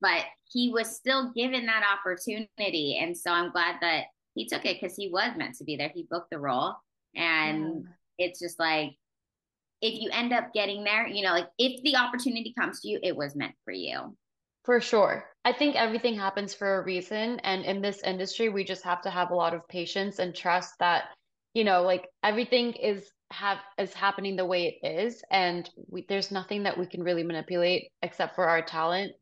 But 0.00 0.24
he 0.52 0.70
was 0.70 0.94
still 0.94 1.32
given 1.34 1.66
that 1.66 1.82
opportunity, 1.82 2.98
and 3.00 3.16
so 3.16 3.30
I'm 3.30 3.50
glad 3.50 3.76
that 3.80 4.04
he 4.34 4.46
took 4.46 4.64
it 4.64 4.78
because 4.80 4.96
he 4.96 5.08
was 5.08 5.36
meant 5.36 5.56
to 5.56 5.64
be 5.64 5.76
there. 5.76 5.90
He 5.94 6.06
booked 6.08 6.30
the 6.30 6.38
role, 6.38 6.74
and 7.14 7.86
it's 8.18 8.38
just 8.40 8.58
like 8.58 8.92
if 9.82 10.00
you 10.00 10.10
end 10.12 10.32
up 10.32 10.52
getting 10.52 10.84
there, 10.84 11.06
you 11.06 11.22
know, 11.22 11.32
like 11.32 11.48
if 11.58 11.82
the 11.82 11.96
opportunity 11.96 12.54
comes 12.58 12.80
to 12.80 12.88
you, 12.88 12.98
it 13.02 13.16
was 13.16 13.36
meant 13.36 13.54
for 13.64 13.72
you. 13.72 14.16
For 14.64 14.80
sure. 14.80 15.24
I 15.44 15.52
think 15.52 15.76
everything 15.76 16.16
happens 16.16 16.52
for 16.52 16.78
a 16.78 16.84
reason. 16.84 17.38
And 17.40 17.64
in 17.64 17.80
this 17.80 18.02
industry, 18.02 18.48
we 18.48 18.64
just 18.64 18.82
have 18.84 19.00
to 19.02 19.10
have 19.10 19.30
a 19.30 19.34
lot 19.34 19.54
of 19.54 19.68
patience 19.68 20.18
and 20.18 20.34
trust 20.34 20.74
that, 20.80 21.04
you 21.54 21.62
know, 21.62 21.82
like 21.82 22.08
everything 22.24 22.72
is 22.72 23.08
have 23.32 23.58
is 23.78 23.92
happening 23.92 24.34
the 24.34 24.44
way 24.44 24.78
it 24.82 24.86
is. 24.86 25.22
And 25.30 25.68
we, 25.88 26.04
there's 26.08 26.32
nothing 26.32 26.64
that 26.64 26.78
we 26.78 26.86
can 26.86 27.02
really 27.02 27.22
manipulate 27.22 27.90
except 28.02 28.34
for 28.34 28.48
our 28.48 28.62
talent 28.62 29.12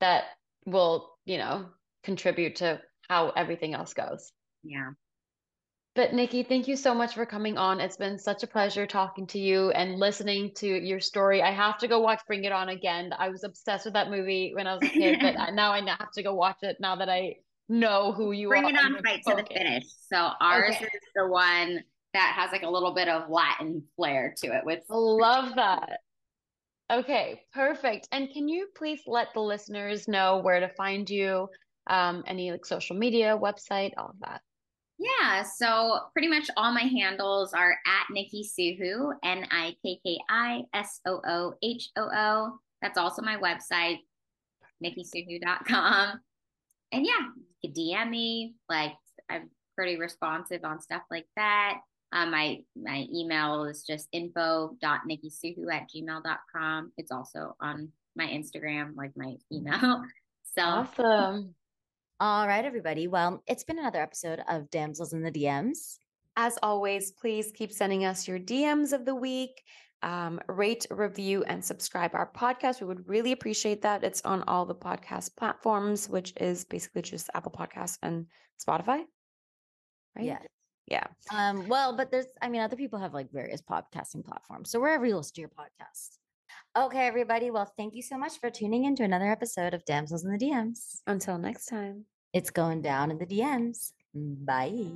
that 0.00 0.24
will, 0.66 1.10
you 1.24 1.38
know, 1.38 1.66
contribute 2.02 2.56
to 2.56 2.80
how 3.08 3.30
everything 3.30 3.74
else 3.74 3.94
goes. 3.94 4.32
Yeah. 4.62 4.90
But 5.94 6.12
Nikki, 6.12 6.44
thank 6.44 6.68
you 6.68 6.76
so 6.76 6.94
much 6.94 7.14
for 7.14 7.26
coming 7.26 7.58
on. 7.58 7.80
It's 7.80 7.96
been 7.96 8.18
such 8.18 8.44
a 8.44 8.46
pleasure 8.46 8.86
talking 8.86 9.26
to 9.28 9.38
you 9.38 9.70
and 9.70 9.98
listening 9.98 10.52
to 10.56 10.66
your 10.66 11.00
story. 11.00 11.42
I 11.42 11.50
have 11.50 11.78
to 11.78 11.88
go 11.88 11.98
watch 11.98 12.20
Bring 12.26 12.44
It 12.44 12.52
On 12.52 12.68
again. 12.68 13.12
I 13.18 13.30
was 13.30 13.42
obsessed 13.42 13.84
with 13.84 13.94
that 13.94 14.08
movie 14.08 14.52
when 14.54 14.68
I 14.68 14.74
was 14.74 14.84
a 14.84 14.90
kid, 14.90 15.18
but 15.20 15.34
now 15.54 15.72
I 15.72 15.80
have 15.84 16.12
to 16.12 16.22
go 16.22 16.34
watch 16.34 16.58
it 16.62 16.76
now 16.78 16.94
that 16.96 17.08
I 17.08 17.36
know 17.68 18.12
who 18.12 18.30
you 18.30 18.48
Bring 18.48 18.64
are. 18.64 18.70
Bring 18.70 18.76
It 18.76 18.96
on 18.96 19.02
fight 19.02 19.22
to 19.26 19.42
the 19.42 19.54
finish. 19.54 19.84
So 20.08 20.30
ours 20.40 20.76
Okay. 20.76 20.84
is 20.84 21.00
the 21.16 21.26
one 21.26 21.82
that 22.14 22.32
has 22.36 22.52
like 22.52 22.62
a 22.62 22.70
little 22.70 22.94
bit 22.94 23.08
of 23.08 23.28
Latin 23.28 23.82
flair 23.96 24.34
to 24.38 24.56
it 24.56 24.64
with 24.64 24.84
Love 24.88 25.56
that. 25.56 26.00
Okay, 26.90 27.42
perfect. 27.52 28.08
And 28.12 28.30
can 28.32 28.48
you 28.48 28.68
please 28.74 29.02
let 29.06 29.34
the 29.34 29.40
listeners 29.40 30.08
know 30.08 30.38
where 30.38 30.60
to 30.60 30.68
find 30.70 31.08
you? 31.08 31.48
Um, 31.88 32.22
any 32.26 32.50
like 32.50 32.64
social 32.64 32.96
media, 32.96 33.36
website, 33.36 33.92
all 33.96 34.10
of 34.10 34.20
that. 34.20 34.40
Yeah, 34.98 35.44
so 35.44 35.98
pretty 36.12 36.28
much 36.28 36.50
all 36.56 36.72
my 36.72 36.82
handles 36.82 37.52
are 37.52 37.76
at 37.86 38.06
Nikki 38.10 38.42
SooHoo, 38.42 39.12
N 39.22 39.46
I 39.50 39.76
K 39.84 40.00
K 40.04 40.18
I 40.28 40.62
S 40.74 41.00
O 41.06 41.20
O 41.26 41.54
H 41.62 41.90
O 41.96 42.08
O. 42.12 42.58
That's 42.82 42.98
also 42.98 43.22
my 43.22 43.36
website, 43.36 43.98
nikkisoohoo.com. 44.84 46.20
And 46.90 47.04
yeah, 47.04 47.28
you 47.62 47.70
can 47.70 47.72
DM 47.74 48.10
me. 48.10 48.54
Like 48.68 48.94
I'm 49.28 49.50
pretty 49.76 49.98
responsive 49.98 50.64
on 50.64 50.80
stuff 50.80 51.02
like 51.10 51.26
that. 51.36 51.80
Um, 52.12 52.30
my 52.30 52.60
my 52.74 53.06
email 53.12 53.64
is 53.64 53.82
just 53.82 54.08
info.nikkisoohoo 54.12 55.72
at 55.72 55.88
gmail.com. 55.94 56.92
It's 56.96 57.10
also 57.10 57.54
on 57.60 57.90
my 58.16 58.26
Instagram, 58.26 58.96
like 58.96 59.12
my 59.16 59.34
email. 59.52 60.02
So 60.54 60.62
Awesome. 60.62 61.54
All 62.20 62.48
right, 62.48 62.64
everybody. 62.64 63.06
Well, 63.06 63.44
it's 63.46 63.62
been 63.62 63.78
another 63.78 64.00
episode 64.00 64.40
of 64.48 64.70
Damsels 64.70 65.12
in 65.12 65.22
the 65.22 65.30
DMs. 65.30 65.98
As 66.36 66.58
always, 66.64 67.12
please 67.12 67.52
keep 67.54 67.70
sending 67.70 68.04
us 68.04 68.26
your 68.26 68.40
DMs 68.40 68.92
of 68.92 69.04
the 69.04 69.14
week. 69.14 69.62
Um, 70.02 70.40
rate, 70.48 70.86
review, 70.90 71.44
and 71.44 71.64
subscribe 71.64 72.14
our 72.14 72.28
podcast. 72.32 72.80
We 72.80 72.88
would 72.88 73.08
really 73.08 73.32
appreciate 73.32 73.82
that. 73.82 74.02
It's 74.02 74.22
on 74.24 74.42
all 74.48 74.64
the 74.64 74.74
podcast 74.74 75.36
platforms, 75.36 76.08
which 76.08 76.32
is 76.40 76.64
basically 76.64 77.02
just 77.02 77.30
Apple 77.34 77.52
Podcasts 77.52 77.98
and 78.02 78.26
Spotify. 78.60 79.02
Right? 80.16 80.24
Yeah. 80.24 80.38
Yeah. 80.90 81.04
Um, 81.30 81.68
well, 81.68 81.94
but 81.94 82.10
there's, 82.10 82.26
I 82.40 82.48
mean, 82.48 82.62
other 82.62 82.76
people 82.76 82.98
have 82.98 83.12
like 83.12 83.30
various 83.30 83.60
podcasting 83.60 84.24
platforms. 84.24 84.70
So 84.70 84.80
wherever 84.80 85.04
you 85.04 85.16
listen 85.16 85.34
to 85.34 85.40
your 85.42 85.50
podcast. 85.50 86.16
Okay, 86.76 87.06
everybody. 87.06 87.50
Well, 87.50 87.70
thank 87.76 87.94
you 87.94 88.02
so 88.02 88.16
much 88.16 88.38
for 88.40 88.50
tuning 88.50 88.84
in 88.84 88.96
to 88.96 89.02
another 89.02 89.30
episode 89.30 89.74
of 89.74 89.84
Damsels 89.84 90.24
in 90.24 90.30
the 90.30 90.38
DMs. 90.38 91.00
Until 91.06 91.36
next 91.36 91.66
time. 91.66 92.04
It's 92.32 92.50
going 92.50 92.82
down 92.82 93.10
in 93.10 93.18
the 93.18 93.26
DMs. 93.26 93.92
Bye. 94.14 94.90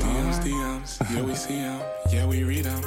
DMs, 0.00 0.40
DMs, 0.40 1.14
yeah, 1.14 1.22
we 1.22 1.34
see 1.34 1.54
them, 1.54 1.82
yeah, 2.10 2.26
we 2.26 2.44
read 2.44 2.64
them. 2.64 2.82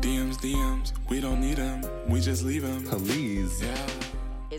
DMs, 0.00 0.36
DMs, 0.36 0.92
we 1.08 1.20
don't 1.20 1.40
need 1.40 1.56
them, 1.56 1.82
we 2.08 2.20
just 2.20 2.44
leave 2.44 2.62
them. 2.62 2.84
Please. 2.84 3.62
Yeah. 3.62 3.97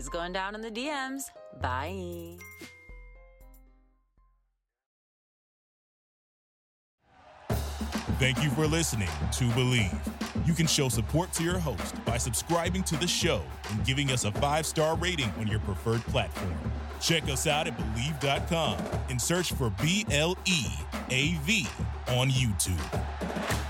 It's 0.00 0.08
going 0.08 0.32
down 0.32 0.54
in 0.54 0.62
the 0.62 0.70
DMs. 0.70 1.24
Bye. 1.60 2.38
Thank 8.18 8.42
you 8.42 8.48
for 8.48 8.66
listening 8.66 9.10
to 9.32 9.44
Bleav. 9.50 10.46
You 10.46 10.54
can 10.54 10.66
show 10.66 10.88
support 10.88 11.34
to 11.34 11.44
your 11.44 11.58
host 11.58 12.02
by 12.06 12.16
subscribing 12.16 12.82
to 12.84 12.96
the 12.96 13.06
show 13.06 13.42
and 13.70 13.84
giving 13.84 14.10
us 14.10 14.24
a 14.24 14.32
five 14.32 14.64
star 14.64 14.96
rating 14.96 15.30
on 15.38 15.46
your 15.46 15.60
preferred 15.60 16.00
platform. 16.04 16.56
Check 17.02 17.24
us 17.24 17.46
out 17.46 17.66
at 17.66 17.76
Bleav.com 17.76 18.78
and 19.10 19.20
search 19.20 19.52
for 19.52 19.68
B 19.82 20.06
L 20.10 20.34
E 20.46 20.64
A 21.10 21.34
V 21.44 21.66
on 22.08 22.30
YouTube. 22.30 23.69